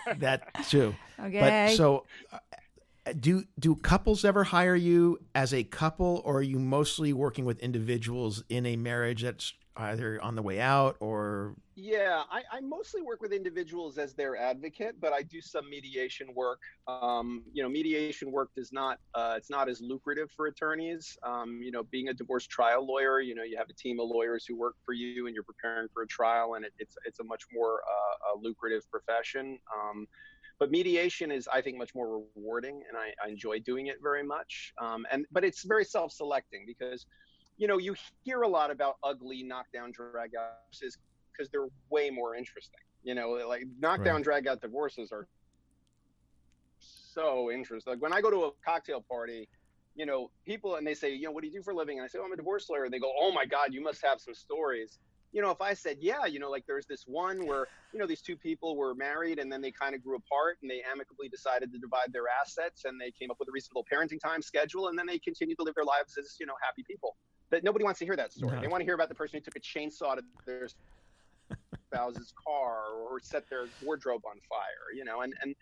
That's 0.17 0.71
true. 0.71 0.95
Okay. 1.19 1.39
But 1.39 1.77
so. 1.77 2.05
Do 3.13 3.43
do 3.59 3.75
couples 3.75 4.25
ever 4.25 4.43
hire 4.43 4.75
you 4.75 5.19
as 5.35 5.53
a 5.53 5.63
couple 5.63 6.23
or 6.25 6.37
are 6.37 6.41
you 6.41 6.57
mostly 6.57 7.13
working 7.13 7.45
with 7.45 7.59
individuals 7.59 8.43
in 8.49 8.65
a 8.65 8.75
marriage 8.75 9.21
that's 9.21 9.53
either 9.77 10.19
on 10.23 10.35
the 10.35 10.41
way 10.41 10.59
out 10.59 10.95
or? 10.99 11.55
Yeah 11.75 12.23
i, 12.31 12.41
I 12.51 12.61
mostly 12.61 13.03
work 13.03 13.21
with 13.21 13.31
individuals 13.31 13.99
as 13.99 14.15
their 14.15 14.35
advocate 14.35 14.95
but 14.99 15.13
i 15.13 15.21
do 15.21 15.39
some 15.39 15.69
mediation 15.69 16.29
work. 16.33 16.61
Um, 16.87 17.43
you 17.53 17.61
know 17.61 17.69
mediation 17.69 18.31
work 18.31 18.49
does 18.55 18.73
not 18.73 18.97
uh, 19.13 19.35
it's 19.37 19.51
not 19.51 19.69
as 19.69 19.81
lucrative 19.81 20.31
for 20.35 20.47
attorneys. 20.47 21.15
Um, 21.21 21.61
you 21.61 21.71
know 21.71 21.83
being 21.83 22.07
a 22.07 22.13
divorce 22.13 22.47
trial 22.47 22.87
lawyer 22.87 23.19
you 23.19 23.35
know 23.35 23.43
you 23.43 23.55
have 23.57 23.69
a 23.69 23.73
team 23.73 23.99
of 23.99 24.07
lawyers 24.07 24.45
who 24.47 24.57
work 24.57 24.77
for 24.83 24.93
you 24.93 25.27
and 25.27 25.35
you're 25.35 25.43
preparing 25.43 25.89
for 25.93 26.01
a 26.01 26.07
trial 26.07 26.55
and 26.55 26.65
it, 26.65 26.73
it's 26.79 26.95
it's 27.05 27.19
a 27.19 27.23
much 27.23 27.43
more 27.53 27.81
uh, 27.83 28.39
lucrative 28.41 28.89
profession. 28.89 29.59
Um, 29.75 30.07
but 30.59 30.71
mediation 30.71 31.31
is 31.31 31.47
i 31.53 31.61
think 31.61 31.77
much 31.77 31.93
more 31.95 32.23
rewarding 32.35 32.81
and 32.87 32.97
i, 32.97 33.13
I 33.25 33.29
enjoy 33.29 33.59
doing 33.59 33.87
it 33.87 33.97
very 34.01 34.23
much. 34.23 34.73
Um, 34.81 35.05
and 35.11 35.25
but 35.31 35.43
it's 35.43 35.63
very 35.63 35.85
self-selecting 35.85 36.65
because 36.65 37.05
you 37.57 37.67
know 37.67 37.77
you 37.77 37.95
hear 38.23 38.41
a 38.41 38.47
lot 38.47 38.71
about 38.71 38.95
ugly 39.03 39.43
knockdown 39.43 39.91
drag 39.91 40.31
out 40.35 40.57
divorces 40.71 40.97
because 41.31 41.49
they're 41.49 41.67
way 41.89 42.09
more 42.09 42.35
interesting 42.35 42.79
you 43.03 43.15
know 43.15 43.31
like 43.47 43.63
knockdown 43.79 44.15
right. 44.15 44.23
drag 44.23 44.47
out 44.47 44.61
divorces 44.61 45.11
are 45.11 45.27
so 46.79 47.51
interesting 47.51 47.93
like 47.93 48.01
when 48.01 48.13
i 48.13 48.21
go 48.21 48.29
to 48.29 48.45
a 48.45 48.51
cocktail 48.65 49.03
party 49.09 49.47
you 49.95 50.05
know 50.05 50.29
people 50.45 50.75
and 50.75 50.85
they 50.85 50.93
say 50.93 51.13
you 51.13 51.23
know 51.23 51.31
what 51.31 51.41
do 51.41 51.47
you 51.47 51.53
do 51.53 51.63
for 51.63 51.71
a 51.71 51.75
living? 51.75 51.97
And 51.97 52.05
i 52.05 52.07
say 52.07 52.19
oh 52.21 52.25
i'm 52.25 52.31
a 52.31 52.35
divorce 52.35 52.69
lawyer. 52.69 52.83
And 52.83 52.93
they 52.93 52.99
go 52.99 53.11
oh 53.19 53.31
my 53.31 53.45
god 53.45 53.73
you 53.73 53.81
must 53.81 54.03
have 54.03 54.19
some 54.19 54.33
stories 54.33 54.99
you 55.35 55.41
know, 55.41 55.51
if 55.51 55.59
I 55.59 55.73
said, 55.73 55.97
yeah, 55.99 56.25
you 56.25 56.39
know, 56.39 56.49
like 56.49 56.65
there's 56.65 56.85
this 56.85 57.03
one 57.05 57.45
where, 57.45 57.67
you 57.91 57.99
know, 57.99 58.07
these 58.07 58.21
two 58.21 58.37
people 58.37 58.77
were 58.77 58.95
married 58.95 59.37
and 59.37 59.51
then 59.51 59.61
they 59.61 59.69
kind 59.69 59.93
of 59.93 60.01
grew 60.01 60.15
apart 60.15 60.59
and 60.61 60.71
they 60.71 60.81
amicably 60.89 61.27
decided 61.27 61.73
to 61.73 61.77
divide 61.77 62.13
their 62.13 62.23
assets 62.41 62.85
and 62.85 62.99
they 62.99 63.11
came 63.11 63.29
up 63.29 63.35
with 63.37 63.49
a 63.49 63.51
reasonable 63.51 63.85
parenting 63.91 64.17
time 64.17 64.41
schedule 64.41 64.87
and 64.87 64.97
then 64.97 65.05
they 65.05 65.19
continued 65.19 65.57
to 65.57 65.63
live 65.63 65.75
their 65.75 65.83
lives 65.83 66.17
as, 66.17 66.37
you 66.39 66.45
know, 66.45 66.53
happy 66.63 66.85
people. 66.87 67.17
But 67.49 67.65
nobody 67.65 67.83
wants 67.83 67.99
to 67.99 68.05
hear 68.05 68.15
that 68.15 68.31
story. 68.31 68.55
No. 68.55 68.61
They 68.61 68.67
want 68.69 68.79
to 68.79 68.85
hear 68.85 68.95
about 68.95 69.09
the 69.09 69.15
person 69.15 69.37
who 69.37 69.41
took 69.41 69.57
a 69.57 69.59
chainsaw 69.59 70.15
to 70.15 70.23
their 70.45 70.69
spouse's 71.91 72.33
car 72.41 72.93
or 72.93 73.19
set 73.19 73.43
their 73.49 73.65
wardrobe 73.83 74.21
on 74.25 74.39
fire, 74.47 74.95
you 74.95 75.03
know, 75.03 75.19
and, 75.19 75.33
and 75.41 75.53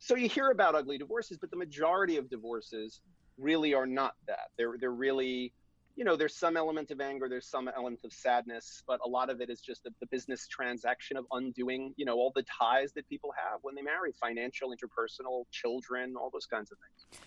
so 0.00 0.16
you 0.16 0.28
hear 0.28 0.50
about 0.50 0.74
ugly 0.74 0.98
divorces, 0.98 1.38
but 1.38 1.52
the 1.52 1.56
majority 1.56 2.16
of 2.16 2.28
divorces 2.28 3.00
really 3.38 3.74
are 3.74 3.86
not 3.86 4.16
that. 4.26 4.48
They're, 4.58 4.74
they're 4.80 4.90
really, 4.90 5.52
you 5.96 6.04
know, 6.04 6.16
there's 6.16 6.36
some 6.36 6.56
element 6.56 6.90
of 6.90 7.00
anger, 7.00 7.28
there's 7.28 7.46
some 7.46 7.68
element 7.68 8.00
of 8.04 8.12
sadness, 8.12 8.82
but 8.86 9.00
a 9.04 9.08
lot 9.08 9.30
of 9.30 9.40
it 9.40 9.50
is 9.50 9.60
just 9.60 9.84
the, 9.84 9.90
the, 10.00 10.06
business 10.06 10.46
transaction 10.48 11.16
of 11.16 11.26
undoing, 11.32 11.92
you 11.96 12.04
know, 12.04 12.14
all 12.14 12.32
the 12.34 12.44
ties 12.58 12.92
that 12.92 13.08
people 13.08 13.32
have 13.36 13.60
when 13.62 13.74
they 13.74 13.82
marry, 13.82 14.12
financial, 14.20 14.70
interpersonal, 14.70 15.44
children, 15.50 16.14
all 16.16 16.30
those 16.32 16.46
kinds 16.46 16.72
of 16.72 16.78
things. 16.78 17.22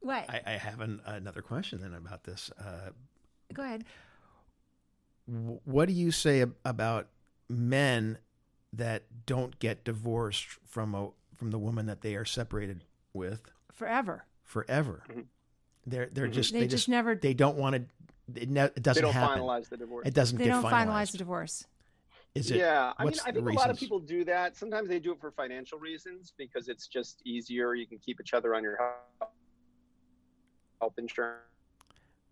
What? 0.00 0.28
I, 0.28 0.40
I 0.46 0.50
have 0.52 0.80
an, 0.80 1.00
another 1.04 1.42
question 1.42 1.80
then 1.80 1.94
about 1.94 2.24
this. 2.24 2.50
Uh, 2.60 2.90
Go 3.52 3.62
ahead. 3.62 3.84
What 5.26 5.88
do 5.88 5.94
you 5.94 6.10
say 6.10 6.44
about 6.64 7.08
men 7.48 8.18
that 8.72 9.04
don't 9.26 9.58
get 9.58 9.84
divorced 9.84 10.46
from 10.66 10.94
a 10.94 11.10
from 11.36 11.50
the 11.50 11.58
woman 11.58 11.86
that 11.86 12.00
they 12.00 12.16
are 12.16 12.24
separated 12.24 12.84
with 13.12 13.50
forever? 13.72 14.24
Forever. 14.42 15.02
Mm-hmm. 15.08 15.20
They're 15.88 16.08
they're 16.12 16.24
mm-hmm. 16.24 16.32
just 16.32 16.52
they, 16.52 16.60
they 16.60 16.66
just, 16.66 16.84
just, 16.84 16.88
never 16.88 17.14
they 17.14 17.34
don't 17.34 17.56
want 17.56 17.76
to. 17.76 18.42
It, 18.42 18.50
ne- 18.50 18.64
it 18.64 18.82
doesn't 18.82 19.00
they 19.00 19.06
don't 19.06 19.14
happen. 19.14 19.42
finalize 19.42 19.68
the 19.68 19.76
divorce. 19.76 20.06
It 20.06 20.14
doesn't 20.14 20.38
they 20.38 20.44
get 20.44 20.50
don't 20.50 20.64
finalized. 20.64 20.86
finalize 20.86 21.12
the 21.12 21.18
divorce. 21.18 21.66
Is 22.34 22.50
it? 22.50 22.58
Yeah, 22.58 22.92
I 22.98 23.04
mean, 23.04 23.14
I 23.24 23.32
think 23.32 23.48
a 23.48 23.52
lot 23.52 23.70
of 23.70 23.78
people 23.78 23.98
do 23.98 24.24
that. 24.26 24.56
Sometimes 24.56 24.88
they 24.88 24.98
do 24.98 25.12
it 25.12 25.20
for 25.20 25.30
financial 25.30 25.78
reasons 25.78 26.34
because 26.36 26.68
it's 26.68 26.86
just 26.86 27.22
easier. 27.24 27.74
You 27.74 27.86
can 27.86 27.98
keep 27.98 28.20
each 28.20 28.34
other 28.34 28.54
on 28.54 28.62
your 28.62 28.78
health 30.80 30.92
insurance. 30.98 31.40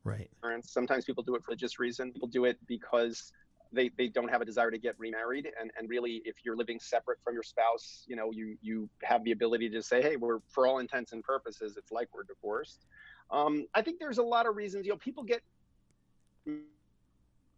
Right. 0.05 0.31
Sometimes 0.62 1.05
people 1.05 1.25
do 1.25 1.35
it 1.35 1.42
for 1.42 1.57
just 1.57 1.79
reason. 1.79 2.12
People 2.12 2.29
do 2.29 2.45
it 2.45 2.59
because 2.69 3.33
they, 3.73 3.90
they 3.97 4.09
don't 4.09 4.29
have 4.29 4.40
a 4.40 4.45
desire 4.45 4.71
to 4.71 4.79
get 4.79 4.95
remarried 4.99 5.51
and, 5.61 5.71
and 5.79 5.88
really 5.88 6.23
if 6.25 6.37
you're 6.45 6.57
living 6.57 6.79
separate 6.81 7.19
from 7.23 7.35
your 7.35 7.42
spouse 7.42 8.05
you 8.07 8.16
know 8.16 8.31
you 8.31 8.57
you 8.62 8.88
have 9.03 9.25
the 9.25 9.33
ability 9.33 9.69
to 9.69 9.83
say 9.83 10.03
hey 10.03 10.16
we're 10.16 10.38
for 10.49 10.66
all 10.66 10.79
intents 10.79 11.12
and 11.12 11.23
purposes 11.23 11.77
it's 11.77 11.92
like 11.92 12.09
we're 12.14 12.25
divorced 12.25 12.87
um, 13.30 13.66
I 13.74 13.82
think 13.82 13.98
there's 13.98 14.18
a 14.18 14.22
lot 14.22 14.46
of 14.46 14.56
reasons. 14.56 14.86
You 14.86 14.92
know, 14.92 14.98
people 14.98 15.22
get 15.24 15.42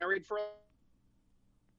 married 0.01 0.27
for 0.27 0.39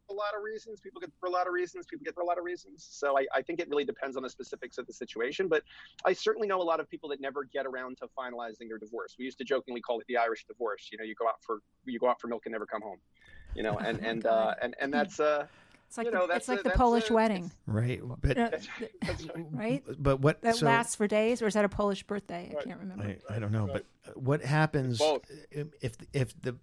a 0.10 0.14
lot 0.14 0.36
of 0.36 0.44
reasons. 0.44 0.80
People 0.80 1.00
get 1.00 1.12
for 1.20 1.28
a 1.28 1.32
lot 1.32 1.48
of 1.48 1.54
reasons. 1.54 1.86
People 1.86 2.04
get 2.04 2.16
for 2.16 2.22
a 2.22 2.26
lot 2.26 2.38
of 2.38 2.44
reasons. 2.44 2.88
So 2.90 3.18
I, 3.18 3.26
I, 3.34 3.42
think 3.42 3.60
it 3.60 3.70
really 3.70 3.86
depends 3.86 4.18
on 4.18 4.24
the 4.24 4.30
specifics 4.30 4.78
of 4.78 4.88
the 4.88 4.94
situation. 4.94 5.48
But 5.48 5.64
I 6.06 6.14
certainly 6.14 6.48
know 6.48 6.62
a 6.62 6.64
lot 6.64 6.80
of 6.80 6.90
people 6.90 7.10
that 7.10 7.22
never 7.22 7.44
get 7.44 7.66
around 7.66 7.98
to 7.98 8.08
finalizing 8.18 8.68
their 8.68 8.78
divorce. 8.78 9.16
We 9.18 9.26
used 9.26 9.38
to 9.40 9.44
jokingly 9.44 9.82
call 9.82 10.00
it 10.00 10.08
the 10.08 10.18
Irish 10.18 10.46
divorce. 10.46 10.90
You 10.92 10.98
know, 10.98 11.04
you 11.04 11.16
go 11.16 11.28
out 11.28 11.42
for 11.42 11.60
you 11.86 12.00
go 12.00 12.10
out 12.10 12.20
for 12.20 12.28
milk 12.28 12.44
and 12.46 12.52
never 12.52 12.66
come 12.66 12.82
home. 12.82 12.98
You 13.56 13.64
know, 13.64 13.78
and 13.86 14.04
and 14.04 14.26
uh, 14.26 14.56
and 14.62 14.76
and 14.80 14.94
that's 14.94 15.20
uh 15.20 15.46
it's 15.90 15.98
like 15.98 16.06
you 16.06 16.12
know, 16.12 16.28
the, 16.28 16.36
it's 16.36 16.48
like 16.48 16.60
a, 16.60 16.64
the 16.64 16.70
Polish 16.70 17.10
a, 17.10 17.14
wedding, 17.14 17.52
right? 17.66 18.00
But 18.22 18.38
right. 19.52 19.84
But 19.98 20.20
what 20.20 20.40
that 20.44 20.58
so, 20.58 20.68
lasts 20.68 20.94
for 20.94 21.08
days, 21.08 21.42
or 21.42 21.48
is 21.48 21.56
that 21.56 21.66
a 21.66 21.70
Polish 21.70 22.04
birthday? 22.04 22.56
I 22.56 22.64
can't 22.64 22.80
remember. 22.80 23.16
I, 23.28 23.36
I 23.36 23.40
don't 23.40 23.52
know, 23.52 23.66
right. 23.66 23.84
but 24.06 24.12
uh, 24.12 24.20
what 24.20 24.44
happens 24.44 25.02
uh, 25.02 25.16
um, 25.58 25.72
if 25.82 25.98
if 26.14 26.40
the 26.44 26.58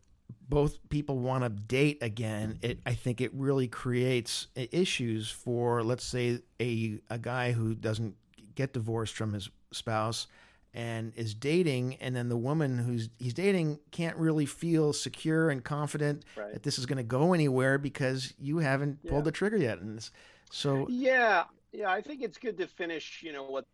both 0.48 0.78
people 0.90 1.18
want 1.18 1.42
to 1.42 1.48
date 1.48 1.98
again? 2.02 2.60
It 2.62 2.78
I 2.86 2.94
think 2.94 3.20
it 3.20 3.34
really 3.34 3.66
creates 3.66 4.46
uh, 4.56 4.66
issues 4.70 5.28
for 5.28 5.82
let's 5.82 6.04
say 6.04 6.38
a 6.62 7.00
a 7.10 7.18
guy 7.18 7.50
who 7.50 7.74
doesn't 7.74 8.14
get 8.54 8.74
divorced 8.74 9.16
from 9.16 9.32
his 9.32 9.50
spouse 9.72 10.28
and 10.76 11.14
is 11.16 11.34
dating 11.34 11.96
and 12.02 12.14
then 12.14 12.28
the 12.28 12.36
woman 12.36 12.76
who's 12.78 13.08
he's 13.18 13.32
dating 13.32 13.80
can't 13.90 14.14
really 14.18 14.44
feel 14.44 14.92
secure 14.92 15.48
and 15.48 15.64
confident 15.64 16.22
right. 16.36 16.52
that 16.52 16.62
this 16.62 16.78
is 16.78 16.84
going 16.84 16.98
to 16.98 17.02
go 17.02 17.32
anywhere 17.32 17.78
because 17.78 18.34
you 18.38 18.58
haven't 18.58 18.98
yeah. 19.02 19.10
pulled 19.10 19.24
the 19.24 19.32
trigger 19.32 19.56
yet 19.56 19.80
and 19.80 20.10
so 20.50 20.86
yeah 20.90 21.44
yeah 21.72 21.90
i 21.90 22.02
think 22.02 22.22
it's 22.22 22.36
good 22.36 22.58
to 22.58 22.66
finish 22.66 23.22
you 23.22 23.32
know 23.32 23.44
what's 23.44 23.66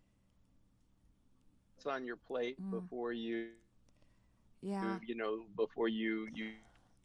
on 1.87 2.05
your 2.05 2.17
plate 2.17 2.57
mm. 2.63 2.71
before 2.71 3.13
you 3.13 3.49
yeah 4.63 4.95
you, 4.95 5.01
you 5.09 5.15
know 5.17 5.41
before 5.57 5.89
you 5.89 6.29
you 6.33 6.51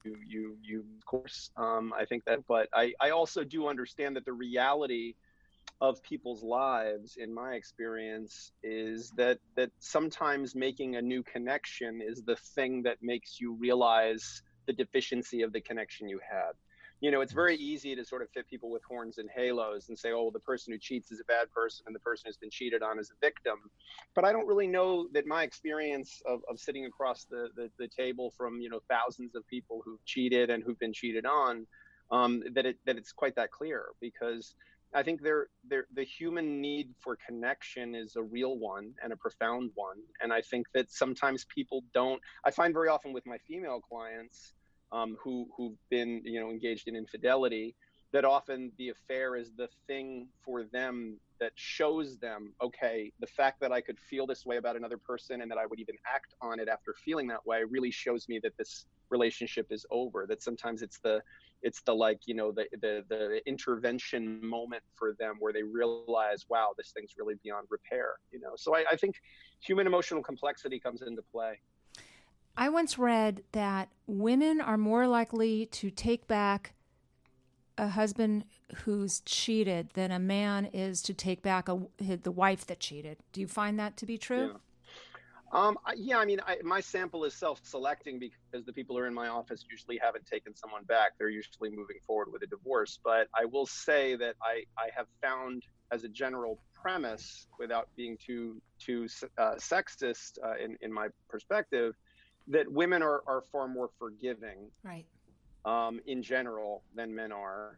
you 0.03 0.15
you, 0.27 0.57
you 0.63 0.85
of 0.99 1.05
course 1.07 1.49
um, 1.57 1.91
i 1.97 2.05
think 2.05 2.23
that 2.25 2.45
but 2.47 2.69
i 2.71 2.93
i 3.01 3.09
also 3.09 3.43
do 3.43 3.67
understand 3.67 4.15
that 4.15 4.25
the 4.25 4.33
reality 4.33 5.15
of 5.79 6.01
people's 6.01 6.43
lives 6.43 7.17
in 7.17 7.33
my 7.33 7.53
experience 7.53 8.51
is 8.63 9.11
that 9.11 9.37
that 9.55 9.69
sometimes 9.79 10.55
making 10.55 10.95
a 10.95 11.01
new 11.01 11.21
connection 11.23 12.01
is 12.01 12.23
the 12.23 12.35
thing 12.35 12.81
that 12.83 12.97
makes 13.01 13.39
you 13.39 13.53
realize 13.53 14.41
the 14.65 14.73
deficiency 14.73 15.43
of 15.43 15.53
the 15.53 15.61
connection 15.61 16.09
you 16.09 16.19
had. 16.19 16.53
You 16.99 17.11
know 17.11 17.21
it's 17.21 17.33
very 17.33 17.55
easy 17.57 17.95
to 17.95 18.03
sort 18.03 18.23
of 18.23 18.29
fit 18.31 18.49
people 18.49 18.71
with 18.71 18.81
horns 18.83 19.19
and 19.19 19.29
halos 19.35 19.89
and 19.89 19.99
say 19.99 20.13
oh 20.13 20.31
the 20.31 20.39
person 20.39 20.73
who 20.73 20.79
cheats 20.79 21.11
is 21.11 21.19
a 21.19 21.25
bad 21.25 21.51
person 21.51 21.83
and 21.85 21.95
the 21.95 21.99
person 21.99 22.23
who's 22.25 22.37
been 22.37 22.49
cheated 22.49 22.81
on 22.81 22.97
is 22.97 23.11
a 23.11 23.25
victim. 23.25 23.59
But 24.15 24.25
i 24.25 24.31
don't 24.31 24.47
really 24.47 24.67
know 24.67 25.07
that 25.13 25.27
my 25.27 25.43
experience 25.43 26.23
of, 26.25 26.41
of 26.49 26.59
sitting 26.59 26.85
across 26.85 27.25
the, 27.25 27.49
the, 27.55 27.69
the 27.77 27.87
table 27.87 28.33
from 28.35 28.59
you 28.61 28.69
know 28.69 28.79
thousands 28.89 29.35
of 29.35 29.47
people 29.47 29.83
who've 29.85 30.03
cheated 30.05 30.49
and 30.49 30.63
who've 30.63 30.79
been 30.79 30.93
cheated 30.93 31.27
on 31.27 31.67
um, 32.11 32.41
that 32.53 32.65
it 32.65 32.77
that 32.85 32.97
it's 32.97 33.11
quite 33.11 33.35
that 33.35 33.51
clear 33.51 33.87
because 34.01 34.55
I 34.97 35.03
think 35.03 35.21
there, 35.21 35.45
there, 35.69 35.85
the 35.93 36.03
human 36.03 36.59
need 36.59 36.95
for 36.99 37.19
connection 37.23 37.93
is 37.93 38.15
a 38.15 38.23
real 38.23 38.57
one 38.57 38.95
and 39.03 39.13
a 39.13 39.15
profound 39.15 39.69
one. 39.75 39.97
And 40.23 40.33
I 40.33 40.41
think 40.41 40.65
that 40.73 40.91
sometimes 40.91 41.45
people 41.53 41.83
don't. 41.93 42.19
I 42.43 42.49
find 42.49 42.73
very 42.73 42.87
often 42.87 43.13
with 43.13 43.23
my 43.27 43.37
female 43.47 43.79
clients 43.79 44.53
um, 44.91 45.15
who 45.23 45.47
who've 45.55 45.77
been 45.91 46.23
you 46.25 46.39
know 46.39 46.49
engaged 46.49 46.87
in 46.87 46.95
infidelity 46.95 47.75
that 48.11 48.25
often 48.25 48.71
the 48.79 48.89
affair 48.89 49.35
is 49.35 49.51
the 49.55 49.67
thing 49.85 50.27
for 50.43 50.63
them 50.63 51.19
that 51.39 51.51
shows 51.55 52.17
them, 52.17 52.53
okay, 52.63 53.11
the 53.19 53.27
fact 53.27 53.59
that 53.59 53.71
I 53.71 53.81
could 53.81 53.99
feel 53.99 54.25
this 54.25 54.45
way 54.45 54.57
about 54.57 54.75
another 54.75 54.97
person 54.97 55.41
and 55.41 55.51
that 55.51 55.57
I 55.57 55.65
would 55.65 55.79
even 55.79 55.95
act 56.11 56.33
on 56.41 56.59
it 56.59 56.67
after 56.69 56.95
feeling 57.05 57.27
that 57.27 57.45
way 57.45 57.63
really 57.69 57.91
shows 57.91 58.27
me 58.27 58.39
that 58.43 58.57
this 58.57 58.85
relationship 59.09 59.67
is 59.71 59.85
over. 59.91 60.25
That 60.27 60.41
sometimes 60.41 60.81
it's 60.81 60.99
the 60.99 61.21
it's 61.61 61.81
the 61.81 61.93
like, 61.93 62.19
you 62.25 62.35
know, 62.35 62.51
the 62.51 62.65
the 62.81 63.03
the 63.09 63.41
intervention 63.47 64.45
moment 64.45 64.83
for 64.95 65.13
them 65.19 65.35
where 65.39 65.53
they 65.53 65.63
realize, 65.63 66.45
wow, 66.49 66.71
this 66.77 66.91
thing's 66.91 67.13
really 67.17 67.35
beyond 67.43 67.67
repair. 67.69 68.15
You 68.31 68.39
know. 68.39 68.51
So 68.55 68.75
I, 68.75 68.85
I 68.91 68.95
think 68.95 69.15
human 69.59 69.87
emotional 69.87 70.21
complexity 70.23 70.79
comes 70.79 71.01
into 71.01 71.21
play. 71.21 71.59
I 72.55 72.69
once 72.69 72.97
read 72.97 73.43
that 73.51 73.89
women 74.07 74.61
are 74.61 74.77
more 74.77 75.07
likely 75.07 75.67
to 75.67 75.91
take 75.91 76.27
back 76.27 76.73
a 77.77 77.89
husband 77.89 78.45
who's 78.77 79.21
cheated 79.21 79.91
than 79.93 80.11
a 80.11 80.17
man 80.17 80.65
is 80.65 81.01
to 81.03 81.13
take 81.13 81.43
back 81.43 81.69
a, 81.69 81.79
the 81.99 82.31
wife 82.31 82.65
that 82.65 82.79
cheated. 82.79 83.17
Do 83.31 83.41
you 83.41 83.47
find 83.47 83.79
that 83.79 83.97
to 83.97 84.05
be 84.07 84.17
true? 84.17 84.47
Yeah. 84.53 84.57
Um, 85.51 85.77
yeah, 85.95 86.17
I 86.17 86.25
mean, 86.25 86.39
I, 86.45 86.57
my 86.63 86.81
sample 86.81 87.23
is 87.23 87.33
self-selecting 87.33 88.19
because 88.19 88.65
the 88.65 88.73
people 88.73 88.95
who 88.95 89.01
are 89.01 89.07
in 89.07 89.13
my 89.13 89.29
office 89.29 89.65
usually 89.69 89.97
haven't 90.01 90.25
taken 90.25 90.55
someone 90.55 90.83
back. 90.83 91.11
They're 91.17 91.29
usually 91.29 91.69
moving 91.69 91.97
forward 92.05 92.31
with 92.31 92.43
a 92.43 92.47
divorce. 92.47 92.99
But 93.03 93.27
I 93.33 93.45
will 93.45 93.65
say 93.65 94.15
that 94.17 94.35
I, 94.41 94.63
I 94.77 94.89
have 94.95 95.07
found, 95.21 95.63
as 95.91 96.03
a 96.03 96.09
general 96.09 96.59
premise, 96.73 97.47
without 97.59 97.87
being 97.95 98.17
too 98.17 98.61
too 98.79 99.07
uh, 99.37 99.55
sexist 99.55 100.37
uh, 100.43 100.55
in 100.63 100.77
in 100.81 100.91
my 100.91 101.07
perspective, 101.29 101.95
that 102.49 102.71
women 102.71 103.01
are 103.01 103.21
are 103.25 103.43
far 103.51 103.67
more 103.67 103.89
forgiving. 103.97 104.69
Right 104.83 105.05
um, 105.67 105.99
in 106.07 106.23
general 106.23 106.83
than 106.95 107.13
men 107.13 107.31
are. 107.31 107.77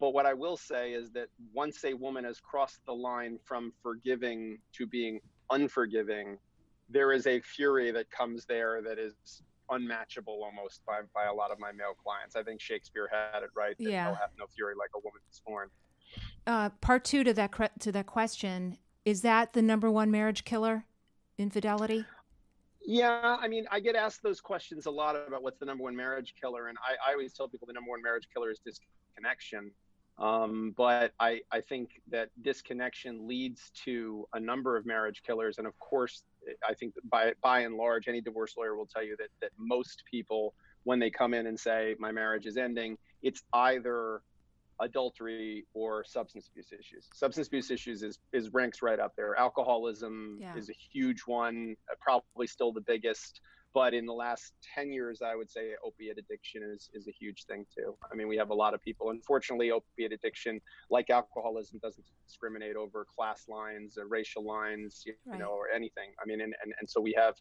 But 0.00 0.12
what 0.12 0.26
I 0.26 0.34
will 0.34 0.56
say 0.56 0.92
is 0.92 1.10
that 1.12 1.28
once 1.52 1.84
a 1.84 1.94
woman 1.94 2.24
has 2.24 2.40
crossed 2.40 2.84
the 2.84 2.92
line 2.92 3.38
from 3.44 3.72
forgiving 3.82 4.58
to 4.74 4.86
being 4.86 5.20
unforgiving, 5.50 6.38
there 6.88 7.12
is 7.12 7.26
a 7.26 7.40
fury 7.40 7.90
that 7.90 8.10
comes 8.10 8.44
there 8.46 8.82
that 8.82 8.98
is 8.98 9.42
unmatchable 9.70 10.42
almost 10.42 10.84
by, 10.86 11.00
by 11.14 11.26
a 11.26 11.32
lot 11.32 11.50
of 11.50 11.58
my 11.58 11.72
male 11.72 11.94
clients. 12.02 12.36
I 12.36 12.42
think 12.42 12.60
Shakespeare 12.60 13.08
had 13.10 13.42
it 13.42 13.50
right 13.54 13.74
yeah. 13.78 14.06
have 14.06 14.30
no 14.38 14.46
fury 14.54 14.74
like 14.78 14.90
a 14.94 14.98
woman 14.98 15.20
scorned. 15.30 15.70
Uh, 16.46 16.70
part 16.80 17.04
two 17.04 17.22
to 17.24 17.34
that 17.34 17.80
to 17.80 17.92
that 17.92 18.06
question 18.06 18.78
is 19.04 19.20
that 19.22 19.52
the 19.52 19.62
number 19.62 19.90
one 19.90 20.10
marriage 20.10 20.44
killer, 20.44 20.84
infidelity. 21.36 22.04
Yeah, 22.80 23.36
I 23.38 23.48
mean, 23.48 23.66
I 23.70 23.80
get 23.80 23.96
asked 23.96 24.22
those 24.22 24.40
questions 24.40 24.86
a 24.86 24.90
lot 24.90 25.14
about 25.14 25.42
what's 25.42 25.58
the 25.58 25.66
number 25.66 25.84
one 25.84 25.94
marriage 25.94 26.34
killer, 26.40 26.68
and 26.68 26.78
I, 26.78 27.10
I 27.10 27.12
always 27.12 27.34
tell 27.34 27.48
people 27.48 27.66
the 27.66 27.74
number 27.74 27.90
one 27.90 28.02
marriage 28.02 28.28
killer 28.32 28.50
is 28.50 28.60
disconnection. 28.60 29.70
Um, 30.18 30.74
but 30.76 31.12
I, 31.20 31.42
I 31.52 31.60
think 31.60 32.00
that 32.10 32.30
disconnection 32.42 33.28
leads 33.28 33.70
to 33.84 34.26
a 34.32 34.40
number 34.40 34.76
of 34.76 34.84
marriage 34.84 35.22
killers, 35.24 35.58
and 35.58 35.66
of 35.66 35.78
course, 35.78 36.22
I 36.66 36.74
think 36.74 36.94
by 37.10 37.32
by 37.42 37.60
and 37.60 37.74
large, 37.74 38.08
any 38.08 38.20
divorce 38.20 38.54
lawyer 38.56 38.76
will 38.76 38.86
tell 38.86 39.04
you 39.04 39.16
that 39.18 39.28
that 39.40 39.50
most 39.58 40.02
people, 40.10 40.54
when 40.84 40.98
they 40.98 41.10
come 41.10 41.34
in 41.34 41.46
and 41.46 41.58
say 41.58 41.94
my 41.98 42.12
marriage 42.12 42.46
is 42.46 42.56
ending, 42.56 42.96
it's 43.22 43.42
either 43.52 44.22
adultery 44.80 45.66
or 45.74 46.04
substance 46.04 46.48
abuse 46.48 46.72
issues. 46.72 47.08
Substance 47.14 47.48
abuse 47.48 47.70
issues 47.70 48.02
is, 48.02 48.18
is 48.32 48.52
ranks 48.52 48.82
right 48.82 49.00
up 49.00 49.12
there. 49.16 49.36
Alcoholism 49.36 50.38
yeah. 50.40 50.54
is 50.56 50.70
a 50.70 50.74
huge 50.92 51.22
one, 51.26 51.74
uh, 51.90 51.94
probably 52.00 52.46
still 52.46 52.72
the 52.72 52.80
biggest. 52.80 53.40
But 53.78 53.94
in 53.94 54.06
the 54.06 54.12
last 54.12 54.54
10 54.74 54.90
years, 54.90 55.22
I 55.22 55.36
would 55.36 55.48
say 55.48 55.74
opiate 55.84 56.18
addiction 56.18 56.64
is, 56.64 56.90
is 56.94 57.06
a 57.06 57.12
huge 57.12 57.44
thing 57.44 57.64
too. 57.72 57.94
I 58.10 58.16
mean, 58.16 58.26
we 58.26 58.36
have 58.36 58.50
a 58.50 58.54
lot 58.54 58.74
of 58.74 58.82
people. 58.82 59.10
Unfortunately, 59.10 59.70
opiate 59.70 60.12
addiction, 60.12 60.60
like 60.90 61.10
alcoholism, 61.10 61.78
doesn't 61.78 62.04
discriminate 62.26 62.74
over 62.74 63.06
class 63.16 63.44
lines, 63.48 63.96
or 63.96 64.08
racial 64.08 64.44
lines, 64.44 65.04
you, 65.06 65.14
right. 65.24 65.34
you 65.34 65.44
know, 65.44 65.50
or 65.50 65.70
anything. 65.72 66.10
I 66.20 66.26
mean, 66.26 66.40
and, 66.40 66.56
and, 66.60 66.74
and 66.80 66.90
so 66.90 67.00
we 67.00 67.14
have, 67.16 67.36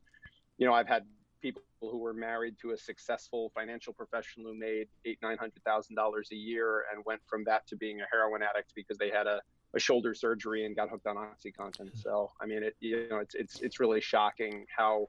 you 0.60 0.68
know, 0.68 0.74
I've 0.74 0.88
had 0.88 1.06
people 1.42 1.64
who 1.82 1.98
were 1.98 2.14
married 2.14 2.56
to 2.62 2.70
a 2.70 2.78
successful 2.78 3.52
financial 3.56 3.92
professional 3.92 4.52
who 4.52 4.60
made 4.60 4.90
eight 5.06 5.18
nine 5.24 5.38
hundred 5.40 5.64
thousand 5.66 5.96
dollars 5.96 6.30
a 6.32 6.36
year 6.36 6.84
and 6.94 7.04
went 7.08 7.22
from 7.26 7.44
that 7.46 7.66
to 7.66 7.76
being 7.76 8.00
a 8.02 8.06
heroin 8.12 8.44
addict 8.44 8.74
because 8.76 9.00
they 9.00 9.10
had 9.10 9.26
a, 9.26 9.42
a 9.76 9.80
shoulder 9.80 10.14
surgery 10.14 10.68
and 10.68 10.76
got 10.76 10.88
hooked 10.90 11.08
on 11.08 11.16
oxycontin 11.16 11.92
hmm. 11.92 11.98
so 11.98 12.32
i 12.42 12.48
mean 12.48 12.64
it 12.64 12.76
you 12.80 13.08
know 13.10 13.20
it's 13.20 13.36
it's 13.36 13.62
it's 13.62 13.80
really 13.80 14.02
shocking 14.02 14.66
how 14.76 15.08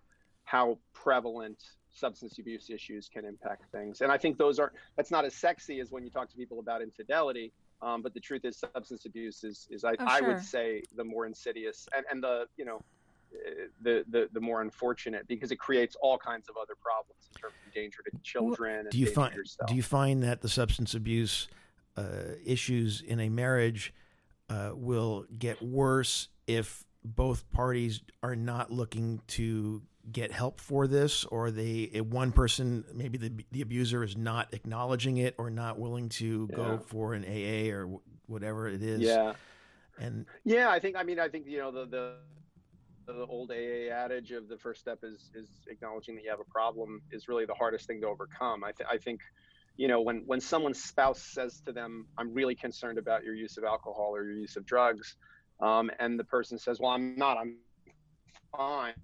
how 0.48 0.78
prevalent 0.94 1.62
substance 1.90 2.38
abuse 2.38 2.70
issues 2.70 3.08
can 3.12 3.24
impact 3.24 3.64
things 3.70 4.00
and 4.00 4.10
i 4.10 4.16
think 4.16 4.38
those 4.38 4.58
are 4.58 4.72
that's 4.96 5.10
not 5.10 5.24
as 5.24 5.34
sexy 5.34 5.80
as 5.80 5.90
when 5.90 6.02
you 6.02 6.10
talk 6.10 6.28
to 6.28 6.36
people 6.36 6.58
about 6.58 6.80
infidelity 6.80 7.52
um, 7.80 8.02
but 8.02 8.14
the 8.14 8.20
truth 8.20 8.44
is 8.44 8.56
substance 8.56 9.04
abuse 9.04 9.44
is 9.44 9.68
is 9.70 9.84
I, 9.84 9.92
oh, 9.92 10.06
I 10.06 10.20
would 10.20 10.42
say 10.42 10.82
the 10.96 11.04
more 11.04 11.26
insidious 11.26 11.88
and, 11.94 12.04
and 12.10 12.22
the 12.22 12.46
you 12.56 12.64
know 12.64 12.82
the, 13.82 14.04
the 14.08 14.28
the 14.32 14.40
more 14.40 14.62
unfortunate 14.62 15.28
because 15.28 15.52
it 15.52 15.56
creates 15.56 15.96
all 16.00 16.16
kinds 16.16 16.48
of 16.48 16.56
other 16.56 16.74
problems 16.82 17.28
in 17.34 17.40
terms 17.40 17.54
of 17.66 17.74
danger 17.74 17.98
to 18.10 18.18
children. 18.22 18.86
do 18.90 18.98
you 18.98 19.06
find 19.06 19.34
do 19.66 19.74
you 19.74 19.82
find 19.82 20.22
that 20.22 20.40
the 20.40 20.48
substance 20.48 20.94
abuse 20.94 21.46
uh, 21.96 22.36
issues 22.44 23.02
in 23.02 23.20
a 23.20 23.28
marriage 23.28 23.92
uh, 24.48 24.70
will 24.72 25.26
get 25.38 25.60
worse 25.62 26.28
if 26.46 26.84
both 27.04 27.50
parties 27.50 28.00
are 28.22 28.36
not 28.36 28.70
looking 28.70 29.20
to 29.26 29.82
get 30.10 30.32
help 30.32 30.60
for 30.60 30.86
this, 30.86 31.24
or 31.24 31.50
they 31.50 31.86
one 32.08 32.32
person 32.32 32.84
maybe 32.94 33.18
the 33.18 33.32
the 33.52 33.60
abuser 33.60 34.02
is 34.02 34.16
not 34.16 34.52
acknowledging 34.52 35.18
it 35.18 35.34
or 35.38 35.50
not 35.50 35.78
willing 35.78 36.08
to 36.08 36.48
yeah. 36.50 36.56
go 36.56 36.78
for 36.78 37.14
an 37.14 37.24
AA 37.24 37.72
or 37.74 38.00
whatever 38.26 38.68
it 38.68 38.82
is. 38.82 39.00
Yeah. 39.00 39.34
And 39.98 40.26
yeah, 40.44 40.70
I 40.70 40.78
think 40.78 40.96
I 40.96 41.02
mean 41.02 41.18
I 41.18 41.28
think 41.28 41.46
you 41.46 41.58
know 41.58 41.70
the 41.70 41.86
the 41.86 42.14
the 43.12 43.26
old 43.26 43.50
AA 43.50 43.90
adage 43.92 44.32
of 44.32 44.48
the 44.48 44.58
first 44.58 44.80
step 44.80 45.00
is 45.02 45.30
is 45.34 45.48
acknowledging 45.68 46.14
that 46.14 46.24
you 46.24 46.30
have 46.30 46.40
a 46.40 46.50
problem 46.52 47.00
is 47.10 47.28
really 47.28 47.46
the 47.46 47.54
hardest 47.54 47.86
thing 47.86 48.00
to 48.02 48.06
overcome. 48.06 48.62
I, 48.62 48.72
th- 48.72 48.88
I 48.90 48.98
think, 48.98 49.20
you 49.76 49.88
know, 49.88 50.00
when 50.00 50.22
when 50.26 50.40
someone's 50.40 50.82
spouse 50.82 51.20
says 51.20 51.60
to 51.66 51.72
them, 51.72 52.06
"I'm 52.18 52.32
really 52.32 52.54
concerned 52.54 52.98
about 52.98 53.24
your 53.24 53.34
use 53.34 53.56
of 53.56 53.64
alcohol 53.64 54.10
or 54.14 54.24
your 54.24 54.36
use 54.36 54.56
of 54.56 54.66
drugs," 54.66 55.16
um, 55.60 55.90
and 55.98 56.18
the 56.18 56.24
person 56.24 56.58
says, 56.58 56.80
"Well, 56.80 56.90
I'm 56.90 57.16
not. 57.16 57.38
I'm 57.38 57.56
fine." 58.56 58.94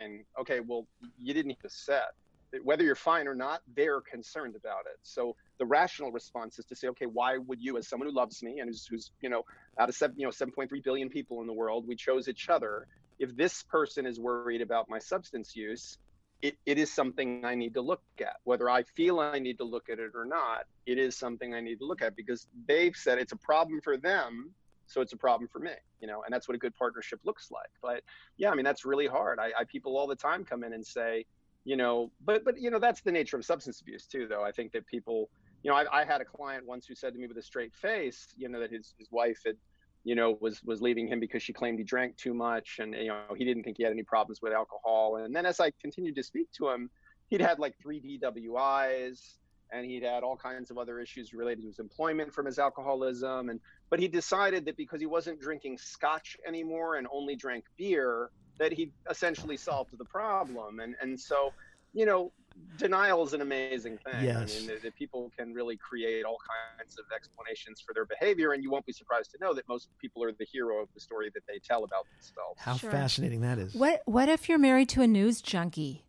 And 0.00 0.24
okay, 0.40 0.60
well, 0.60 0.86
you 1.18 1.34
didn't 1.34 1.56
the 1.62 1.70
set 1.70 2.14
whether 2.62 2.82
you're 2.82 2.94
fine 2.94 3.28
or 3.28 3.34
not, 3.34 3.62
they're 3.76 4.00
concerned 4.00 4.56
about 4.56 4.86
it. 4.86 4.98
So 5.02 5.36
the 5.58 5.66
rational 5.66 6.10
response 6.10 6.58
is 6.58 6.64
to 6.66 6.76
say, 6.76 6.88
okay, 6.88 7.06
why 7.06 7.38
would 7.38 7.60
you, 7.60 7.78
as 7.78 7.88
someone 7.88 8.08
who 8.08 8.14
loves 8.14 8.42
me 8.42 8.58
and 8.58 8.68
who's, 8.68 8.86
who's 8.86 9.12
you 9.20 9.28
know, 9.28 9.44
out 9.78 9.88
of 9.88 9.94
seven, 9.94 10.18
you 10.18 10.26
know, 10.26 10.32
7.3 10.32 10.82
billion 10.82 11.08
people 11.08 11.40
in 11.40 11.46
the 11.46 11.52
world, 11.52 11.86
we 11.86 11.94
chose 11.94 12.28
each 12.28 12.48
other. 12.48 12.86
If 13.18 13.36
this 13.36 13.62
person 13.64 14.06
is 14.06 14.18
worried 14.18 14.62
about 14.62 14.88
my 14.88 14.98
substance 14.98 15.54
use, 15.54 15.98
it, 16.42 16.56
it 16.64 16.78
is 16.78 16.92
something 16.92 17.44
I 17.44 17.54
need 17.54 17.74
to 17.74 17.82
look 17.82 18.02
at. 18.20 18.36
Whether 18.44 18.68
I 18.68 18.82
feel 18.82 19.20
I 19.20 19.38
need 19.38 19.58
to 19.58 19.64
look 19.64 19.90
at 19.90 19.98
it 19.98 20.12
or 20.14 20.24
not, 20.24 20.64
it 20.86 20.98
is 20.98 21.16
something 21.16 21.54
I 21.54 21.60
need 21.60 21.78
to 21.80 21.86
look 21.86 22.02
at 22.02 22.16
because 22.16 22.46
they've 22.66 22.96
said 22.96 23.18
it's 23.18 23.32
a 23.32 23.36
problem 23.36 23.80
for 23.82 23.98
them, 23.98 24.54
so 24.90 25.00
it's 25.00 25.12
a 25.12 25.16
problem 25.16 25.48
for 25.48 25.60
me. 25.60 25.70
You 26.00 26.08
know, 26.08 26.22
and 26.24 26.34
that's 26.34 26.48
what 26.48 26.54
a 26.54 26.58
good 26.58 26.74
partnership 26.74 27.20
looks 27.24 27.50
like. 27.50 27.70
But 27.80 28.02
yeah, 28.36 28.50
I 28.50 28.54
mean 28.54 28.64
that's 28.64 28.84
really 28.84 29.06
hard. 29.06 29.38
I, 29.38 29.52
I 29.58 29.64
people 29.64 29.96
all 29.96 30.06
the 30.06 30.16
time 30.16 30.44
come 30.44 30.64
in 30.64 30.72
and 30.72 30.84
say, 30.84 31.24
you 31.64 31.76
know, 31.76 32.10
but 32.24 32.44
but 32.44 32.60
you 32.60 32.70
know 32.70 32.78
that's 32.78 33.00
the 33.00 33.12
nature 33.12 33.36
of 33.36 33.44
substance 33.44 33.80
abuse 33.80 34.06
too. 34.06 34.26
Though 34.28 34.42
I 34.42 34.50
think 34.50 34.72
that 34.72 34.86
people, 34.86 35.30
you 35.62 35.70
know, 35.70 35.76
I, 35.76 36.00
I 36.00 36.04
had 36.04 36.20
a 36.20 36.24
client 36.24 36.66
once 36.66 36.86
who 36.86 36.94
said 36.94 37.12
to 37.12 37.18
me 37.18 37.28
with 37.28 37.36
a 37.38 37.42
straight 37.42 37.74
face, 37.74 38.34
you 38.36 38.48
know, 38.48 38.60
that 38.60 38.70
his 38.70 38.94
his 38.98 39.08
wife 39.12 39.40
had, 39.46 39.56
you 40.02 40.16
know, 40.16 40.36
was 40.40 40.62
was 40.64 40.82
leaving 40.82 41.06
him 41.06 41.20
because 41.20 41.42
she 41.42 41.52
claimed 41.52 41.78
he 41.78 41.84
drank 41.84 42.16
too 42.16 42.34
much, 42.34 42.78
and 42.80 42.94
you 42.94 43.08
know 43.08 43.20
he 43.36 43.44
didn't 43.44 43.62
think 43.62 43.76
he 43.76 43.84
had 43.84 43.92
any 43.92 44.02
problems 44.02 44.40
with 44.42 44.52
alcohol. 44.52 45.16
And 45.16 45.34
then 45.34 45.46
as 45.46 45.60
I 45.60 45.70
continued 45.80 46.16
to 46.16 46.22
speak 46.22 46.50
to 46.58 46.68
him, 46.68 46.90
he'd 47.28 47.40
had 47.40 47.60
like 47.60 47.74
three 47.80 48.00
DWIs 48.00 49.36
and 49.72 49.86
he'd 49.86 50.02
had 50.02 50.22
all 50.22 50.36
kinds 50.36 50.70
of 50.70 50.78
other 50.78 50.98
issues 50.98 51.32
related 51.32 51.62
to 51.62 51.68
his 51.68 51.78
employment 51.78 52.32
from 52.32 52.46
his 52.46 52.58
alcoholism 52.58 53.50
and 53.50 53.60
but 53.90 53.98
he 53.98 54.08
decided 54.08 54.64
that 54.64 54.76
because 54.76 55.00
he 55.00 55.06
wasn't 55.06 55.40
drinking 55.40 55.76
scotch 55.78 56.36
anymore 56.46 56.96
and 56.96 57.06
only 57.12 57.36
drank 57.36 57.64
beer 57.76 58.30
that 58.58 58.72
he 58.72 58.92
essentially 59.10 59.56
solved 59.56 59.90
the 59.98 60.04
problem. 60.04 60.80
And 60.80 60.94
and 61.02 61.18
so, 61.18 61.52
you 61.92 62.06
know, 62.06 62.32
denial 62.76 63.24
is 63.24 63.32
an 63.32 63.40
amazing 63.40 63.98
thing. 63.98 64.24
Yes. 64.24 64.36
I 64.36 64.58
mean, 64.58 64.68
that, 64.68 64.82
that 64.82 64.94
people 64.94 65.32
can 65.36 65.52
really 65.52 65.76
create 65.76 66.24
all 66.24 66.38
kinds 66.78 66.98
of 66.98 67.04
explanations 67.14 67.80
for 67.80 67.92
their 67.92 68.04
behavior, 68.04 68.52
and 68.52 68.62
you 68.62 68.70
won't 68.70 68.86
be 68.86 68.92
surprised 68.92 69.32
to 69.32 69.38
know 69.40 69.52
that 69.54 69.66
most 69.68 69.88
people 70.00 70.22
are 70.22 70.32
the 70.32 70.46
hero 70.50 70.80
of 70.80 70.88
the 70.94 71.00
story 71.00 71.30
that 71.34 71.42
they 71.48 71.58
tell 71.58 71.84
about 71.84 72.06
themselves. 72.14 72.60
How 72.60 72.76
sure. 72.76 72.90
fascinating 72.90 73.40
that 73.40 73.58
is. 73.58 73.74
What 73.74 74.02
What 74.04 74.28
if 74.28 74.48
you're 74.48 74.58
married 74.58 74.88
to 74.90 75.02
a 75.02 75.06
news 75.06 75.42
junkie? 75.42 76.04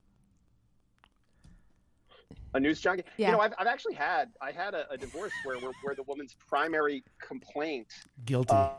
A 2.54 2.60
news 2.60 2.82
junkie. 2.82 3.04
Yeah. 3.18 3.28
You 3.28 3.34
know, 3.34 3.39
I've, 3.39 3.54
I've 3.58 3.68
actually 3.68 3.93
had 3.93 4.30
I 4.41 4.52
had 4.52 4.74
a, 4.74 4.89
a 4.91 4.97
divorce 4.97 5.32
where, 5.43 5.58
where, 5.60 5.72
where 5.84 5.95
the 5.95 6.04
woman's 6.04 6.36
primary 6.47 7.04
complaint 7.20 7.88
guilty 8.26 8.54
uh, 8.54 8.72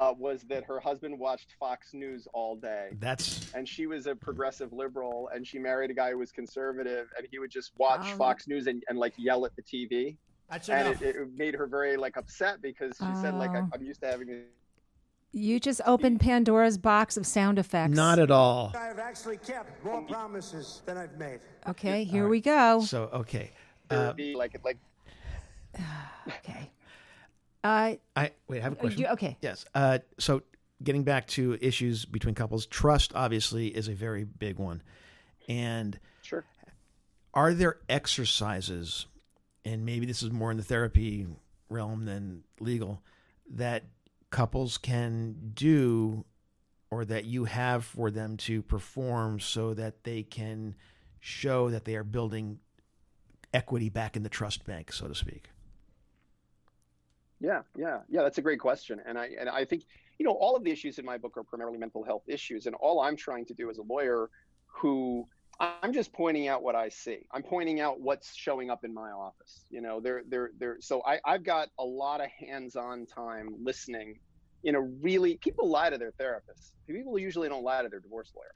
uh, 0.00 0.14
was 0.16 0.42
that 0.48 0.64
her 0.64 0.80
husband 0.80 1.18
watched 1.18 1.54
Fox 1.58 1.92
News 1.92 2.26
all 2.32 2.56
day. 2.56 2.88
That's 2.98 3.52
and 3.54 3.68
she 3.68 3.86
was 3.86 4.06
a 4.06 4.14
progressive 4.14 4.72
liberal, 4.72 5.28
and 5.34 5.46
she 5.46 5.58
married 5.58 5.90
a 5.90 5.94
guy 5.94 6.10
who 6.10 6.18
was 6.18 6.32
conservative, 6.32 7.08
and 7.16 7.26
he 7.30 7.38
would 7.38 7.50
just 7.50 7.72
watch 7.76 8.10
um, 8.10 8.18
Fox 8.18 8.48
News 8.48 8.66
and, 8.66 8.82
and 8.88 8.98
like 8.98 9.12
yell 9.16 9.44
at 9.44 9.52
the 9.56 9.62
TV. 9.62 10.16
That's 10.50 10.68
and 10.68 10.88
enough. 10.88 11.02
it, 11.02 11.16
it 11.16 11.28
made 11.36 11.54
her 11.54 11.66
very 11.66 11.96
like 11.96 12.16
upset 12.16 12.60
because 12.60 12.96
she 12.98 13.14
said 13.20 13.34
like 13.34 13.50
Oh. 13.54 13.68
I'm 13.72 13.82
used 13.82 14.00
to 14.00 14.08
having. 14.08 14.44
You 15.32 15.60
just 15.60 15.80
opened 15.86 16.20
Pandora's 16.20 16.76
box 16.76 17.16
of 17.16 17.24
sound 17.26 17.58
effects. 17.58 17.94
Not 17.94 18.18
at 18.18 18.30
all. 18.32 18.72
I 18.76 18.86
have 18.86 18.98
actually 18.98 19.36
kept 19.36 19.84
more 19.84 20.02
promises 20.02 20.82
than 20.86 20.96
I've 20.96 21.16
made. 21.18 21.38
Okay, 21.68 22.02
here 22.02 22.28
we 22.28 22.40
go. 22.40 22.80
So 22.80 23.04
okay. 23.12 23.50
Uh, 23.88 24.12
be 24.12 24.34
like 24.34 24.58
like 24.64 24.78
Okay. 26.26 26.70
Uh, 27.62 27.94
I 28.16 28.30
wait. 28.48 28.58
I 28.58 28.62
have 28.62 28.72
a 28.72 28.76
question. 28.76 29.02
you, 29.02 29.08
okay. 29.08 29.36
Yes. 29.40 29.64
Uh, 29.74 29.98
so 30.18 30.42
getting 30.82 31.04
back 31.04 31.26
to 31.28 31.58
issues 31.60 32.04
between 32.04 32.34
couples, 32.34 32.66
trust 32.66 33.12
obviously 33.14 33.68
is 33.68 33.88
a 33.88 33.92
very 33.92 34.24
big 34.24 34.58
one. 34.58 34.82
And 35.48 35.98
sure. 36.22 36.44
are 37.34 37.52
there 37.52 37.78
exercises, 37.88 39.06
and 39.64 39.84
maybe 39.84 40.06
this 40.06 40.22
is 40.22 40.30
more 40.30 40.50
in 40.50 40.56
the 40.56 40.62
therapy 40.62 41.26
realm 41.68 42.04
than 42.04 42.44
legal, 42.60 43.02
that 43.50 43.84
couples 44.30 44.78
can 44.78 45.52
do 45.54 46.24
or 46.90 47.04
that 47.04 47.24
you 47.24 47.44
have 47.44 47.84
for 47.84 48.10
them 48.10 48.36
to 48.36 48.62
perform 48.62 49.38
so 49.38 49.74
that 49.74 50.04
they 50.04 50.22
can 50.22 50.74
show 51.20 51.70
that 51.70 51.84
they 51.84 51.94
are 51.94 52.04
building 52.04 52.58
equity 53.54 53.88
back 53.88 54.16
in 54.16 54.22
the 54.22 54.28
trust 54.28 54.64
bank, 54.64 54.92
so 54.92 55.06
to 55.06 55.14
speak? 55.14 55.50
Yeah, 57.40 57.62
yeah, 57.76 58.00
yeah. 58.08 58.22
That's 58.22 58.38
a 58.38 58.42
great 58.42 58.60
question, 58.60 59.00
and 59.06 59.18
I 59.18 59.30
and 59.38 59.48
I 59.48 59.64
think 59.64 59.84
you 60.18 60.26
know 60.26 60.32
all 60.32 60.56
of 60.56 60.64
the 60.64 60.70
issues 60.70 60.98
in 60.98 61.06
my 61.06 61.16
book 61.16 61.36
are 61.38 61.42
primarily 61.42 61.78
mental 61.78 62.04
health 62.04 62.24
issues, 62.26 62.66
and 62.66 62.74
all 62.76 63.00
I'm 63.00 63.16
trying 63.16 63.46
to 63.46 63.54
do 63.54 63.70
as 63.70 63.78
a 63.78 63.82
lawyer, 63.82 64.28
who 64.66 65.26
I'm 65.60 65.92
just 65.92 66.12
pointing 66.14 66.48
out 66.48 66.62
what 66.62 66.74
I 66.74 66.88
see. 66.88 67.26
I'm 67.32 67.42
pointing 67.42 67.80
out 67.80 68.00
what's 68.00 68.34
showing 68.34 68.70
up 68.70 68.82
in 68.82 68.94
my 68.94 69.10
office. 69.10 69.66
You 69.70 69.82
know, 69.82 70.00
there, 70.00 70.22
there, 70.26 70.50
there. 70.58 70.76
So 70.80 71.02
I 71.06 71.20
I've 71.24 71.44
got 71.44 71.68
a 71.78 71.84
lot 71.84 72.22
of 72.22 72.28
hands-on 72.30 73.06
time 73.06 73.54
listening. 73.62 74.18
You 74.62 74.72
know, 74.72 74.80
really, 75.02 75.36
people 75.36 75.68
lie 75.68 75.90
to 75.90 75.98
their 75.98 76.12
therapists. 76.12 76.72
People 76.86 77.18
usually 77.18 77.48
don't 77.48 77.62
lie 77.62 77.82
to 77.82 77.88
their 77.90 78.00
divorce 78.00 78.32
lawyer. 78.34 78.54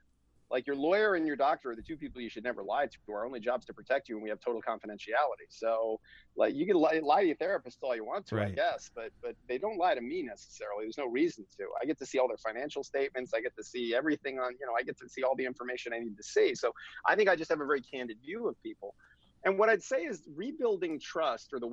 Like 0.55 0.67
your 0.67 0.77
lawyer 0.77 1.15
and 1.15 1.27
your 1.27 1.35
doctor 1.35 1.71
are 1.71 1.75
the 1.75 1.81
two 1.81 1.97
people 1.97 2.21
you 2.21 2.29
should 2.29 2.45
never 2.45 2.63
lie 2.63 2.85
to. 2.85 2.97
Our 3.09 3.25
only 3.25 3.41
job's 3.41 3.65
to 3.65 3.73
protect 3.73 4.07
you, 4.07 4.15
and 4.15 4.23
we 4.23 4.29
have 4.29 4.39
total 4.39 4.61
confidentiality. 4.61 5.49
So 5.49 5.99
like 6.37 6.55
you 6.55 6.65
can 6.65 6.77
lie, 6.77 7.01
lie 7.03 7.19
to 7.23 7.27
your 7.27 7.35
therapist 7.35 7.79
all 7.81 7.93
you 7.93 8.05
want 8.05 8.25
to, 8.27 8.41
I 8.41 8.51
guess, 8.51 8.89
but 8.95 9.09
but 9.21 9.35
they 9.49 9.57
don't 9.57 9.77
lie 9.77 9.95
to 9.95 9.99
me 9.99 10.21
necessarily. 10.21 10.85
There's 10.85 10.97
no 10.97 11.07
reason 11.07 11.45
to. 11.57 11.65
I 11.81 11.85
get 11.85 11.97
to 11.99 12.05
see 12.05 12.19
all 12.19 12.29
their 12.29 12.37
financial 12.37 12.85
statements. 12.85 13.33
I 13.33 13.41
get 13.41 13.53
to 13.57 13.65
see 13.65 13.93
everything 13.93 14.39
on, 14.39 14.53
you 14.57 14.65
know, 14.65 14.71
I 14.79 14.83
get 14.83 14.97
to 14.99 15.09
see 15.09 15.23
all 15.23 15.35
the 15.35 15.45
information 15.45 15.91
I 15.91 15.99
need 15.99 16.15
to 16.15 16.23
see. 16.23 16.55
So 16.55 16.71
I 17.05 17.15
think 17.17 17.27
I 17.27 17.35
just 17.35 17.51
have 17.51 17.59
a 17.59 17.65
very 17.65 17.81
candid 17.81 18.19
view 18.25 18.47
of 18.47 18.55
people. 18.63 18.95
And 19.43 19.59
what 19.59 19.67
I'd 19.67 19.83
say 19.83 20.03
is 20.03 20.23
rebuilding 20.37 21.01
trust 21.01 21.51
or 21.51 21.59
the 21.59 21.67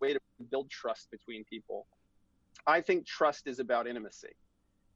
way 0.00 0.12
to 0.12 0.20
build 0.52 0.70
trust 0.70 1.10
between 1.10 1.42
people. 1.46 1.88
I 2.64 2.80
think 2.80 3.06
trust 3.06 3.48
is 3.48 3.58
about 3.58 3.88
intimacy. 3.88 4.36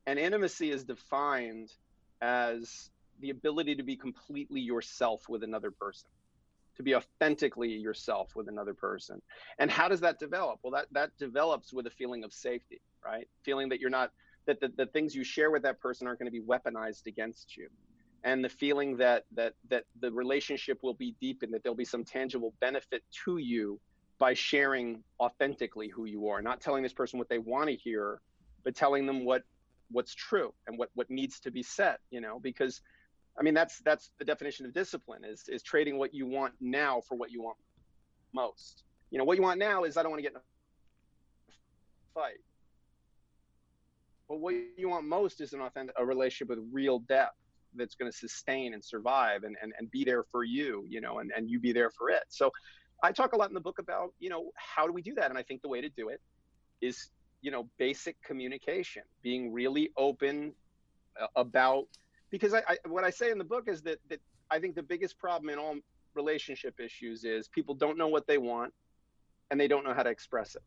And 0.06 0.18
intimacy 0.18 0.70
is 0.70 0.84
defined 0.84 1.72
as 2.20 2.90
the 3.20 3.30
ability 3.30 3.76
to 3.76 3.82
be 3.82 3.96
completely 3.96 4.60
yourself 4.60 5.28
with 5.28 5.42
another 5.42 5.70
person 5.70 6.08
to 6.80 6.82
be 6.82 6.94
authentically 6.94 7.68
yourself 7.68 8.34
with 8.34 8.48
another 8.48 8.72
person. 8.72 9.20
And 9.58 9.70
how 9.70 9.88
does 9.88 10.00
that 10.00 10.18
develop? 10.18 10.60
Well, 10.62 10.72
that 10.72 10.86
that 10.92 11.10
develops 11.18 11.72
with 11.72 11.86
a 11.86 11.90
feeling 11.90 12.24
of 12.24 12.32
safety, 12.32 12.80
right? 13.04 13.28
Feeling 13.42 13.68
that 13.68 13.80
you're 13.80 13.90
not 13.90 14.12
that 14.46 14.60
the, 14.60 14.72
the 14.74 14.86
things 14.86 15.14
you 15.14 15.22
share 15.22 15.50
with 15.50 15.62
that 15.62 15.78
person 15.80 16.06
aren't 16.06 16.18
going 16.18 16.32
to 16.32 16.40
be 16.40 16.40
weaponized 16.40 17.06
against 17.06 17.56
you. 17.56 17.68
And 18.24 18.42
the 18.42 18.48
feeling 18.48 18.96
that 18.96 19.24
that 19.34 19.54
that 19.68 19.84
the 20.00 20.10
relationship 20.10 20.78
will 20.82 20.94
be 20.94 21.14
deep 21.20 21.42
and 21.42 21.52
that 21.52 21.62
there'll 21.62 21.76
be 21.76 21.84
some 21.84 22.04
tangible 22.04 22.54
benefit 22.60 23.02
to 23.24 23.36
you 23.36 23.78
by 24.18 24.34
sharing 24.34 25.02
authentically 25.18 25.88
who 25.88 26.04
you 26.06 26.28
are, 26.28 26.42
not 26.42 26.60
telling 26.60 26.82
this 26.82 26.92
person 26.92 27.18
what 27.18 27.28
they 27.28 27.38
want 27.38 27.68
to 27.68 27.76
hear, 27.76 28.20
but 28.64 28.74
telling 28.74 29.06
them 29.06 29.24
what 29.24 29.42
what's 29.90 30.14
true 30.14 30.52
and 30.66 30.78
what 30.78 30.90
what 30.94 31.10
needs 31.10 31.40
to 31.40 31.50
be 31.50 31.62
said, 31.62 31.96
you 32.10 32.20
know, 32.20 32.38
because 32.40 32.80
I 33.38 33.42
mean, 33.42 33.54
that's 33.54 33.80
that's 33.80 34.10
the 34.18 34.24
definition 34.24 34.66
of 34.66 34.72
discipline 34.72 35.24
is 35.24 35.44
is 35.48 35.62
trading 35.62 35.98
what 35.98 36.14
you 36.14 36.26
want 36.26 36.54
now 36.60 37.00
for 37.00 37.16
what 37.16 37.30
you 37.30 37.42
want 37.42 37.56
most. 38.32 38.84
You 39.10 39.18
know, 39.18 39.24
what 39.24 39.36
you 39.36 39.42
want 39.42 39.58
now 39.58 39.84
is 39.84 39.96
I 39.96 40.02
don't 40.02 40.10
want 40.10 40.20
to 40.20 40.22
get 40.22 40.32
in 40.32 40.38
a 40.38 40.42
fight. 42.14 42.38
But 44.28 44.38
what 44.38 44.54
you 44.76 44.88
want 44.88 45.06
most 45.06 45.40
is 45.40 45.52
an 45.52 45.60
authentic 45.60 45.96
a 45.98 46.04
relationship 46.04 46.48
with 46.48 46.58
real 46.72 47.00
depth 47.00 47.36
that's 47.74 47.94
going 47.94 48.10
to 48.10 48.16
sustain 48.16 48.74
and 48.74 48.84
survive 48.84 49.44
and, 49.44 49.56
and, 49.62 49.72
and 49.78 49.90
be 49.90 50.04
there 50.04 50.24
for 50.24 50.44
you, 50.44 50.84
you 50.88 51.00
know, 51.00 51.18
and, 51.18 51.32
and 51.36 51.48
you 51.48 51.60
be 51.60 51.72
there 51.72 51.90
for 51.90 52.10
it. 52.10 52.22
So 52.28 52.50
I 53.02 53.12
talk 53.12 53.32
a 53.32 53.36
lot 53.36 53.48
in 53.48 53.54
the 53.54 53.60
book 53.60 53.78
about, 53.78 54.12
you 54.18 54.28
know, 54.28 54.50
how 54.54 54.86
do 54.86 54.92
we 54.92 55.02
do 55.02 55.14
that? 55.14 55.30
And 55.30 55.38
I 55.38 55.42
think 55.42 55.62
the 55.62 55.68
way 55.68 55.80
to 55.80 55.88
do 55.88 56.08
it 56.08 56.20
is, 56.80 57.10
you 57.42 57.50
know, 57.50 57.68
basic 57.78 58.20
communication, 58.22 59.02
being 59.22 59.52
really 59.52 59.90
open 59.96 60.52
uh, 61.20 61.26
about 61.36 61.86
because 62.30 62.54
I, 62.54 62.62
I 62.68 62.76
what 62.86 63.04
I 63.04 63.10
say 63.10 63.30
in 63.30 63.38
the 63.38 63.44
book 63.44 63.64
is 63.68 63.82
that 63.82 63.98
that 64.08 64.20
I 64.50 64.58
think 64.58 64.74
the 64.74 64.82
biggest 64.82 65.18
problem 65.18 65.50
in 65.50 65.58
all 65.58 65.76
relationship 66.14 66.80
issues 66.80 67.24
is 67.24 67.48
people 67.48 67.74
don't 67.74 67.96
know 67.96 68.08
what 68.08 68.26
they 68.26 68.38
want 68.38 68.72
and 69.50 69.60
they 69.60 69.68
don't 69.68 69.84
know 69.84 69.94
how 69.94 70.02
to 70.02 70.10
express 70.10 70.54
it. 70.54 70.62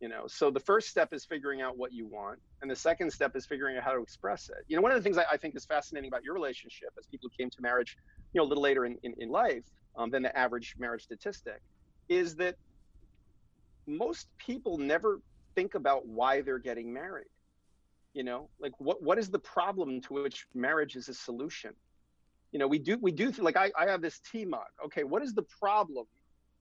You 0.00 0.08
know, 0.08 0.26
so 0.26 0.50
the 0.50 0.60
first 0.60 0.88
step 0.88 1.12
is 1.12 1.26
figuring 1.26 1.60
out 1.60 1.76
what 1.76 1.92
you 1.92 2.06
want, 2.06 2.38
and 2.62 2.70
the 2.70 2.76
second 2.76 3.12
step 3.12 3.36
is 3.36 3.44
figuring 3.44 3.76
out 3.76 3.84
how 3.84 3.92
to 3.92 4.00
express 4.00 4.48
it. 4.48 4.64
You 4.66 4.76
know, 4.76 4.82
one 4.82 4.92
of 4.92 4.96
the 4.96 5.02
things 5.02 5.18
I, 5.18 5.24
I 5.30 5.36
think 5.36 5.54
is 5.54 5.66
fascinating 5.66 6.08
about 6.08 6.24
your 6.24 6.32
relationship 6.32 6.88
as 6.98 7.06
people 7.06 7.28
who 7.28 7.42
came 7.42 7.50
to 7.50 7.60
marriage, 7.60 7.98
you 8.32 8.40
know, 8.40 8.46
a 8.46 8.48
little 8.48 8.62
later 8.62 8.86
in, 8.86 8.96
in, 9.02 9.14
in 9.18 9.28
life 9.28 9.64
um, 9.96 10.10
than 10.10 10.22
the 10.22 10.34
average 10.36 10.74
marriage 10.78 11.02
statistic, 11.02 11.60
is 12.08 12.34
that 12.36 12.56
most 13.86 14.28
people 14.38 14.78
never 14.78 15.20
think 15.54 15.74
about 15.74 16.06
why 16.06 16.40
they're 16.40 16.58
getting 16.58 16.92
married. 16.92 17.28
You 18.14 18.24
know 18.24 18.48
like 18.58 18.72
what 18.78 19.02
what 19.02 19.18
is 19.18 19.30
the 19.30 19.38
problem 19.38 20.00
to 20.02 20.14
which 20.14 20.46
marriage 20.54 20.96
is 20.96 21.08
a 21.08 21.14
solution? 21.14 21.72
You 22.52 22.58
know 22.58 22.66
we 22.66 22.78
do 22.78 22.98
we 23.00 23.12
do 23.12 23.30
like 23.38 23.56
i, 23.56 23.70
I 23.78 23.88
have 23.88 24.02
this 24.02 24.20
tea 24.20 24.44
mug. 24.44 24.70
Okay 24.84 25.04
what 25.04 25.22
is 25.22 25.32
the 25.34 25.42
problem 25.42 26.06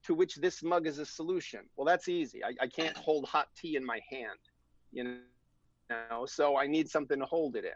to 0.03 0.13
which 0.13 0.35
this 0.35 0.61
mug 0.61 0.85
is 0.85 0.99
a 0.99 1.05
solution? 1.05 1.61
Well 1.75 1.85
that's 1.85 2.07
easy. 2.07 2.43
I, 2.43 2.53
I 2.61 2.67
can't 2.67 2.95
hold 2.95 3.25
hot 3.25 3.47
tea 3.59 3.75
in 3.75 3.85
my 3.85 3.99
hand 4.09 4.39
you 4.91 5.17
know 5.89 6.25
so 6.25 6.57
i 6.57 6.65
need 6.65 6.89
something 6.89 7.19
to 7.19 7.25
hold 7.25 7.55
it 7.55 7.65
in. 7.65 7.71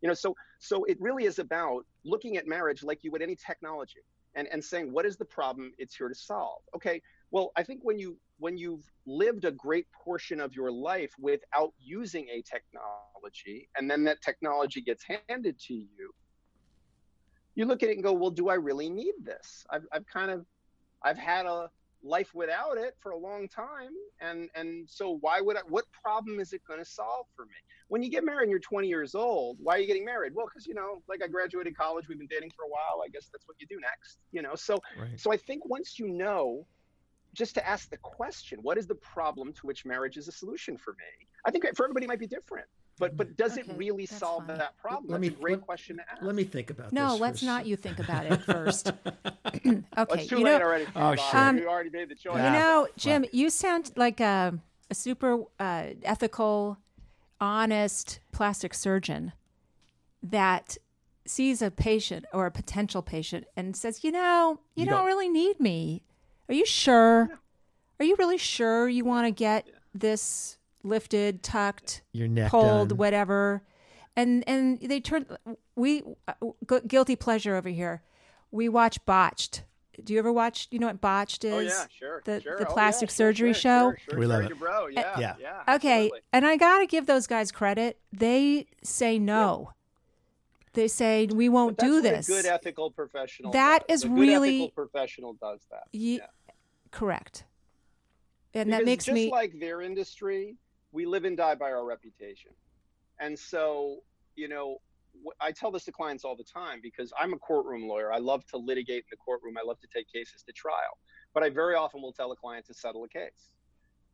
You 0.00 0.08
know 0.08 0.14
so 0.14 0.34
so 0.58 0.84
it 0.84 0.98
really 1.00 1.24
is 1.24 1.38
about 1.38 1.84
looking 2.04 2.36
at 2.38 2.46
marriage 2.46 2.82
like 2.82 3.04
you 3.04 3.10
would 3.10 3.22
any 3.22 3.36
technology 3.36 4.00
and 4.34 4.48
and 4.48 4.64
saying 4.64 4.92
what 4.92 5.04
is 5.04 5.16
the 5.16 5.24
problem 5.24 5.72
it's 5.78 5.94
here 5.94 6.08
to 6.08 6.14
solve? 6.14 6.62
Okay 6.74 7.02
well 7.30 7.52
i 7.56 7.62
think 7.62 7.80
when 7.82 7.98
you 7.98 8.18
when 8.38 8.56
you've 8.56 8.84
lived 9.06 9.44
a 9.44 9.52
great 9.52 9.86
portion 10.04 10.40
of 10.40 10.54
your 10.54 10.70
life 10.70 11.12
without 11.18 11.72
using 11.78 12.26
a 12.28 12.42
technology 12.42 13.68
and 13.76 13.90
then 13.90 14.04
that 14.04 14.20
technology 14.22 14.80
gets 14.80 15.04
handed 15.28 15.58
to 15.58 15.74
you 15.74 16.12
you 17.54 17.64
look 17.64 17.82
at 17.82 17.90
it 17.90 17.94
and 17.94 18.02
go 18.02 18.12
well 18.12 18.30
do 18.30 18.48
i 18.48 18.54
really 18.54 18.88
need 18.88 19.14
this? 19.22 19.64
I've, 19.70 19.84
I've 19.92 20.06
kind 20.06 20.30
of 20.30 20.46
i've 21.04 21.18
had 21.18 21.46
a 21.46 21.68
life 22.02 22.30
without 22.34 22.78
it 22.78 22.94
for 22.98 23.12
a 23.12 23.18
long 23.18 23.46
time 23.46 23.90
and 24.22 24.48
and 24.54 24.88
so 24.88 25.18
why 25.20 25.40
would 25.42 25.56
i 25.56 25.60
what 25.68 25.84
problem 26.02 26.40
is 26.40 26.54
it 26.54 26.62
going 26.66 26.78
to 26.78 26.84
solve 26.84 27.26
for 27.36 27.44
me? 27.44 27.52
When 27.88 28.02
you 28.02 28.10
get 28.10 28.24
married 28.24 28.44
and 28.44 28.50
you're 28.50 28.60
20 28.60 28.88
years 28.88 29.14
old 29.14 29.58
why 29.60 29.76
are 29.76 29.78
you 29.78 29.86
getting 29.86 30.06
married? 30.06 30.32
Well 30.34 30.46
because 30.46 30.66
you 30.66 30.74
know 30.74 31.02
like 31.08 31.20
i 31.22 31.28
graduated 31.28 31.76
college 31.76 32.06
we've 32.08 32.18
been 32.18 32.28
dating 32.30 32.52
for 32.56 32.64
a 32.64 32.68
while 32.68 33.02
i 33.04 33.08
guess 33.08 33.28
that's 33.30 33.46
what 33.46 33.56
you 33.60 33.66
do 33.66 33.78
next 33.80 34.18
you 34.32 34.40
know? 34.40 34.54
So 34.54 34.78
Right. 34.98 35.20
so 35.20 35.30
i 35.30 35.36
think 35.36 35.66
once 35.66 35.98
you 35.98 36.08
know 36.08 36.66
just 37.34 37.54
to 37.54 37.66
ask 37.68 37.90
the 37.90 37.96
question 37.98 38.58
what 38.62 38.76
is 38.78 38.86
the 38.86 38.94
problem 38.96 39.52
to 39.52 39.66
which 39.66 39.84
marriage 39.84 40.16
is 40.16 40.26
a 40.28 40.32
solution 40.32 40.76
for 40.76 40.92
me 40.92 41.26
i 41.44 41.50
think 41.50 41.64
for 41.76 41.84
everybody 41.84 42.04
it 42.04 42.08
might 42.08 42.18
be 42.18 42.26
different 42.26 42.66
but 42.98 43.16
but 43.16 43.36
does 43.36 43.52
Okay, 43.56 43.62
it 43.70 43.76
really 43.76 44.04
solve 44.04 44.46
fine. 44.46 44.58
that 44.58 44.76
problem 44.76 45.10
Let 45.10 45.20
that's 45.20 45.30
me- 45.32 45.36
a 45.38 45.40
great 45.42 45.58
let- 45.58 45.60
question 45.66 45.96
to 45.96 46.02
ask 46.10 46.20
Let 46.22 46.34
me 46.34 46.44
think 46.44 46.70
about 46.70 46.92
No, 46.92 47.10
this. 47.10 47.18
for 47.18 47.22
let's 47.24 47.42
not 47.42 47.66
you 47.66 47.76
think 47.76 47.98
about 47.98 48.26
it 48.26 48.42
first. 48.52 48.88
okay. 49.46 49.82
it's 49.96 50.26
too 50.26 50.38
you 50.38 50.44
late 50.44 50.58
know, 50.58 50.66
already 50.66 50.84
Oh, 50.88 51.14
Bob. 51.16 51.18
shit. 51.18 51.34
Um, 51.34 51.58
you 51.58 51.68
already 51.68 51.88
made 51.90 52.08
the 52.10 52.14
choice 52.14 52.36
You 52.36 52.42
know, 52.50 52.88
Jim, 52.98 53.24
you 53.32 53.48
sound 53.48 53.92
like 53.96 54.20
a, 54.20 54.52
a 54.90 54.94
super 54.94 55.44
uh, 55.58 55.86
ethical, 56.02 56.76
honest 57.40 58.20
plastic 58.32 58.74
surgeon 58.74 59.32
that 60.22 60.76
sees 61.26 61.62
a 61.62 61.70
patient 61.70 62.24
or 62.32 62.46
a 62.46 62.50
potential 62.50 63.02
patient 63.02 63.46
and 63.56 63.76
says, 63.76 64.04
you 64.04 64.10
know, 64.12 64.58
you, 64.74 64.82
You 64.84 64.90
don't, 64.90 64.98
don't- 64.98 65.06
really 65.06 65.28
need 65.28 65.60
me. 65.60 66.02
Are 66.50 66.54
you 66.54 66.66
sure? 66.66 67.28
Are 68.00 68.04
you 68.04 68.16
really 68.18 68.38
sure 68.38 68.88
you 68.88 69.04
want 69.04 69.26
to 69.26 69.30
get 69.30 69.68
this 69.94 70.58
lifted, 70.82 71.42
tucked, 71.44 72.02
Your 72.12 72.26
neck 72.28 72.50
pulled, 72.50 72.88
done. 72.90 72.98
whatever? 72.98 73.62
And 74.16 74.42
and 74.48 74.80
they 74.80 75.00
turn 75.00 75.26
we 75.76 76.02
uh, 76.26 76.32
gu- 76.66 76.80
guilty 76.82 77.14
pleasure 77.14 77.54
over 77.54 77.68
here. 77.68 78.02
We 78.50 78.68
watch 78.68 78.98
Botched. 79.06 79.62
Do 80.02 80.12
you 80.12 80.18
ever 80.18 80.32
watch? 80.32 80.66
You 80.72 80.80
know 80.80 80.88
what 80.88 81.00
Botched 81.00 81.44
is? 81.44 81.52
oh 81.54 81.60
yeah 81.60 81.84
sure 81.96 82.22
the 82.24 82.40
sure. 82.40 82.56
the 82.58 82.66
Oh, 82.66 82.68
yeah, 82.68 82.74
plastic 82.74 83.10
surgery 83.10 83.52
sure, 83.52 83.60
show. 83.60 83.90
sure, 83.90 83.98
sure, 84.10 84.18
We 84.18 84.26
love 84.26 84.42
it. 84.44 84.58
bro 84.58 84.88
yeah 84.88 85.18
yeah. 85.20 85.34
yeah 85.38 85.74
Okay, 85.76 86.06
absolutely. 86.06 86.20
and 86.32 86.46
I 86.46 86.56
got 86.56 86.80
to 86.80 86.86
give 86.86 87.06
those 87.06 87.26
guys 87.28 87.52
credit. 87.52 87.98
They 88.12 88.66
say 88.82 89.18
no. 89.20 89.72
They 90.72 90.86
say 90.88 91.26
we 91.26 91.48
won't 91.48 91.76
But 91.76 91.82
that's 91.82 91.90
do 91.90 91.94
what 91.96 92.02
this. 92.02 92.28
A 92.28 92.32
good 92.32 92.46
ethical 92.46 92.90
professional. 92.92 93.50
That 93.52 93.86
does. 93.88 94.00
is 94.00 94.04
a 94.04 94.08
good 94.08 94.18
really- 94.18 94.62
ethical 94.64 94.84
professional 94.86 95.32
does 95.34 95.60
that. 95.70 95.82
Ye- 95.92 96.18
yeah. 96.18 96.26
Correct. 96.90 97.44
And 98.54 98.72
that 98.72 98.78
Because 98.78 98.86
makes 98.86 99.04
just 99.04 99.14
me 99.14 99.30
like 99.30 99.58
their 99.60 99.80
industry, 99.80 100.56
we 100.92 101.06
live 101.06 101.24
and 101.24 101.36
die 101.36 101.54
by 101.54 101.70
our 101.70 101.84
reputation. 101.84 102.50
And 103.20 103.38
so, 103.38 103.98
you 104.34 104.48
know, 104.48 104.78
I 105.40 105.52
tell 105.52 105.70
this 105.70 105.84
to 105.84 105.92
clients 105.92 106.24
all 106.24 106.36
the 106.36 106.44
time 106.44 106.80
because 106.82 107.12
I'm 107.18 107.32
a 107.32 107.38
courtroom 107.38 107.86
lawyer. 107.86 108.12
I 108.12 108.18
love 108.18 108.44
to 108.46 108.56
litigate 108.56 108.98
in 108.98 109.10
the 109.10 109.16
courtroom. 109.16 109.56
I 109.58 109.66
love 109.66 109.78
to 109.80 109.88
take 109.94 110.10
cases 110.10 110.42
to 110.44 110.52
trial. 110.52 110.98
But 111.34 111.42
I 111.42 111.50
very 111.50 111.74
often 111.74 112.02
will 112.02 112.12
tell 112.12 112.32
a 112.32 112.36
client 112.36 112.66
to 112.66 112.74
settle 112.74 113.04
a 113.04 113.08
case. 113.08 113.50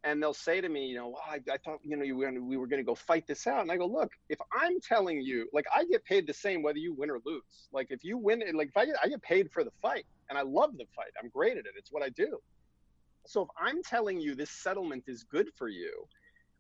And 0.04 0.22
they'll 0.22 0.34
say 0.34 0.60
to 0.60 0.68
me, 0.68 0.86
you 0.86 0.96
know, 0.96 1.08
well, 1.08 1.22
I, 1.28 1.40
I 1.50 1.56
thought, 1.58 1.80
you 1.82 1.96
know, 1.96 2.04
you 2.04 2.16
were 2.16 2.26
gonna, 2.26 2.42
we 2.42 2.56
were 2.56 2.66
going 2.66 2.80
to 2.80 2.86
go 2.86 2.94
fight 2.94 3.26
this 3.26 3.46
out. 3.46 3.62
And 3.62 3.72
I 3.72 3.76
go, 3.76 3.86
look, 3.86 4.12
if 4.28 4.38
I'm 4.52 4.80
telling 4.80 5.20
you, 5.20 5.48
like, 5.52 5.64
I 5.74 5.84
get 5.84 6.04
paid 6.04 6.26
the 6.26 6.34
same 6.34 6.62
whether 6.62 6.78
you 6.78 6.94
win 6.94 7.10
or 7.10 7.18
lose. 7.24 7.68
Like, 7.72 7.88
if 7.90 8.04
you 8.04 8.16
win, 8.18 8.42
like, 8.54 8.68
if 8.68 8.76
I 8.76 8.86
get, 8.86 8.96
I 9.02 9.08
get 9.08 9.22
paid 9.22 9.50
for 9.50 9.64
the 9.64 9.72
fight, 9.82 10.06
and 10.28 10.38
I 10.38 10.42
love 10.42 10.76
the 10.76 10.84
fight. 10.94 11.10
I'm 11.20 11.28
great 11.30 11.52
at 11.52 11.66
it. 11.66 11.72
It's 11.76 11.90
what 11.90 12.02
I 12.02 12.10
do. 12.10 12.38
So 13.26 13.42
if 13.42 13.48
I'm 13.58 13.82
telling 13.82 14.20
you 14.20 14.34
this 14.34 14.50
settlement 14.50 15.04
is 15.06 15.24
good 15.24 15.48
for 15.56 15.68
you, 15.68 16.06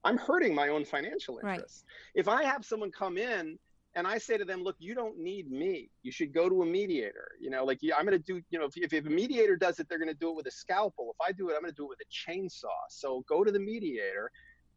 I'm 0.04 0.16
hurting 0.18 0.54
my 0.54 0.68
own 0.68 0.84
financial 0.84 1.40
Right. 1.42 1.56
interests. 1.56 1.84
If 2.14 2.28
I 2.28 2.44
have 2.44 2.64
someone 2.64 2.92
come 2.92 3.18
in 3.18 3.58
and 3.94 4.06
I 4.06 4.18
say 4.18 4.36
to 4.36 4.44
them, 4.44 4.62
look, 4.62 4.76
you 4.78 4.94
don't 4.94 5.18
need 5.18 5.50
me. 5.50 5.90
You 6.02 6.12
should 6.12 6.32
go 6.32 6.48
to 6.48 6.62
a 6.62 6.66
mediator. 6.66 7.28
You 7.40 7.50
know, 7.50 7.64
like 7.64 7.78
yeah, 7.82 7.96
I'm 7.96 8.04
going 8.06 8.18
to 8.18 8.24
do, 8.24 8.40
you 8.50 8.58
know, 8.58 8.66
if, 8.66 8.76
if, 8.76 8.92
if 8.92 9.06
a 9.06 9.10
mediator 9.10 9.56
does 9.56 9.80
it, 9.80 9.88
they're 9.88 9.98
going 9.98 10.12
to 10.12 10.14
do 10.14 10.30
it 10.30 10.36
with 10.36 10.46
a 10.46 10.50
scalpel. 10.50 11.14
If 11.18 11.26
I 11.26 11.32
do 11.32 11.48
it, 11.48 11.54
I'm 11.54 11.62
going 11.62 11.72
to 11.72 11.76
do 11.76 11.84
it 11.86 11.88
with 11.88 12.00
a 12.00 12.30
chainsaw. 12.30 12.68
So 12.90 13.24
go 13.28 13.42
to 13.42 13.50
the 13.50 13.58
mediator. 13.58 14.30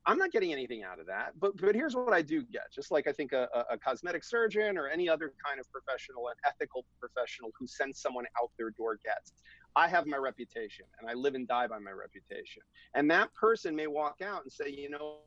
I'm 0.09 0.17
not 0.17 0.31
getting 0.31 0.51
anything 0.51 0.81
out 0.81 0.99
of 0.99 1.05
that. 1.05 1.39
But 1.39 1.55
but 1.57 1.75
here's 1.75 1.95
what 1.95 2.13
I 2.13 2.23
do 2.23 2.41
get. 2.41 2.71
Just 2.73 2.89
like 2.89 3.05
I 3.07 3.11
think 3.11 3.31
a, 3.31 3.47
a, 3.69 3.77
cosmetic 3.77 4.23
surgeon 4.23 4.75
or 4.75 4.87
any 4.87 5.07
other 5.07 5.33
kind 5.45 5.59
of 5.59 5.71
professional, 5.71 6.29
an 6.29 6.35
ethical 6.47 6.83
professional 6.99 7.51
who 7.59 7.67
sends 7.67 8.01
someone 8.01 8.25
out 8.41 8.49
their 8.57 8.71
door 8.71 8.97
gets. 9.05 9.33
I 9.75 9.87
have 9.87 10.07
my 10.07 10.17
reputation 10.17 10.85
and 10.99 11.07
I 11.07 11.13
live 11.13 11.35
and 11.35 11.47
die 11.47 11.67
by 11.67 11.77
my 11.77 11.91
reputation. 11.91 12.63
And 12.95 13.09
that 13.11 13.31
person 13.35 13.75
may 13.75 13.85
walk 13.85 14.21
out 14.23 14.41
and 14.41 14.51
say, 14.51 14.69
you 14.69 14.89
know 14.89 15.17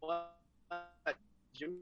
what, 0.00 0.34
Jim 1.54 1.76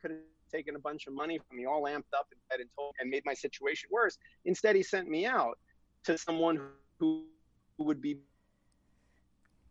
could 0.00 0.12
have 0.12 0.20
taken 0.50 0.76
a 0.76 0.78
bunch 0.78 1.06
of 1.06 1.12
money 1.12 1.38
from 1.46 1.58
me, 1.58 1.66
all 1.66 1.82
amped 1.82 2.14
up 2.16 2.26
and, 2.32 2.60
and 2.60 2.70
told 2.74 2.94
and 3.00 3.10
made 3.10 3.22
my 3.26 3.34
situation 3.34 3.90
worse. 3.92 4.16
Instead, 4.46 4.74
he 4.74 4.82
sent 4.82 5.10
me 5.10 5.26
out 5.26 5.58
to 6.04 6.16
someone 6.16 6.58
who, 6.98 7.26
who 7.76 7.84
would 7.84 8.00
be 8.00 8.16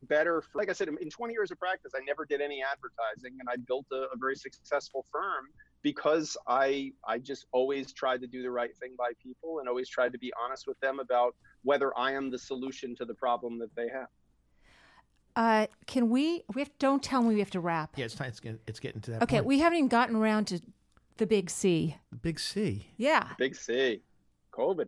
better. 0.07 0.41
For, 0.41 0.57
like 0.57 0.69
I 0.69 0.73
said, 0.73 0.87
in 0.87 1.09
20 1.09 1.33
years 1.33 1.51
of 1.51 1.59
practice, 1.59 1.93
I 1.95 2.03
never 2.05 2.25
did 2.25 2.41
any 2.41 2.63
advertising, 2.63 3.37
and 3.39 3.49
I 3.49 3.55
built 3.67 3.85
a, 3.91 4.07
a 4.13 4.17
very 4.17 4.35
successful 4.35 5.05
firm 5.11 5.45
because 5.85 6.35
I 6.47 6.91
I 7.07 7.19
just 7.19 7.45
always 7.51 7.93
tried 7.93 8.21
to 8.21 8.27
do 8.27 8.41
the 8.41 8.49
right 8.49 8.75
thing 8.77 8.95
by 8.97 9.11
people 9.21 9.59
and 9.59 9.69
always 9.69 9.87
tried 9.87 10.13
to 10.13 10.17
be 10.17 10.33
honest 10.43 10.65
with 10.65 10.79
them 10.79 10.99
about 10.99 11.35
whether 11.63 11.95
I 11.97 12.13
am 12.13 12.31
the 12.31 12.39
solution 12.39 12.95
to 12.95 13.05
the 13.05 13.13
problem 13.13 13.59
that 13.59 13.75
they 13.75 13.89
have. 13.89 14.07
uh 15.35 15.67
can 15.85 16.09
we 16.09 16.41
we 16.55 16.61
have 16.61 16.71
don't 16.79 17.03
tell 17.03 17.21
me 17.21 17.35
we 17.35 17.39
have 17.39 17.51
to 17.51 17.59
wrap. 17.59 17.97
Yeah, 17.97 18.05
it's 18.05 18.15
time. 18.15 18.29
It's 18.29 18.39
getting, 18.39 18.59
it's 18.65 18.79
getting 18.79 19.01
to 19.01 19.11
that. 19.11 19.23
Okay, 19.23 19.37
point. 19.37 19.45
we 19.45 19.59
haven't 19.59 19.77
even 19.77 19.89
gotten 19.89 20.15
around 20.15 20.45
to 20.47 20.59
the 21.17 21.27
big 21.27 21.49
C. 21.49 21.95
The 22.11 22.17
big 22.17 22.39
C. 22.39 22.87
Yeah. 22.97 23.29
Big 23.37 23.55
C, 23.55 24.01
COVID. 24.51 24.87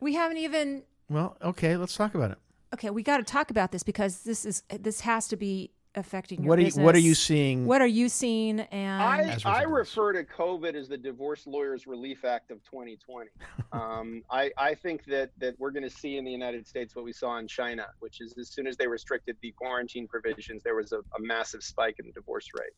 We 0.00 0.14
haven't 0.14 0.38
even 0.38 0.82
Well, 1.08 1.36
okay, 1.42 1.76
let's 1.76 1.96
talk 1.96 2.14
about 2.14 2.32
it. 2.32 2.38
Okay, 2.72 2.90
we 2.90 3.02
got 3.02 3.16
to 3.16 3.24
talk 3.24 3.50
about 3.50 3.72
this 3.72 3.82
because 3.82 4.22
this 4.22 4.44
is 4.44 4.62
this 4.78 5.00
has 5.00 5.26
to 5.28 5.36
be 5.36 5.72
affecting 5.96 6.42
your 6.44 6.50
What 6.50 6.58
are 6.60 6.62
you, 6.62 6.66
business. 6.68 6.84
what 6.84 6.94
are 6.94 7.00
you 7.00 7.14
seeing? 7.16 7.66
What 7.66 7.82
are 7.82 7.86
you 7.86 8.08
seeing 8.08 8.60
and 8.60 9.02
I, 9.02 9.22
As 9.22 9.44
a 9.44 9.48
I 9.48 9.62
result 9.62 9.64
of 9.64 9.70
this. 9.70 9.96
refer 9.96 10.12
to 10.12 10.24
COVID 10.24 10.74
as 10.76 10.88
the 10.88 10.96
Divorce 10.96 11.48
Lawyers 11.48 11.88
Relief 11.88 12.24
Act 12.24 12.52
of 12.52 12.62
2020. 12.62 13.28
um, 13.72 14.22
I, 14.30 14.52
I 14.56 14.76
think 14.76 15.04
that, 15.06 15.30
that 15.38 15.58
we're 15.58 15.72
going 15.72 15.82
to 15.82 15.90
see 15.90 16.16
in 16.16 16.24
the 16.24 16.30
United 16.30 16.64
States 16.68 16.94
what 16.94 17.04
we 17.04 17.12
saw 17.12 17.38
in 17.38 17.48
China, 17.48 17.86
which 17.98 18.20
is 18.20 18.34
as 18.38 18.50
soon 18.50 18.68
as 18.68 18.76
they 18.76 18.86
restricted 18.86 19.36
the 19.42 19.50
quarantine 19.50 20.06
provisions, 20.06 20.62
there 20.62 20.76
was 20.76 20.92
a, 20.92 20.98
a 20.98 21.20
massive 21.20 21.64
spike 21.64 21.96
in 21.98 22.06
the 22.06 22.12
divorce 22.12 22.46
rate. 22.56 22.70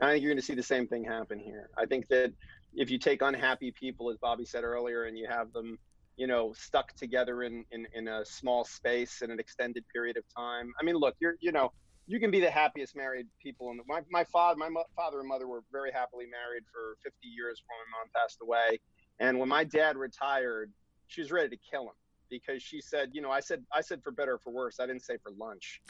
And 0.00 0.10
I 0.10 0.12
think 0.12 0.22
you're 0.22 0.32
going 0.32 0.40
to 0.40 0.44
see 0.44 0.54
the 0.54 0.62
same 0.62 0.86
thing 0.86 1.02
happen 1.02 1.38
here. 1.38 1.70
I 1.78 1.86
think 1.86 2.08
that 2.08 2.30
if 2.74 2.90
you 2.90 2.98
take 2.98 3.22
unhappy 3.22 3.70
people, 3.72 4.10
as 4.10 4.18
Bobby 4.18 4.44
said 4.44 4.64
earlier, 4.64 5.04
and 5.04 5.16
you 5.16 5.26
have 5.30 5.50
them, 5.54 5.78
you 6.16 6.26
know, 6.26 6.52
stuck 6.56 6.94
together 6.94 7.42
in, 7.42 7.64
in, 7.70 7.86
in 7.94 8.08
a 8.08 8.24
small 8.24 8.64
space 8.64 9.22
in 9.22 9.30
an 9.30 9.40
extended 9.40 9.84
period 9.92 10.16
of 10.16 10.24
time. 10.36 10.70
I 10.80 10.84
mean, 10.84 10.96
look, 10.96 11.14
you're, 11.20 11.34
you 11.40 11.52
know, 11.52 11.70
you 12.10 12.18
can 12.18 12.30
be 12.32 12.40
the 12.40 12.50
happiest 12.50 12.96
married 12.96 13.26
people 13.40 13.70
in 13.70 13.78
my, 13.86 14.00
my 14.10 14.24
father 14.24 14.58
my 14.58 14.68
mo- 14.68 14.84
father 14.96 15.20
and 15.20 15.28
mother 15.28 15.46
were 15.46 15.62
very 15.70 15.92
happily 15.92 16.24
married 16.26 16.64
for 16.72 16.96
50 17.04 17.16
years 17.22 17.62
when 17.66 17.76
my 17.78 17.98
mom 17.98 18.10
passed 18.14 18.38
away 18.42 18.80
and 19.20 19.38
when 19.38 19.48
my 19.48 19.62
dad 19.62 19.96
retired 19.96 20.72
she 21.06 21.20
was 21.20 21.30
ready 21.30 21.48
to 21.48 21.56
kill 21.70 21.82
him 21.82 21.94
because 22.28 22.62
she 22.62 22.80
said 22.80 23.10
you 23.12 23.22
know 23.22 23.30
i 23.30 23.38
said 23.38 23.62
i 23.72 23.80
said 23.80 24.02
for 24.02 24.10
better 24.10 24.34
or 24.34 24.38
for 24.38 24.52
worse 24.52 24.80
i 24.80 24.86
didn't 24.86 25.02
say 25.02 25.16
for 25.22 25.30
lunch 25.38 25.80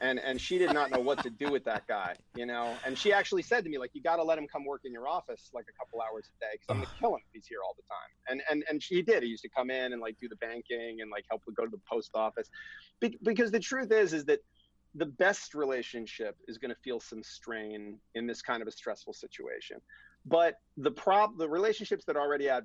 and 0.00 0.18
and 0.18 0.40
she 0.40 0.58
did 0.58 0.72
not 0.72 0.90
know 0.90 1.00
what 1.00 1.22
to 1.22 1.30
do 1.30 1.50
with 1.50 1.64
that 1.64 1.86
guy 1.88 2.14
you 2.34 2.46
know? 2.46 2.78
And 2.84 2.96
she 2.96 3.12
actually 3.12 3.42
said 3.42 3.64
to 3.64 3.70
me 3.70 3.78
like 3.78 3.90
you 3.92 4.02
got 4.02 4.16
to 4.16 4.22
let 4.22 4.38
him 4.38 4.46
come 4.50 4.64
work 4.64 4.82
in 4.84 4.92
your 4.92 5.08
office 5.08 5.50
like 5.52 5.66
a 5.68 5.76
couple 5.78 6.00
hours 6.00 6.26
a 6.28 6.44
day 6.44 6.52
because 6.52 6.66
i'm 6.70 6.76
gonna 6.76 6.86
kill 6.98 7.14
him 7.14 7.20
if 7.26 7.32
he's 7.32 7.46
here 7.46 7.58
all 7.64 7.74
the 7.76 7.82
time. 7.88 8.10
And 8.28 8.42
and 8.50 8.64
and 8.70 8.82
she 8.82 9.02
did. 9.02 9.22
He 9.22 9.28
used 9.28 9.42
to 9.42 9.50
come 9.54 9.70
in 9.70 9.92
and 9.92 10.00
like 10.00 10.16
do 10.20 10.28
the 10.28 10.36
banking 10.36 10.98
and 11.00 11.10
like 11.10 11.24
help 11.28 11.42
go 11.56 11.64
to 11.64 11.70
the 11.70 11.80
post 11.90 12.10
office. 12.14 12.48
Be- 13.00 13.18
because 13.22 13.50
the 13.50 13.60
truth 13.60 13.92
is 13.92 14.12
is 14.12 14.24
that 14.26 14.40
the 14.94 15.06
best 15.06 15.54
relationship 15.54 16.36
is 16.48 16.58
going 16.58 16.70
to 16.70 16.80
feel 16.82 16.98
some 16.98 17.22
strain 17.22 17.98
in 18.16 18.26
this 18.26 18.42
kind 18.42 18.60
of 18.60 18.66
a 18.66 18.72
stressful 18.72 19.12
situation. 19.12 19.76
But 20.26 20.54
the 20.76 20.90
prob 20.90 21.38
the 21.38 21.48
relationships 21.48 22.04
that 22.06 22.16
already 22.16 22.46
had 22.46 22.64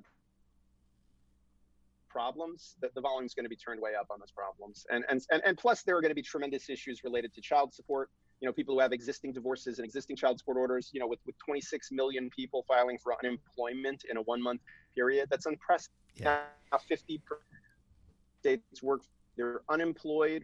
problems 2.16 2.76
that 2.80 2.94
the 2.94 3.00
volume 3.02 3.26
is 3.26 3.34
going 3.34 3.44
to 3.44 3.50
be 3.50 3.56
turned 3.56 3.78
way 3.78 3.90
up 4.00 4.06
on 4.10 4.18
those 4.18 4.30
problems. 4.30 4.86
And, 4.90 5.04
and 5.10 5.20
and 5.30 5.42
and 5.44 5.58
plus 5.58 5.82
there 5.82 5.94
are 5.98 6.00
going 6.00 6.14
to 6.16 6.20
be 6.22 6.28
tremendous 6.34 6.70
issues 6.70 7.04
related 7.04 7.34
to 7.34 7.42
child 7.42 7.74
support. 7.74 8.08
You 8.40 8.46
know 8.48 8.54
people 8.54 8.74
who 8.74 8.80
have 8.80 8.92
existing 8.92 9.32
divorces 9.34 9.78
and 9.78 9.84
existing 9.84 10.16
child 10.16 10.38
support 10.38 10.56
orders 10.56 10.90
you 10.94 11.00
know 11.00 11.06
with, 11.06 11.20
with 11.26 11.36
26 11.44 11.88
million 11.92 12.30
people 12.30 12.64
filing 12.66 12.98
for 13.02 13.12
unemployment 13.22 14.04
in 14.10 14.16
a 14.16 14.22
one 14.22 14.42
month 14.42 14.62
period 14.94 15.28
that's 15.30 15.46
unprecedented. 15.46 15.92
Yeah. 16.16 16.40
now 16.72 16.78
50 16.78 17.20
states 18.40 18.82
work 18.82 19.02
they're 19.36 19.60
unemployed 19.68 20.42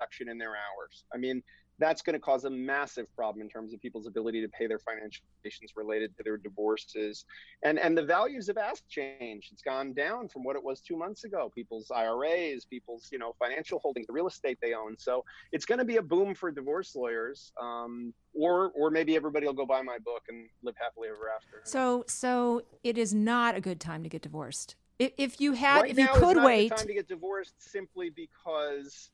reduction 0.00 0.28
in 0.28 0.38
their 0.38 0.54
hours. 0.64 1.04
I 1.14 1.18
mean 1.18 1.42
that's 1.80 2.02
going 2.02 2.14
to 2.14 2.20
cause 2.20 2.44
a 2.44 2.50
massive 2.50 3.06
problem 3.16 3.42
in 3.42 3.48
terms 3.48 3.72
of 3.72 3.80
people's 3.80 4.06
ability 4.06 4.42
to 4.42 4.48
pay 4.48 4.66
their 4.66 4.78
financial 4.78 5.24
obligations 5.38 5.72
related 5.74 6.14
to 6.16 6.22
their 6.22 6.36
divorces. 6.36 7.24
And 7.64 7.78
and 7.78 7.96
the 7.96 8.04
values 8.04 8.48
of 8.48 8.58
assets 8.58 8.82
changed. 8.88 9.48
It's 9.52 9.62
gone 9.62 9.94
down 9.94 10.28
from 10.28 10.44
what 10.44 10.56
it 10.56 10.62
was 10.62 10.80
two 10.80 10.96
months 10.96 11.24
ago. 11.24 11.50
People's 11.54 11.90
iras 11.90 12.66
people's 12.66 13.08
you 13.10 13.18
know 13.18 13.34
financial 13.38 13.80
holdings 13.80 14.06
the 14.06 14.12
real 14.12 14.28
estate 14.28 14.58
they 14.62 14.74
own. 14.74 14.96
So 14.98 15.24
it's 15.52 15.64
going 15.64 15.78
to 15.78 15.84
be 15.84 15.96
a 15.96 16.02
boom 16.02 16.34
for 16.34 16.50
divorce 16.50 16.94
lawyers 16.94 17.52
um, 17.60 18.12
or 18.34 18.70
or 18.76 18.90
maybe 18.90 19.16
everybody 19.16 19.46
will 19.46 19.54
go 19.54 19.66
buy 19.66 19.82
my 19.82 19.98
book 20.04 20.22
and 20.28 20.48
live 20.62 20.74
happily 20.78 21.08
ever 21.08 21.30
after. 21.34 21.62
So 21.64 22.04
so 22.06 22.62
it 22.84 22.98
is 22.98 23.14
not 23.14 23.56
a 23.56 23.60
good 23.60 23.80
time 23.80 24.02
to 24.02 24.08
get 24.08 24.22
divorced. 24.22 24.76
If, 24.98 25.12
if 25.16 25.40
you 25.40 25.54
had 25.54 25.80
right 25.80 25.90
if 25.90 25.98
you 25.98 26.08
could 26.12 26.36
not 26.36 26.44
wait 26.44 26.76
time 26.76 26.86
to 26.86 26.92
get 26.92 27.08
divorced 27.08 27.54
simply 27.58 28.10
because 28.10 29.10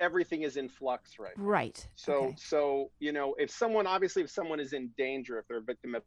everything 0.00 0.42
is 0.42 0.56
in 0.56 0.68
flux 0.68 1.18
right 1.18 1.36
now. 1.36 1.44
right. 1.44 1.88
So, 1.96 2.14
okay. 2.14 2.34
so 2.38 2.90
you 2.98 3.12
know, 3.12 3.34
if 3.38 3.50
someone 3.50 3.86
obviously, 3.86 4.22
if 4.22 4.30
someone 4.30 4.60
is 4.60 4.72
in 4.72 4.90
danger, 4.96 5.38
if 5.38 5.48
they're 5.48 5.58
a 5.58 5.62
victim 5.62 5.94
of 5.94 6.02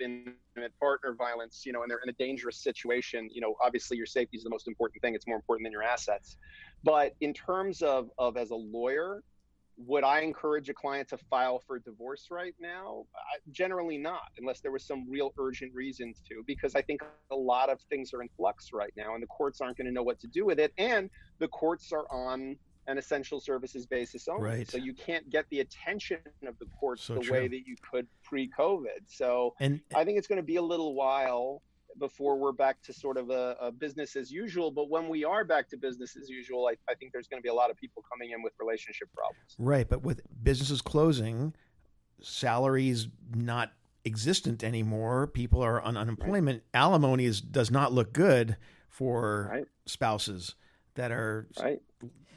intimate 0.00 0.72
partner 0.80 1.14
violence, 1.14 1.64
you 1.64 1.72
know, 1.72 1.82
and 1.82 1.90
they're 1.90 2.00
in 2.04 2.08
a 2.08 2.14
dangerous 2.14 2.56
situation, 2.56 3.28
you 3.32 3.40
know, 3.40 3.54
obviously 3.64 3.96
your 3.96 4.06
safety 4.06 4.36
is 4.36 4.42
the 4.42 4.50
most 4.50 4.66
important 4.66 5.00
thing. 5.02 5.14
It's 5.14 5.26
more 5.26 5.36
important 5.36 5.66
than 5.66 5.72
your 5.72 5.82
assets. 5.82 6.36
But 6.82 7.14
in 7.20 7.32
terms 7.32 7.82
of 7.82 8.10
of 8.18 8.36
as 8.36 8.50
a 8.50 8.56
lawyer, 8.56 9.22
would 9.76 10.04
I 10.04 10.20
encourage 10.20 10.68
a 10.68 10.74
client 10.74 11.08
to 11.08 11.16
file 11.16 11.58
for 11.66 11.78
divorce 11.78 12.28
right 12.30 12.54
now? 12.60 13.04
I, 13.14 13.38
generally 13.50 13.98
not, 13.98 14.28
unless 14.38 14.60
there 14.60 14.70
was 14.70 14.84
some 14.84 15.08
real 15.08 15.32
urgent 15.38 15.74
reason 15.74 16.14
to, 16.28 16.42
because 16.46 16.74
I 16.74 16.82
think 16.82 17.00
a 17.30 17.36
lot 17.36 17.70
of 17.70 17.80
things 17.82 18.12
are 18.12 18.22
in 18.22 18.28
flux 18.36 18.70
right 18.72 18.92
now, 18.96 19.14
and 19.14 19.22
the 19.22 19.28
courts 19.28 19.60
aren't 19.60 19.76
going 19.76 19.86
to 19.86 19.92
know 19.92 20.02
what 20.02 20.20
to 20.20 20.26
do 20.26 20.44
with 20.44 20.58
it, 20.58 20.72
and 20.78 21.08
the 21.38 21.48
courts 21.48 21.92
are 21.92 22.06
on 22.10 22.56
an 22.86 22.98
essential 22.98 23.40
services 23.40 23.86
basis 23.86 24.26
only. 24.28 24.42
Right. 24.50 24.70
So 24.70 24.76
you 24.76 24.92
can't 24.94 25.28
get 25.30 25.46
the 25.50 25.60
attention 25.60 26.18
of 26.46 26.58
the 26.58 26.66
courts 26.78 27.04
So 27.04 27.14
the 27.14 27.20
true. 27.20 27.32
way 27.32 27.48
that 27.48 27.66
you 27.66 27.76
could 27.90 28.06
pre-COVID. 28.24 29.06
So 29.06 29.54
And 29.60 29.80
I 29.94 30.04
think 30.04 30.18
it's 30.18 30.26
going 30.26 30.40
to 30.40 30.42
be 30.42 30.56
a 30.56 30.62
little 30.62 30.94
while 30.94 31.62
before 31.98 32.36
we're 32.38 32.52
back 32.52 32.82
to 32.82 32.92
sort 32.92 33.18
of 33.18 33.30
a, 33.30 33.56
a 33.60 33.70
business 33.70 34.16
as 34.16 34.32
usual. 34.32 34.70
But 34.70 34.88
when 34.88 35.08
we 35.08 35.24
are 35.24 35.44
back 35.44 35.68
to 35.70 35.76
business 35.76 36.16
as 36.20 36.28
usual, 36.28 36.66
I, 36.66 36.74
I 36.90 36.94
think 36.94 37.12
there's 37.12 37.28
going 37.28 37.40
to 37.40 37.42
be 37.42 37.50
a 37.50 37.54
lot 37.54 37.70
of 37.70 37.76
people 37.76 38.02
coming 38.10 38.30
in 38.30 38.42
with 38.42 38.52
relationship 38.58 39.08
problems. 39.14 39.54
right, 39.58 39.88
but 39.88 40.02
with 40.02 40.22
businesses 40.42 40.80
closing, 40.82 41.54
salaries 42.20 43.08
not 43.34 43.72
existent 44.04 44.64
anymore. 44.64 45.26
People 45.26 45.62
are 45.62 45.80
on 45.80 45.96
unemployment. 45.96 46.62
Alimony 46.74 47.24
is, 47.26 47.40
does 47.40 47.70
not 47.70 47.92
look 47.92 48.12
good 48.12 48.56
for 48.88 49.48
Right. 49.52 49.66
spouses 49.86 50.54
that 50.94 51.12
are 51.12 51.48
Right. 51.60 51.80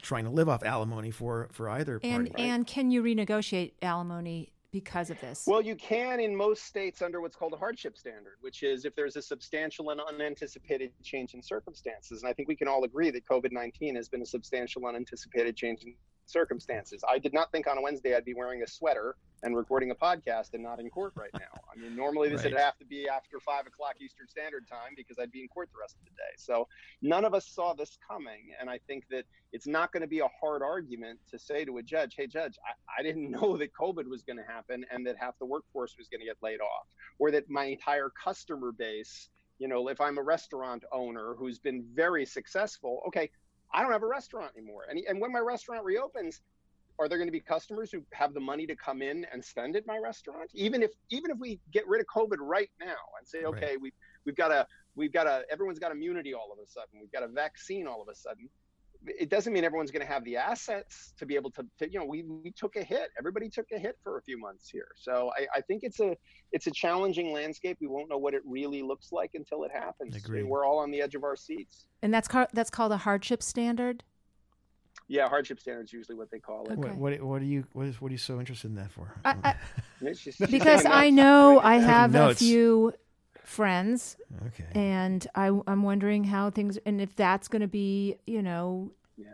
Trying 0.02 0.24
to 0.24 0.30
live 0.30 0.48
off 0.48 0.62
alimony 0.64 1.10
for 1.10 1.48
for 1.52 1.68
either 1.68 2.00
And 2.02 2.30
party. 2.30 2.42
and 2.42 2.66
can 2.66 2.90
you 2.90 3.02
renegotiate 3.02 3.72
alimony 3.82 4.52
because 4.72 5.10
of 5.10 5.20
this? 5.20 5.44
Well, 5.46 5.62
you 5.62 5.74
can 5.76 6.20
in 6.20 6.36
most 6.36 6.64
states 6.64 7.00
under 7.00 7.20
what's 7.20 7.36
called 7.36 7.54
a 7.54 7.56
hardship 7.56 7.96
standard, 7.96 8.34
which 8.40 8.62
is 8.62 8.84
if 8.84 8.94
there's 8.94 9.16
a 9.16 9.22
substantial 9.22 9.90
and 9.90 10.00
unanticipated 10.00 10.92
change 11.02 11.34
in 11.34 11.42
circumstances. 11.42 12.22
And 12.22 12.28
I 12.28 12.34
think 12.34 12.48
we 12.48 12.56
can 12.56 12.68
all 12.68 12.84
agree 12.84 13.10
that 13.10 13.26
COVID 13.26 13.52
19 13.52 13.94
has 13.96 14.08
been 14.08 14.22
a 14.22 14.26
substantial 14.26 14.86
unanticipated 14.86 15.56
change 15.56 15.84
in 15.84 15.94
circumstances. 16.26 17.02
I 17.08 17.18
did 17.18 17.32
not 17.32 17.50
think 17.52 17.66
on 17.66 17.78
a 17.78 17.82
Wednesday 17.82 18.14
I'd 18.16 18.24
be 18.24 18.34
wearing 18.34 18.62
a 18.62 18.66
sweater 18.66 19.16
and 19.42 19.54
recording 19.56 19.90
a 19.90 19.94
podcast 19.94 20.54
and 20.54 20.62
not 20.62 20.80
in 20.80 20.88
court 20.90 21.12
right 21.16 21.30
now. 21.34 21.60
I 21.72 21.78
mean, 21.78 21.94
normally 21.96 22.28
this 22.28 22.42
Right. 22.42 22.52
would 22.52 22.60
have 22.60 22.76
to 22.78 22.84
be 22.84 23.08
after 23.08 23.38
five 23.40 23.66
o'clock 23.66 23.94
Eastern 24.00 24.26
Standard 24.28 24.66
Time 24.68 24.92
because 24.96 25.18
I'd 25.18 25.30
be 25.30 25.42
in 25.42 25.48
court 25.48 25.68
the 25.72 25.78
rest 25.80 25.96
of 25.98 26.04
the 26.04 26.10
day. 26.10 26.34
So 26.38 26.66
none 27.02 27.24
of 27.24 27.34
us 27.34 27.46
saw 27.46 27.74
this 27.74 27.98
coming. 28.08 28.52
And 28.60 28.68
I 28.68 28.78
think 28.86 29.04
that 29.10 29.24
it's 29.52 29.66
not 29.66 29.92
going 29.92 30.00
to 30.00 30.06
be 30.06 30.20
a 30.20 30.28
hard 30.40 30.62
argument 30.62 31.20
to 31.30 31.38
say 31.38 31.64
to 31.64 31.78
a 31.78 31.82
judge, 31.82 32.14
hey, 32.16 32.26
judge, 32.26 32.56
I, 32.66 33.00
I 33.00 33.02
didn't 33.02 33.30
know 33.36 33.56
that 33.58 33.70
COVID 33.78 34.06
was 34.08 34.22
going 34.22 34.38
to 34.38 34.44
happen 34.44 34.84
and 34.90 35.06
that 35.06 35.16
half 35.18 35.38
the 35.38 35.46
workforce 35.46 35.94
was 35.98 36.08
going 36.08 36.20
to 36.20 36.26
get 36.26 36.36
laid 36.42 36.60
off, 36.60 36.86
or 37.18 37.30
that 37.30 37.48
my 37.48 37.64
entire 37.66 38.10
customer 38.10 38.72
base, 38.72 39.28
you 39.58 39.68
know, 39.68 39.88
if 39.88 40.00
I'm 40.00 40.18
a 40.18 40.22
restaurant 40.22 40.84
owner 40.92 41.34
who's 41.38 41.58
been 41.58 41.84
very 41.94 42.26
successful, 42.26 43.02
okay, 43.08 43.30
I 43.76 43.82
don't 43.82 43.92
have 43.92 44.02
a 44.02 44.08
restaurant 44.08 44.52
anymore. 44.56 44.86
And, 44.88 44.98
and 45.06 45.20
when 45.20 45.30
my 45.30 45.38
restaurant 45.38 45.84
reopens, 45.84 46.40
are 46.98 47.08
there 47.08 47.18
going 47.18 47.28
to 47.28 47.32
be 47.32 47.40
customers 47.40 47.92
who 47.92 48.02
have 48.12 48.32
the 48.32 48.40
money 48.40 48.66
to 48.66 48.74
come 48.74 49.02
in 49.02 49.26
and 49.30 49.44
spend 49.44 49.76
at 49.76 49.86
my 49.86 49.98
restaurant? 49.98 50.50
Even 50.54 50.82
if 50.82 50.92
even 51.10 51.30
if 51.30 51.38
we 51.38 51.60
get 51.70 51.86
rid 51.86 52.00
of 52.00 52.06
COVID 52.06 52.38
right 52.40 52.70
now 52.80 52.96
and 53.18 53.28
say, 53.28 53.40
Right. 53.44 53.62
okay, 53.62 53.76
we 53.76 53.92
we've 54.24 54.34
got 54.34 54.50
a 54.50 54.66
we've 54.94 55.12
got 55.12 55.26
a 55.26 55.42
everyone's 55.50 55.78
got 55.78 55.92
immunity 55.92 56.32
all 56.32 56.50
of 56.50 56.58
a 56.58 56.66
sudden, 56.66 56.98
we've 57.00 57.12
got 57.12 57.22
a 57.22 57.28
vaccine 57.28 57.86
all 57.86 58.00
of 58.00 58.08
a 58.08 58.14
sudden. 58.14 58.48
It 59.06 59.28
doesn't 59.30 59.52
mean 59.52 59.64
everyone's 59.64 59.90
going 59.90 60.06
to 60.06 60.12
have 60.12 60.24
the 60.24 60.36
assets 60.36 61.12
to 61.18 61.26
be 61.26 61.34
able 61.36 61.50
to, 61.52 61.64
to 61.78 61.90
you 61.90 61.98
know, 61.98 62.04
we, 62.04 62.22
we 62.24 62.50
took 62.52 62.76
a 62.76 62.82
hit. 62.82 63.10
Everybody 63.18 63.48
took 63.48 63.66
a 63.72 63.78
hit 63.78 63.96
for 64.02 64.18
a 64.18 64.22
few 64.22 64.38
months 64.38 64.68
here. 64.68 64.88
So 64.96 65.30
I, 65.38 65.46
I 65.56 65.60
think 65.60 65.82
it's 65.84 66.00
a 66.00 66.16
it's 66.52 66.66
a 66.66 66.70
challenging 66.70 67.32
landscape. 67.32 67.78
We 67.80 67.86
won't 67.86 68.08
know 68.08 68.18
what 68.18 68.34
it 68.34 68.42
really 68.44 68.82
looks 68.82 69.12
like 69.12 69.30
until 69.34 69.64
it 69.64 69.70
happens. 69.72 70.16
Agree. 70.16 70.42
We're 70.42 70.64
all 70.64 70.78
on 70.78 70.90
the 70.90 71.00
edge 71.02 71.14
of 71.14 71.24
our 71.24 71.36
seats. 71.36 71.86
and 72.02 72.12
that's 72.14 72.28
car- 72.28 72.48
that's 72.52 72.70
called 72.70 72.92
a 72.92 72.96
hardship 72.98 73.42
standard. 73.42 74.04
Yeah, 75.08 75.28
hardship 75.28 75.60
standards 75.60 75.92
usually 75.92 76.16
what 76.16 76.30
they 76.32 76.40
call 76.40 76.64
it. 76.66 76.72
Okay. 76.72 76.88
What, 76.88 76.96
what 76.98 77.22
what 77.22 77.42
are 77.42 77.44
you 77.44 77.64
what 77.74 77.86
is 77.86 78.00
what 78.00 78.08
are 78.08 78.12
you 78.12 78.18
so 78.18 78.40
interested 78.40 78.68
in 78.68 78.74
that 78.76 78.90
for? 78.90 79.12
I- 79.24 79.36
I- 79.44 79.54
It's 80.00 80.20
just- 80.20 80.38
she's 80.38 80.48
because 80.50 80.84
I 80.86 81.10
know 81.10 81.60
I 81.62 81.74
Taking 81.76 81.88
have 81.88 82.14
a 82.16 82.34
few 82.34 82.92
friends, 83.46 84.16
okay. 84.48 84.64
and 84.72 85.26
I, 85.36 85.46
I'm 85.68 85.82
wondering 85.84 86.24
how 86.24 86.50
things 86.50 86.78
and 86.84 87.00
if 87.00 87.14
that's 87.14 87.46
going 87.46 87.62
to 87.62 87.68
be, 87.68 88.16
you 88.26 88.42
know, 88.42 88.90
Yeah. 89.16 89.26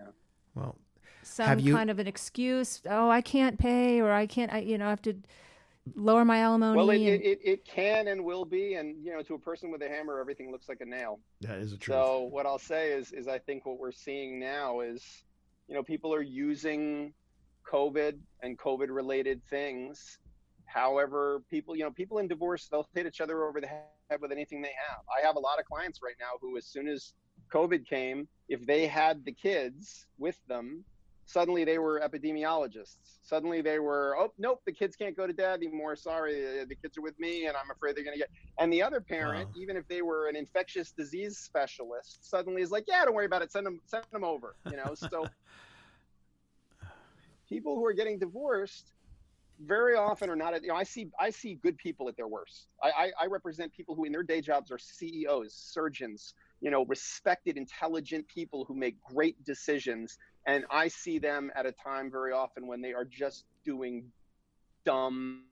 Well, 0.54 0.76
some 1.22 1.46
Have 1.46 1.60
you- 1.60 1.74
kind 1.74 1.88
of 1.90 1.98
an 1.98 2.06
excuse. 2.06 2.82
Oh, 2.88 3.08
I 3.08 3.22
can't 3.22 3.58
pay, 3.58 4.00
or 4.00 4.12
I 4.12 4.26
can't. 4.26 4.52
I, 4.52 4.58
you 4.58 4.76
know, 4.76 4.86
I 4.86 4.90
have 4.90 5.02
to 5.02 5.14
lower 5.94 6.24
my 6.26 6.38
alimony. 6.40 6.76
Well, 6.76 6.90
it, 6.90 6.96
and- 6.96 7.06
it, 7.06 7.22
it, 7.24 7.38
it 7.42 7.64
can 7.64 8.08
and 8.08 8.22
will 8.24 8.44
be, 8.44 8.74
and 8.74 9.02
you 9.02 9.12
know, 9.14 9.22
to 9.22 9.34
a 9.34 9.38
person 9.38 9.70
with 9.72 9.80
a 9.82 9.88
hammer, 9.88 10.20
everything 10.20 10.52
looks 10.52 10.68
like 10.68 10.82
a 10.82 10.84
nail. 10.86 11.18
that 11.40 11.58
is 11.58 11.70
the 11.70 11.78
truth. 11.78 11.96
So 11.96 12.28
what 12.30 12.44
I'll 12.44 12.58
say 12.58 12.92
is, 12.92 13.12
is 13.12 13.28
I 13.28 13.38
think 13.38 13.64
what 13.64 13.78
we're 13.78 13.92
seeing 13.92 14.38
now 14.38 14.80
is, 14.80 15.24
you 15.68 15.74
know, 15.74 15.82
people 15.82 16.12
are 16.12 16.22
using 16.22 17.14
COVID 17.66 18.18
and 18.42 18.58
COVID-related 18.58 19.40
things. 19.48 20.18
However, 20.72 21.42
people, 21.50 21.76
you 21.76 21.84
know, 21.84 21.90
people 21.90 22.18
in 22.18 22.28
divorce, 22.28 22.68
they'll 22.70 22.88
hit 22.94 23.06
each 23.06 23.20
other 23.20 23.44
over 23.44 23.60
the 23.60 23.66
head 23.66 24.20
with 24.20 24.32
anything 24.32 24.62
they 24.62 24.72
have. 24.88 25.00
I 25.18 25.26
have 25.26 25.36
a 25.36 25.40
lot 25.40 25.58
of 25.58 25.66
clients 25.66 26.00
right 26.02 26.14
now 26.18 26.38
who, 26.40 26.56
as 26.56 26.66
soon 26.66 26.88
as 26.88 27.12
COVID 27.52 27.86
came, 27.86 28.26
if 28.48 28.64
they 28.66 28.86
had 28.86 29.24
the 29.24 29.32
kids 29.32 30.06
with 30.18 30.38
them, 30.48 30.84
suddenly 31.26 31.64
they 31.64 31.78
were 31.78 32.00
epidemiologists. 32.00 33.18
Suddenly 33.22 33.60
they 33.60 33.80
were, 33.80 34.16
oh, 34.18 34.32
nope, 34.38 34.60
the 34.64 34.72
kids 34.72 34.96
can't 34.96 35.16
go 35.16 35.26
to 35.26 35.32
dad 35.32 35.62
anymore. 35.62 35.94
Sorry, 35.94 36.60
uh, 36.60 36.64
the 36.66 36.74
kids 36.74 36.96
are 36.96 37.02
with 37.02 37.18
me, 37.18 37.46
and 37.46 37.56
I'm 37.56 37.70
afraid 37.70 37.94
they're 37.94 38.04
going 38.04 38.16
to 38.16 38.18
get. 38.18 38.30
And 38.58 38.72
the 38.72 38.82
other 38.82 39.00
parent, 39.00 39.48
Wow. 39.48 39.62
even 39.62 39.76
if 39.76 39.86
they 39.88 40.00
were 40.00 40.28
an 40.28 40.36
infectious 40.36 40.92
disease 40.92 41.38
specialist, 41.38 42.28
suddenly 42.28 42.62
is 42.62 42.70
like, 42.70 42.84
yeah, 42.88 43.04
don't 43.04 43.14
worry 43.14 43.26
about 43.26 43.42
it. 43.42 43.52
Send 43.52 43.66
them, 43.66 43.80
send 43.84 44.04
them 44.10 44.24
over. 44.24 44.54
You 44.70 44.78
know, 44.78 44.94
so 44.94 45.26
people 47.48 47.76
who 47.76 47.84
are 47.84 47.92
getting 47.92 48.18
divorced 48.18 48.92
very 49.66 49.96
often 49.96 50.30
are 50.30 50.36
not 50.36 50.54
at, 50.54 50.62
you 50.62 50.68
know, 50.68 50.74
I 50.74 50.82
see, 50.82 51.08
I 51.18 51.30
see 51.30 51.54
good 51.54 51.76
people 51.78 52.08
at 52.08 52.16
their 52.16 52.28
worst. 52.28 52.68
I, 52.82 52.90
I, 52.90 53.12
I 53.22 53.26
represent 53.26 53.72
people 53.72 53.94
who 53.94 54.04
in 54.04 54.12
their 54.12 54.22
day 54.22 54.40
jobs 54.40 54.70
are 54.70 54.78
CEOs, 54.78 55.54
surgeons, 55.54 56.34
you 56.60 56.70
know, 56.70 56.84
respected, 56.86 57.56
intelligent 57.56 58.26
people 58.28 58.64
who 58.64 58.74
make 58.74 58.96
great 59.02 59.42
decisions. 59.44 60.18
And 60.46 60.64
I 60.70 60.88
see 60.88 61.18
them 61.18 61.50
at 61.54 61.66
a 61.66 61.72
time 61.72 62.10
very 62.10 62.32
often 62.32 62.66
when 62.66 62.80
they 62.80 62.92
are 62.92 63.04
just 63.04 63.44
doing 63.64 64.10
dumb 64.84 65.44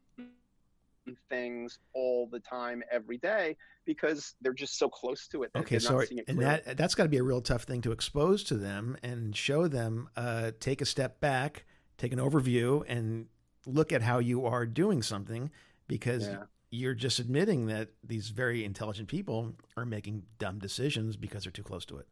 things 1.29 1.79
all 1.95 2.29
the 2.31 2.41
time, 2.41 2.83
every 2.91 3.19
day, 3.19 3.57
because 3.85 4.35
they're 4.41 4.53
just 4.53 4.79
so 4.79 4.89
close 4.89 5.27
to 5.29 5.43
it. 5.43 5.51
Okay, 5.57 5.79
so 5.79 6.03
and 6.29 6.39
that 6.41 6.77
that's 6.77 6.95
got 6.95 7.05
to 7.05 7.09
be 7.09 7.17
a 7.17 7.23
real 7.23 7.41
tough 7.41 7.65
thing 7.65 7.81
to 7.83 7.93
expose 7.93 8.45
to 8.45 8.57
them 8.57 8.97
and 9.03 9.35
show 9.35 9.69
them. 9.69 10.09
Uh, 10.17 10.53
take 10.61 10.81
a 10.81 10.87
step 10.87 11.21
back, 11.21 11.65
take 11.99 12.13
an 12.13 12.19
overview, 12.19 12.85
and 12.89 13.27
look 13.67 13.93
at 13.93 14.03
how 14.03 14.19
you 14.19 14.47
are 14.47 14.67
doing 14.67 15.03
something 15.03 15.51
because 15.87 16.27
Yeah. 16.27 16.45
you're 16.71 16.95
just 16.95 17.19
admitting 17.19 17.67
that 17.67 17.89
these 18.05 18.29
very 18.29 18.65
intelligent 18.65 19.09
people 19.09 19.57
are 19.77 19.85
making 19.85 20.25
dumb 20.39 20.59
decisions 20.59 21.17
because 21.17 21.45
they're 21.45 21.53
too 21.53 21.63
close 21.63 21.85
to 21.87 21.99
it. 21.99 22.07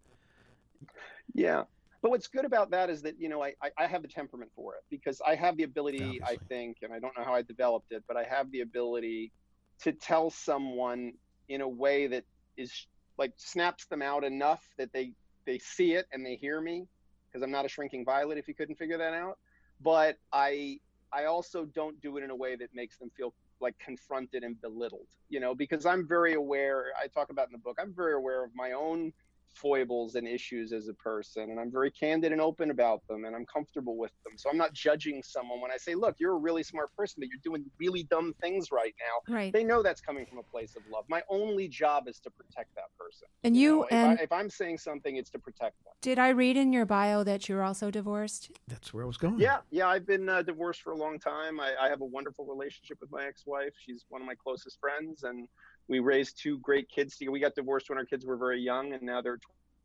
Yeah. 1.35 1.65
But 2.01 2.11
what's 2.11 2.29
good 2.29 2.45
about 2.45 2.71
that 2.71 2.91
is 2.91 3.03
that, 3.03 3.19
you 3.21 3.29
know, 3.29 3.43
I, 3.43 3.55
I- 3.63 3.73
I 3.77 3.87
have 3.87 4.03
the 4.03 4.09
temperament 4.09 4.53
for 4.55 4.75
it 4.75 4.83
because 4.89 5.21
I 5.27 5.35
have 5.35 5.57
the 5.57 5.65
ability, 5.65 6.21
I 6.23 6.37
think, 6.49 6.79
and 6.83 6.93
I 6.93 6.99
don't 7.01 7.17
know 7.17 7.25
how 7.25 7.35
I 7.35 7.43
developed 7.43 7.93
it, 7.93 8.05
but 8.07 8.17
I 8.17 8.23
have 8.25 8.51
the 8.53 8.61
ability 8.61 9.33
to 9.81 9.93
tell 9.93 10.31
someone 10.31 11.15
in 11.49 11.61
a 11.61 11.69
way 11.69 12.07
that 12.09 12.25
is 12.57 12.87
like 13.17 13.33
snaps 13.37 13.87
them 13.87 14.01
out 14.03 14.23
enough 14.23 14.65
that 14.79 14.93
they, 14.93 15.13
they 15.45 15.59
see 15.59 15.95
it 15.95 16.07
and 16.13 16.25
they 16.25 16.37
hear 16.37 16.61
me 16.61 16.87
because 17.27 17.43
I'm 17.43 17.51
not 17.51 17.65
a 17.65 17.69
shrinking 17.69 18.05
violet 18.05 18.39
if 18.39 18.47
you 18.47 18.55
couldn't 18.55 18.77
figure 18.77 18.99
that 18.99 19.15
out. 19.15 19.39
But 19.81 20.19
I, 20.33 20.79
I 21.13 21.25
also 21.25 21.65
don't 21.65 22.01
do 22.01 22.17
it 22.17 22.25
in 22.25 22.31
a 22.31 22.37
way 22.37 22.57
that 22.57 22.75
makes 22.75 22.99
them 22.99 23.11
feel 23.17 23.35
like 23.61 23.79
confronted 23.79 24.45
and 24.45 24.61
belittled, 24.61 25.07
you 25.29 25.41
know, 25.41 25.55
because 25.55 25.87
I'm 25.87 26.07
very 26.07 26.35
aware, 26.35 26.87
I 27.03 27.07
talk 27.09 27.31
about 27.31 27.47
in 27.47 27.53
the 27.53 27.59
book, 27.59 27.79
I'm 27.81 27.93
very 27.93 28.15
aware 28.15 28.45
of 28.45 28.51
my 28.55 28.73
own 28.73 29.13
foibles 29.55 30.15
and 30.15 30.27
issues 30.27 30.73
as 30.73 30.89
a 30.89 30.95
person 30.95 31.51
and 31.51 31.59
i'm 31.59 31.71
very 31.71 31.91
candid 31.91 32.33
and 32.33 32.41
open 32.41 32.71
about 32.71 33.07
them 33.09 33.25
and 33.25 33.35
i'm 33.35 33.47
comfortable 33.47 33.97
with 33.97 34.13
them. 34.25 34.35
So 34.37 34.51
i'm 34.51 34.57
not 34.57 34.73
judging 34.73 35.23
someone 35.23 35.61
when 35.61 35.71
i 35.71 35.77
say 35.77 35.95
look 35.95 36.17
you're 36.19 36.35
a 36.35 36.39
really 36.39 36.63
smart 36.63 36.95
person 36.97 37.17
but 37.19 37.29
you're 37.29 37.41
doing 37.43 37.69
really 37.79 38.05
dumb 38.05 38.35
things 38.41 38.71
right 38.71 38.95
now. 38.99 39.35
Right. 39.35 39.53
they 39.53 39.65
know 39.65 39.83
that's 39.83 40.01
coming 40.01 40.27
from 40.27 40.39
a 40.39 40.43
place 40.43 40.77
of 40.77 40.83
love. 40.93 41.05
My 41.09 41.23
only 41.29 41.69
job 41.69 42.09
is 42.09 42.21
to 42.21 42.31
protect 42.31 42.75
that 42.77 42.91
person. 42.99 43.29
And 43.45 43.57
you 43.57 43.79
know, 43.79 43.83
if, 43.85 43.93
and 43.93 44.19
I, 44.19 44.23
if 44.23 44.33
i'm 44.33 44.51
saying 44.51 44.79
something 44.79 45.17
it's 45.17 45.31
to 45.31 45.39
protect 45.39 45.83
them. 45.85 45.93
Did 46.01 46.19
I 46.19 46.29
read 46.29 46.57
in 46.57 46.73
your 46.73 46.87
bio 46.87 47.25
that 47.25 47.49
you're 47.49 47.63
also 47.63 47.91
divorced? 47.91 48.51
That's 48.69 48.95
where 48.95 49.05
I 49.05 49.07
was 49.07 49.17
going. 49.17 49.39
yeah 49.39 49.59
yeah 49.71 49.89
i've 49.89 50.07
been 50.07 50.29
uh, 50.29 50.43
divorced 50.43 50.83
for 50.83 50.93
a 50.93 50.97
long 50.97 51.19
time. 51.19 51.61
I, 51.61 51.73
I 51.81 51.89
have 51.89 52.01
a 52.01 52.05
wonderful 52.07 52.47
relationship 52.47 52.99
with 53.01 53.11
my 53.11 53.27
ex-wife. 53.27 53.73
She's 53.85 54.05
one 54.09 54.21
of 54.21 54.27
my 54.27 54.35
closest 54.35 54.79
friends 54.81 55.23
and 55.25 55.49
we 55.89 55.99
raised 56.01 56.39
two 56.39 56.59
great 56.59 56.89
kids 56.89 57.17
together. 57.17 57.33
we 57.33 57.41
got 57.41 57.55
divorced 57.55 57.89
when 57.89 57.99
our 57.99 58.05
kids 58.05 58.25
were 58.27 58.37
very 58.37 58.61
young 58.61 58.93
and 58.93 59.03
now 59.03 59.21
they're 59.21 59.39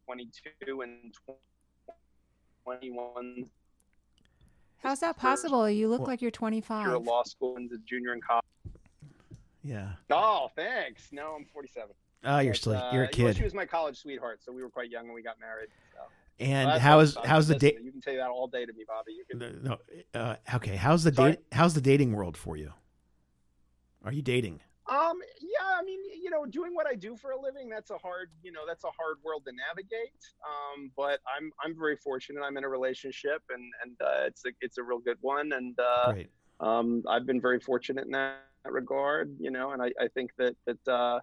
22 0.06 0.82
and 0.82 1.14
21 2.64 3.50
How's 4.80 5.00
that 5.00 5.16
possible? 5.16 5.70
You 5.70 5.88
look 5.88 6.02
Well- 6.02 6.08
like 6.10 6.22
you're 6.22 6.30
25. 6.30 6.82
You're 6.88 6.96
25. 6.96 7.08
a 7.08 7.10
law 7.10 7.24
school 7.24 7.56
and 7.56 7.72
a 7.72 7.78
junior 7.80 8.14
in 8.14 8.20
college. 8.20 8.44
Yeah. 9.64 9.94
Oh, 10.10 10.50
thanks. 10.58 11.08
No, 11.14 11.36
I'm 11.36 11.46
47. 11.46 11.96
Ah, 12.26 12.40
you're 12.42 12.52
But, 12.52 12.58
still 12.58 12.74
uh, 12.76 12.92
you're 12.92 13.04
a 13.04 13.06
well, 13.06 13.12
kid. 13.14 13.38
she 13.38 13.44
was 13.44 13.54
my 13.54 13.66
college 13.66 13.98
sweetheart, 13.98 14.42
so 14.44 14.52
we 14.52 14.62
were 14.62 14.70
quite 14.70 14.90
young 14.90 15.06
when 15.06 15.14
we 15.16 15.22
got 15.22 15.40
married. 15.40 15.70
So. 15.94 16.00
and 16.42 16.68
That's 16.70 16.82
how 16.82 16.98
what- 16.98 17.04
is 17.06 17.18
how's 17.24 17.48
the 17.48 17.56
date? 17.56 17.80
You 17.82 17.94
can 17.94 18.02
say 18.02 18.18
that 18.18 18.30
all 18.30 18.48
day 18.48 18.66
to 18.66 18.74
me, 18.74 18.84
Bobby. 18.86 19.14
You 19.14 19.24
can. 19.24 19.64
No, 19.64 19.78
uh, 20.20 20.36
okay. 20.56 20.76
How's 20.76 21.04
the 21.06 21.14
Sorry? 21.14 21.32
date? 21.34 21.46
How's 21.54 21.74
the 21.76 21.82
dating 21.82 22.12
world 22.12 22.36
for 22.36 22.58
you? 22.58 22.74
Are 24.04 24.12
you 24.12 24.22
dating? 24.22 24.60
Um, 24.90 25.20
yeah, 25.40 25.80
I 25.80 25.84
mean, 25.84 26.00
you 26.22 26.30
know, 26.30 26.46
doing 26.46 26.76
what 26.76 26.88
I 26.88 26.96
do 26.96 27.16
for 27.16 27.32
a 27.32 27.40
living, 27.40 27.70
that's 27.70 27.90
a 27.90 27.98
hard, 27.98 28.30
you 28.44 28.52
know, 28.52 28.62
that's 28.68 28.84
a 28.84 28.88
hard 28.88 29.18
world 29.24 29.44
to 29.46 29.54
navigate. 29.54 30.12
Um, 30.46 30.92
but 30.98 31.20
I'm, 31.38 31.52
I'm 31.64 31.78
very 31.78 31.96
fortunate. 31.96 32.42
I'm 32.42 32.58
in 32.58 32.66
a 32.66 32.70
relationship 32.70 33.42
and, 33.50 33.64
and, 33.84 33.96
uh, 34.02 34.26
it's 34.28 34.44
a, 34.46 34.50
it's 34.60 34.78
a 34.78 34.84
real 34.84 35.00
good 35.00 35.18
one. 35.22 35.54
And, 35.54 35.80
uh, 35.80 36.12
Great. 36.12 36.30
um, 36.60 37.04
I've 37.08 37.26
been 37.26 37.40
very 37.40 37.62
fortunate 37.62 38.06
in 38.06 38.12
that 38.12 38.40
regard, 38.66 39.34
you 39.40 39.52
know, 39.52 39.72
and 39.72 39.82
I, 39.82 39.92
I 40.02 40.10
think 40.10 40.32
that, 40.38 40.56
that, 40.66 40.92
uh, 40.92 41.22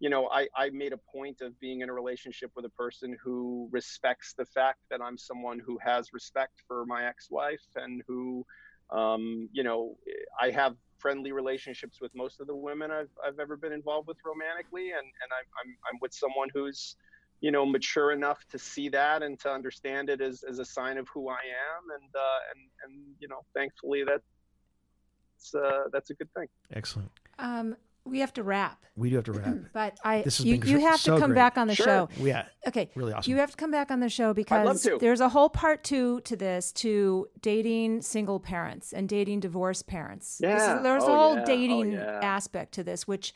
you 0.00 0.10
know, 0.10 0.28
I, 0.28 0.46
I 0.54 0.70
made 0.70 0.92
a 0.92 0.98
point 0.98 1.40
of 1.40 1.58
being 1.60 1.80
in 1.80 1.88
a 1.88 1.92
relationship 1.92 2.52
with 2.54 2.64
a 2.66 2.70
person 2.70 3.16
who 3.22 3.68
respects 3.72 4.34
the 4.36 4.44
fact 4.44 4.78
that 4.90 5.00
I'm 5.00 5.18
someone 5.18 5.58
who 5.58 5.78
has 5.84 6.12
respect 6.12 6.62
for 6.68 6.84
my 6.86 7.06
ex-wife 7.06 7.66
and 7.74 8.02
who, 8.06 8.44
um, 8.90 9.48
you 9.52 9.64
know, 9.64 9.96
I 10.40 10.50
have 10.50 10.76
friendly 10.98 11.32
relationships 11.32 12.00
with 12.00 12.14
most 12.14 12.40
of 12.40 12.46
the 12.46 12.54
women 12.54 12.90
I've, 12.90 13.10
I've 13.26 13.38
ever 13.38 13.56
been 13.56 13.72
involved 13.72 14.08
with 14.08 14.18
romantically. 14.24 14.90
And, 14.90 15.06
and 15.22 15.30
I'm, 15.38 15.46
I'm, 15.60 15.76
I'm 15.90 15.98
with 16.00 16.12
someone 16.12 16.48
who's, 16.52 16.96
you 17.40 17.50
know, 17.50 17.64
mature 17.64 18.12
enough 18.12 18.44
to 18.50 18.58
see 18.58 18.88
that 18.90 19.22
and 19.22 19.38
to 19.40 19.50
understand 19.50 20.10
it 20.10 20.20
as, 20.20 20.42
as 20.42 20.58
a 20.58 20.64
sign 20.64 20.98
of 20.98 21.06
who 21.14 21.28
I 21.28 21.34
am. 21.34 21.90
And, 22.00 22.10
uh, 22.14 22.38
and, 22.52 22.60
and, 22.84 23.14
you 23.20 23.28
know, 23.28 23.44
thankfully 23.54 24.04
that's 24.04 25.54
uh, 25.54 25.84
that's 25.92 26.10
a 26.10 26.14
good 26.14 26.32
thing. 26.34 26.48
Excellent. 26.72 27.10
Um, 27.38 27.76
we 28.08 28.20
have 28.20 28.32
to 28.34 28.42
wrap, 28.42 28.84
We 28.96 29.10
do 29.10 29.16
have 29.16 29.24
to 29.26 29.32
wrap. 29.32 29.54
but 29.72 29.98
I 30.04 30.22
This 30.22 30.38
has 30.38 30.46
you, 30.46 30.58
been 30.58 30.68
you 30.68 30.80
so- 30.80 30.86
have 30.86 31.02
to 31.02 31.10
come 31.18 31.30
great. 31.30 31.34
back 31.34 31.58
on 31.58 31.66
the 31.68 31.74
Sure. 31.74 31.86
show. 31.86 32.08
Yeah. 32.18 32.46
Okay. 32.66 32.90
Really 32.94 33.12
awesome. 33.12 33.30
You 33.30 33.38
have 33.38 33.50
to 33.52 33.56
come 33.56 33.70
back 33.70 33.90
on 33.90 34.00
the 34.00 34.08
show 34.08 34.34
because 34.34 34.86
there's 35.00 35.20
a 35.20 35.28
whole 35.28 35.48
part 35.48 35.84
two 35.84 36.20
to 36.22 36.34
this 36.36 36.72
to 36.72 37.28
dating 37.40 38.02
single 38.02 38.40
parents 38.40 38.92
and 38.92 39.08
dating 39.08 39.40
divorced 39.40 39.86
parents. 39.86 40.38
This 40.38 40.62
is- 40.62 40.68
Yeah. 40.68 40.78
there's 40.82 41.04
a 41.04 41.06
Oh, 41.06 41.16
whole 41.16 41.34
yeah. 41.36 41.42
Oh, 41.42 41.46
dating 41.46 41.92
yeah. 41.92 42.20
aspect 42.22 42.72
to 42.74 42.82
this, 42.84 43.06
which, 43.06 43.32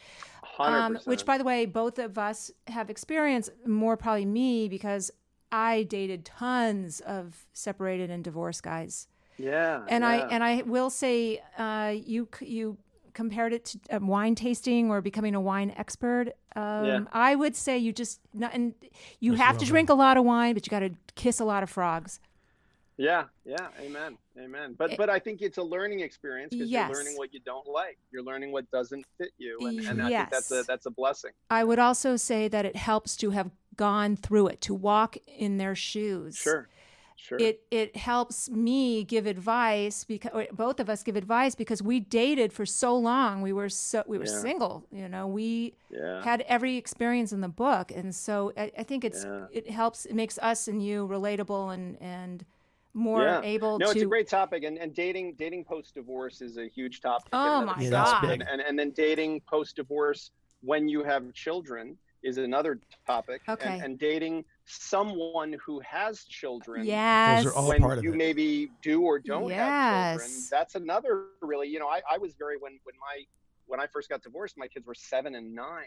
um, 0.59 0.99
which 1.05 1.25
by 1.25 1.39
the 1.39 1.45
way, 1.45 1.66
both 1.66 1.99
of 1.99 2.18
us 2.18 2.51
have 2.68 2.91
experienced 2.91 3.51
more 3.66 3.97
probably 3.97 4.25
me 4.27 4.68
because 4.68 5.11
I 5.51 5.83
dated 5.85 6.25
tons 6.25 7.01
of 7.01 7.47
separated 7.53 8.11
and 8.11 8.25
divorced 8.25 8.62
guys. 8.62 9.07
yeah, 9.39 9.85
And 9.89 10.05
I 10.05 10.16
and 10.18 10.43
I 10.45 10.62
will 10.62 10.89
say, 10.91 11.43
uh, 11.59 11.93
you 11.95 12.29
you 12.41 12.77
compared 13.15 13.53
it 13.53 13.65
to 13.67 13.79
uh, 13.91 13.99
wine 14.01 14.35
tasting 14.35 14.91
or 14.91 15.01
becoming 15.01 15.35
a 15.35 15.41
wine 15.41 15.73
expert. 15.77 16.29
Um, 16.57 16.85
Yeah. 16.85 17.01
I 17.13 17.35
would 17.35 17.57
say 17.57 17.79
you 17.79 17.93
just 17.93 18.21
not, 18.35 18.55
and 18.55 18.75
you 19.21 19.33
That's 19.33 19.43
have 19.43 19.59
to 19.59 19.65
well 19.65 19.71
drink 19.71 19.91
a 19.91 19.95
lot 19.95 20.17
of 20.17 20.25
wine, 20.25 20.55
but 20.55 20.67
you 20.67 20.71
got 20.71 20.81
to 20.81 20.91
kiss 21.15 21.41
a 21.41 21.45
lot 21.45 21.63
of 21.63 21.71
frogs. 21.71 22.21
Yeah, 22.99 23.25
yeah, 23.45 23.69
amen, 23.81 24.19
amen. 24.39 24.75
But 24.79 24.97
but 24.97 25.09
I 25.09 25.19
think 25.19 25.41
it's 25.41 25.57
a 25.59 25.63
learning 25.63 26.01
experience 26.01 26.51
because 26.51 26.71
Yes. 26.71 26.89
you're 26.89 26.99
learning 26.99 27.17
what 27.17 27.33
you 27.33 27.41
don't 27.41 27.67
like. 27.67 27.99
You're 28.13 28.23
learning 28.23 28.53
what 28.53 28.71
doesn't 28.71 29.07
fit 29.19 29.31
you, 29.39 29.59
and, 29.67 29.81
and 29.81 30.03
I 30.03 30.09
think 30.09 30.31
that's 30.31 30.51
a 30.51 30.63
that's 30.69 30.87
a 30.87 30.91
blessing. 30.91 31.33
I 31.51 31.65
would 31.65 31.79
also 31.79 32.17
say 32.17 32.49
that 32.49 32.67
it 32.67 32.77
helps 32.77 33.17
to 33.17 33.31
have 33.31 33.51
gone 33.77 34.17
through 34.17 34.49
it, 34.49 34.61
to 34.63 34.75
walk 34.75 35.17
in 35.27 35.57
their 35.57 35.75
shoes. 35.75 36.37
Sure, 36.37 36.69
sure. 37.23 37.39
It 37.39 37.62
it 37.70 37.97
helps 37.97 38.51
me 38.51 39.05
give 39.05 39.27
advice 39.27 40.05
because 40.05 40.47
both 40.53 40.81
of 40.81 40.89
us 40.91 41.03
give 41.03 41.16
advice 41.16 41.55
because 41.55 41.81
we 41.83 42.01
dated 42.01 42.53
for 42.53 42.66
so 42.66 42.97
long. 42.97 43.43
We 43.43 43.53
were 43.53 43.68
so 43.68 44.03
we 44.07 44.18
were 44.18 44.25
Yeah. 44.25 44.41
single. 44.41 44.85
You 44.91 45.09
know, 45.09 45.27
we 45.27 45.75
yeah, 45.91 46.23
had 46.25 46.41
every 46.43 46.77
experience 46.77 47.33
in 47.33 47.41
the 47.41 47.49
book, 47.49 47.93
and 47.95 48.14
so 48.14 48.53
I, 48.57 48.73
I 48.79 48.83
think 48.83 49.05
it's 49.05 49.25
Yeah. 49.25 49.47
it 49.53 49.70
helps. 49.70 50.05
It 50.07 50.14
makes 50.14 50.39
us 50.39 50.68
and 50.68 50.83
you 50.83 51.07
relatable 51.07 51.73
and 51.75 51.97
and 52.01 52.45
more 52.95 53.23
yeah. 53.23 53.41
able 53.43 53.79
no, 53.79 53.87
to. 53.87 53.93
it's 53.93 54.03
a 54.03 54.07
great 54.07 54.29
topic, 54.29 54.64
and, 54.64 54.77
and 54.77 54.93
dating 54.95 55.35
dating 55.39 55.64
post 55.64 55.95
divorce 55.95 56.43
is 56.43 56.59
a 56.59 56.66
huge 56.68 57.01
topic. 57.01 57.31
Oh 57.33 57.59
and 57.59 57.66
my 57.66 57.81
Yeah. 57.81 57.91
God. 57.91 58.20
big. 58.23 58.31
And, 58.33 58.43
and 58.43 58.61
and 58.61 58.79
then 58.79 58.91
dating 58.91 59.41
post 59.49 59.77
divorce 59.77 60.31
when 60.61 60.89
you 60.89 61.03
have 61.05 61.33
children 61.33 61.97
is 62.23 62.39
another 62.39 62.81
topic. 63.07 63.41
Okay. 63.49 63.75
And, 63.75 63.83
and 63.85 63.99
dating 63.99 64.45
someone 64.65 65.57
who 65.65 65.81
has 65.81 66.25
children. 66.25 66.87
yes. 66.87 67.45
Those 67.45 67.53
are 67.53 67.57
all 67.57 67.69
when 67.69 67.81
part 67.81 67.99
of 67.99 68.05
you 68.05 68.13
it. 68.13 68.17
maybe 68.17 68.71
do 68.83 69.03
or 69.03 69.19
don't 69.19 69.51
have 69.51 70.21
children 70.21 70.43
that's 70.51 70.75
another 70.75 71.25
really 71.41 71.69
you 71.69 71.79
know 71.79 71.89
I, 71.89 72.01
I 72.11 72.19
was 72.19 72.35
very 72.39 72.57
when 72.59 72.79
when 72.85 72.95
my 73.01 73.25
when 73.67 73.81
i 73.81 73.87
first 73.93 74.09
got 74.09 74.23
divorced 74.23 74.57
my 74.57 74.69
kids 74.69 74.87
were 74.87 74.95
seven 74.95 75.35
and 75.35 75.55
nine 75.55 75.85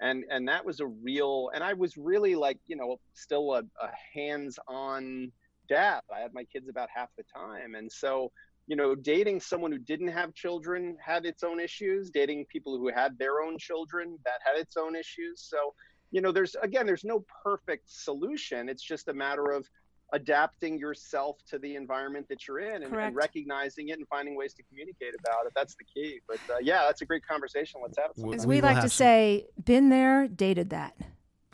and 0.00 0.24
and 0.30 0.48
that 0.48 0.64
was 0.64 0.80
a 0.80 0.86
real 0.86 1.50
and 1.54 1.62
i 1.62 1.72
was 1.72 1.96
really 1.96 2.34
like 2.34 2.58
you 2.66 2.76
know 2.76 2.98
still 3.14 3.54
a, 3.54 3.60
a 3.60 3.90
hands-on 4.14 5.30
dad 5.68 6.00
i 6.14 6.20
had 6.20 6.32
my 6.34 6.44
kids 6.44 6.68
about 6.68 6.88
half 6.94 7.08
the 7.16 7.24
time 7.34 7.74
and 7.74 7.90
so 7.90 8.30
you 8.66 8.76
know 8.76 8.94
dating 8.94 9.40
someone 9.40 9.72
who 9.72 9.78
didn't 9.78 10.08
have 10.08 10.34
children 10.34 10.96
had 11.04 11.24
its 11.24 11.42
own 11.42 11.60
issues 11.60 12.10
dating 12.10 12.44
people 12.50 12.76
who 12.78 12.88
had 12.88 13.18
their 13.18 13.40
own 13.40 13.58
children 13.58 14.18
that 14.24 14.40
had 14.44 14.60
its 14.60 14.76
own 14.76 14.94
issues 14.94 15.46
so 15.48 15.74
you 16.10 16.20
know 16.20 16.32
there's 16.32 16.56
again 16.62 16.86
there's 16.86 17.04
no 17.04 17.24
perfect 17.44 17.84
solution 17.90 18.68
it's 18.68 18.82
just 18.82 19.08
a 19.08 19.12
matter 19.12 19.50
of 19.50 19.68
adapting 20.14 20.78
yourself 20.78 21.36
to 21.46 21.58
the 21.58 21.76
environment 21.76 22.24
that 22.30 22.48
you're 22.48 22.60
in 22.60 22.82
and, 22.82 22.94
and 22.96 23.14
recognizing 23.14 23.90
it 23.90 23.98
and 23.98 24.08
finding 24.08 24.34
ways 24.36 24.54
to 24.54 24.62
communicate 24.64 25.14
about 25.20 25.44
it 25.46 25.52
that's 25.54 25.74
the 25.74 25.84
key 25.84 26.18
but 26.26 26.38
uh, 26.50 26.56
yeah 26.62 26.84
that's 26.86 27.02
a 27.02 27.04
great 27.04 27.22
conversation 27.26 27.78
let's 27.82 27.98
have 27.98 28.10
it 28.12 28.16
W- 28.16 28.34
As 28.34 28.46
we 28.46 28.56
we, 28.56 28.60
like 28.62 28.76
to 28.76 28.82
some- 28.82 28.88
say, 28.88 29.46
been 29.62 29.90
there, 29.90 30.26
dated 30.26 30.70
that. 30.70 30.96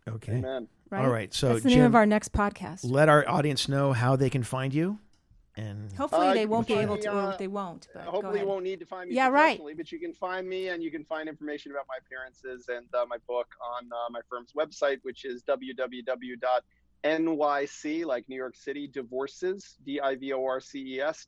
Okay. 0.08 0.34
Amen. 0.34 0.68
Right. 0.90 1.04
All 1.04 1.10
right. 1.10 1.32
So 1.34 1.48
That's 1.48 1.62
the 1.64 1.70
Jim, 1.70 1.78
name 1.78 1.86
of 1.86 1.94
our 1.94 2.04
next 2.06 2.32
podcast. 2.32 2.80
let 2.84 3.08
our 3.08 3.26
audience 3.28 3.68
know 3.68 3.92
how 3.92 4.14
they 4.16 4.28
can 4.30 4.42
find 4.44 4.72
you. 4.74 4.98
And 5.56 5.92
Hopefully, 5.92 6.28
Uh, 6.28 6.34
they 6.34 6.46
won't 6.46 6.66
be 6.66 6.74
able 6.74 6.94
find 6.94 7.02
to. 7.02 7.12
uh, 7.12 7.36
they 7.36 7.46
won't. 7.46 7.86
But 7.94 8.02
hopefully 8.04 8.40
you 8.40 8.46
won't 8.46 8.64
need 8.64 8.80
to 8.80 8.86
find 8.86 9.08
me 9.08 9.14
Yeah, 9.14 9.28
right. 9.28 9.60
but 9.76 9.92
you 9.92 10.00
can 10.00 10.12
find 10.12 10.48
me 10.48 10.68
and 10.68 10.82
you 10.82 10.90
can 10.90 11.04
find 11.04 11.28
information 11.28 11.70
about 11.70 11.86
my 11.88 11.94
appearances 12.04 12.68
and 12.68 12.92
uh, 12.92 13.06
my 13.06 13.18
book 13.28 13.46
on 13.76 13.84
uh, 13.92 13.96
my 14.10 14.20
firm's 14.28 14.52
website, 14.52 14.98
which 15.02 15.24
is 15.24 15.44
www.nyc, 17.04 18.04
like 18.06 18.28
New 18.28 18.36
York 18.36 18.56
City, 18.56 18.88
divorces, 18.88 19.76
D-I-V-O-R-C-E-S 19.84 21.26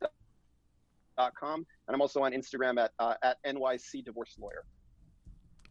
dot 1.17 1.35
com. 1.35 1.65
And 1.87 1.95
I'm 1.95 2.01
also 2.01 2.21
on 2.23 2.33
Instagram 2.33 2.79
at, 2.83 2.91
uh, 2.99 3.15
at 3.23 3.37
NYC 3.45 4.05
Divorce 4.05 4.37
Lawyer. 4.41 4.65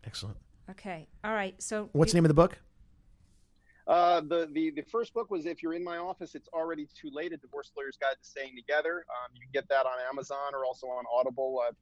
excellent. 0.06 0.38
Okay. 0.72 1.08
All 1.24 1.34
right. 1.34 1.62
So 1.62 1.90
What's 1.92 2.12
the 2.14 2.18
name 2.18 2.26
of 2.26 2.30
the 2.30 2.34
book? 2.36 2.58
Uh, 3.88 4.20
the, 4.22 4.50
the 4.52 4.72
the 4.72 4.82
first 4.82 5.14
book 5.14 5.30
was 5.30 5.46
if 5.46 5.62
you're 5.62 5.74
in 5.74 5.84
my 5.84 5.98
office, 5.98 6.34
it's 6.34 6.50
already 6.50 6.88
too 7.00 7.10
late. 7.14 7.34
A 7.34 7.38
divorce 7.38 7.72
lawyer's 7.78 7.98
guide 7.98 8.16
to 8.20 8.28
staying 8.28 8.56
together. 8.56 9.06
Um, 9.10 9.32
you 9.36 9.42
can 9.42 9.52
get 9.54 9.70
that 9.70 9.86
on 9.86 9.94
Amazon 10.10 10.54
or 10.54 10.66
also 10.66 10.88
on 10.88 11.04
Audible. 11.14 11.62
Uh, 11.64 11.70
if 11.70 11.76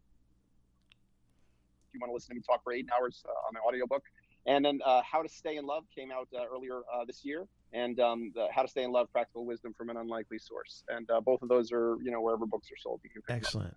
you 1.94 2.00
want 2.02 2.10
to 2.10 2.14
listen 2.14 2.30
to 2.30 2.36
me 2.36 2.42
talk 2.42 2.62
for 2.64 2.74
eight 2.74 2.88
hours 2.94 3.24
uh, 3.28 3.48
on 3.48 3.54
my 3.54 3.60
audiobook. 3.66 4.04
And 4.46 4.66
then 4.66 4.82
uh, 4.86 5.02
How 5.10 5.22
to 5.22 5.30
Stay 5.30 5.56
in 5.56 5.66
Love 5.66 5.86
came 5.96 6.12
out 6.12 6.28
uh, 6.38 6.44
earlier 6.54 6.82
this 7.08 7.24
year, 7.24 7.48
and 7.72 7.98
um, 8.02 8.34
the 8.36 8.48
How 8.52 8.64
to 8.64 8.68
Stay 8.68 8.84
in 8.84 8.92
Love: 8.92 9.10
Practical 9.14 9.46
Wisdom 9.46 9.74
from 9.74 9.90
an 9.90 9.96
Unlikely 9.96 10.40
Source. 10.40 10.84
And 10.90 11.10
both 11.24 11.42
of 11.42 11.48
those 11.48 11.72
are 11.72 11.98
you 12.04 12.12
know 12.12 12.20
wherever 12.20 12.46
books 12.46 12.68
are 12.70 12.78
sold. 12.82 13.00
You 13.06 13.12
can 13.12 13.22
pick 13.22 13.28
them. 13.28 13.38
Excellent. 13.38 13.76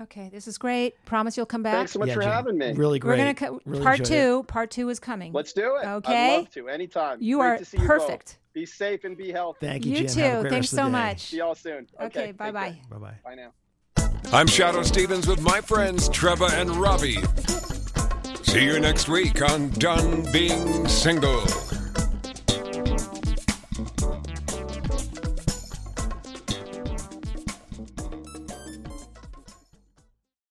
Okay. 0.00 0.28
This 0.30 0.46
is 0.46 0.58
great. 0.58 1.02
Promise 1.04 1.36
you'll 1.36 1.46
come 1.46 1.62
back. 1.62 1.74
Thanks 1.74 1.92
so 1.92 1.98
much 1.98 2.08
Yeah, 2.08 2.14
for 2.14 2.20
Jim, 2.22 2.30
having 2.32 2.58
me. 2.58 2.72
Really 2.72 2.98
great. 2.98 3.12
We're 3.12 3.16
gonna 3.16 3.34
co- 3.34 3.60
Really 3.64 3.82
part 3.82 3.98
enjoyed 4.00 4.16
it. 4.16 4.20
two. 4.22 4.42
Part 4.44 4.70
two 4.70 4.88
is 4.90 5.00
coming. 5.00 5.32
Let's 5.32 5.52
do 5.52 5.76
it. 5.82 5.86
Okay. 5.86 6.34
I'd 6.34 6.36
love 6.38 6.50
to 6.50 6.68
anytime. 6.68 7.18
you 7.20 7.38
Great 7.38 7.46
are 7.46 7.58
to 7.58 7.64
see 7.64 7.78
you 7.78 7.86
perfect. 7.86 8.38
Be 8.52 8.66
safe 8.66 9.04
and 9.04 9.16
be 9.16 9.30
healthy. 9.32 9.66
Thank 9.66 9.84
you, 9.86 9.92
You 9.92 9.98
Jim. 10.00 10.08
too. 10.08 10.20
Have 10.20 10.38
a 10.38 10.40
great 10.42 10.50
Thanks 10.50 10.64
rest 10.66 10.72
of 10.72 10.76
the 10.76 10.82
so 10.84 10.90
much. 10.90 11.20
See 11.26 11.36
y'all 11.38 11.54
soon. 11.54 11.86
Okay. 12.00 12.26
take 12.26 12.36
Bye 12.36 12.50
bye. 12.52 12.78
Bye 12.90 12.96
bye. 12.98 13.14
Bye 13.24 13.34
now. 13.34 13.52
I'm 14.32 14.46
Shadoe 14.46 14.84
Stevens 14.84 15.26
with 15.26 15.40
my 15.40 15.60
friends 15.60 16.08
Trevor 16.08 16.48
and 16.52 16.70
Robbie. 16.70 17.18
See 18.42 18.64
you 18.64 18.80
next 18.80 19.08
week 19.08 19.42
on 19.42 19.70
Done 19.70 20.24
Being 20.32 20.88
Single. 20.88 21.44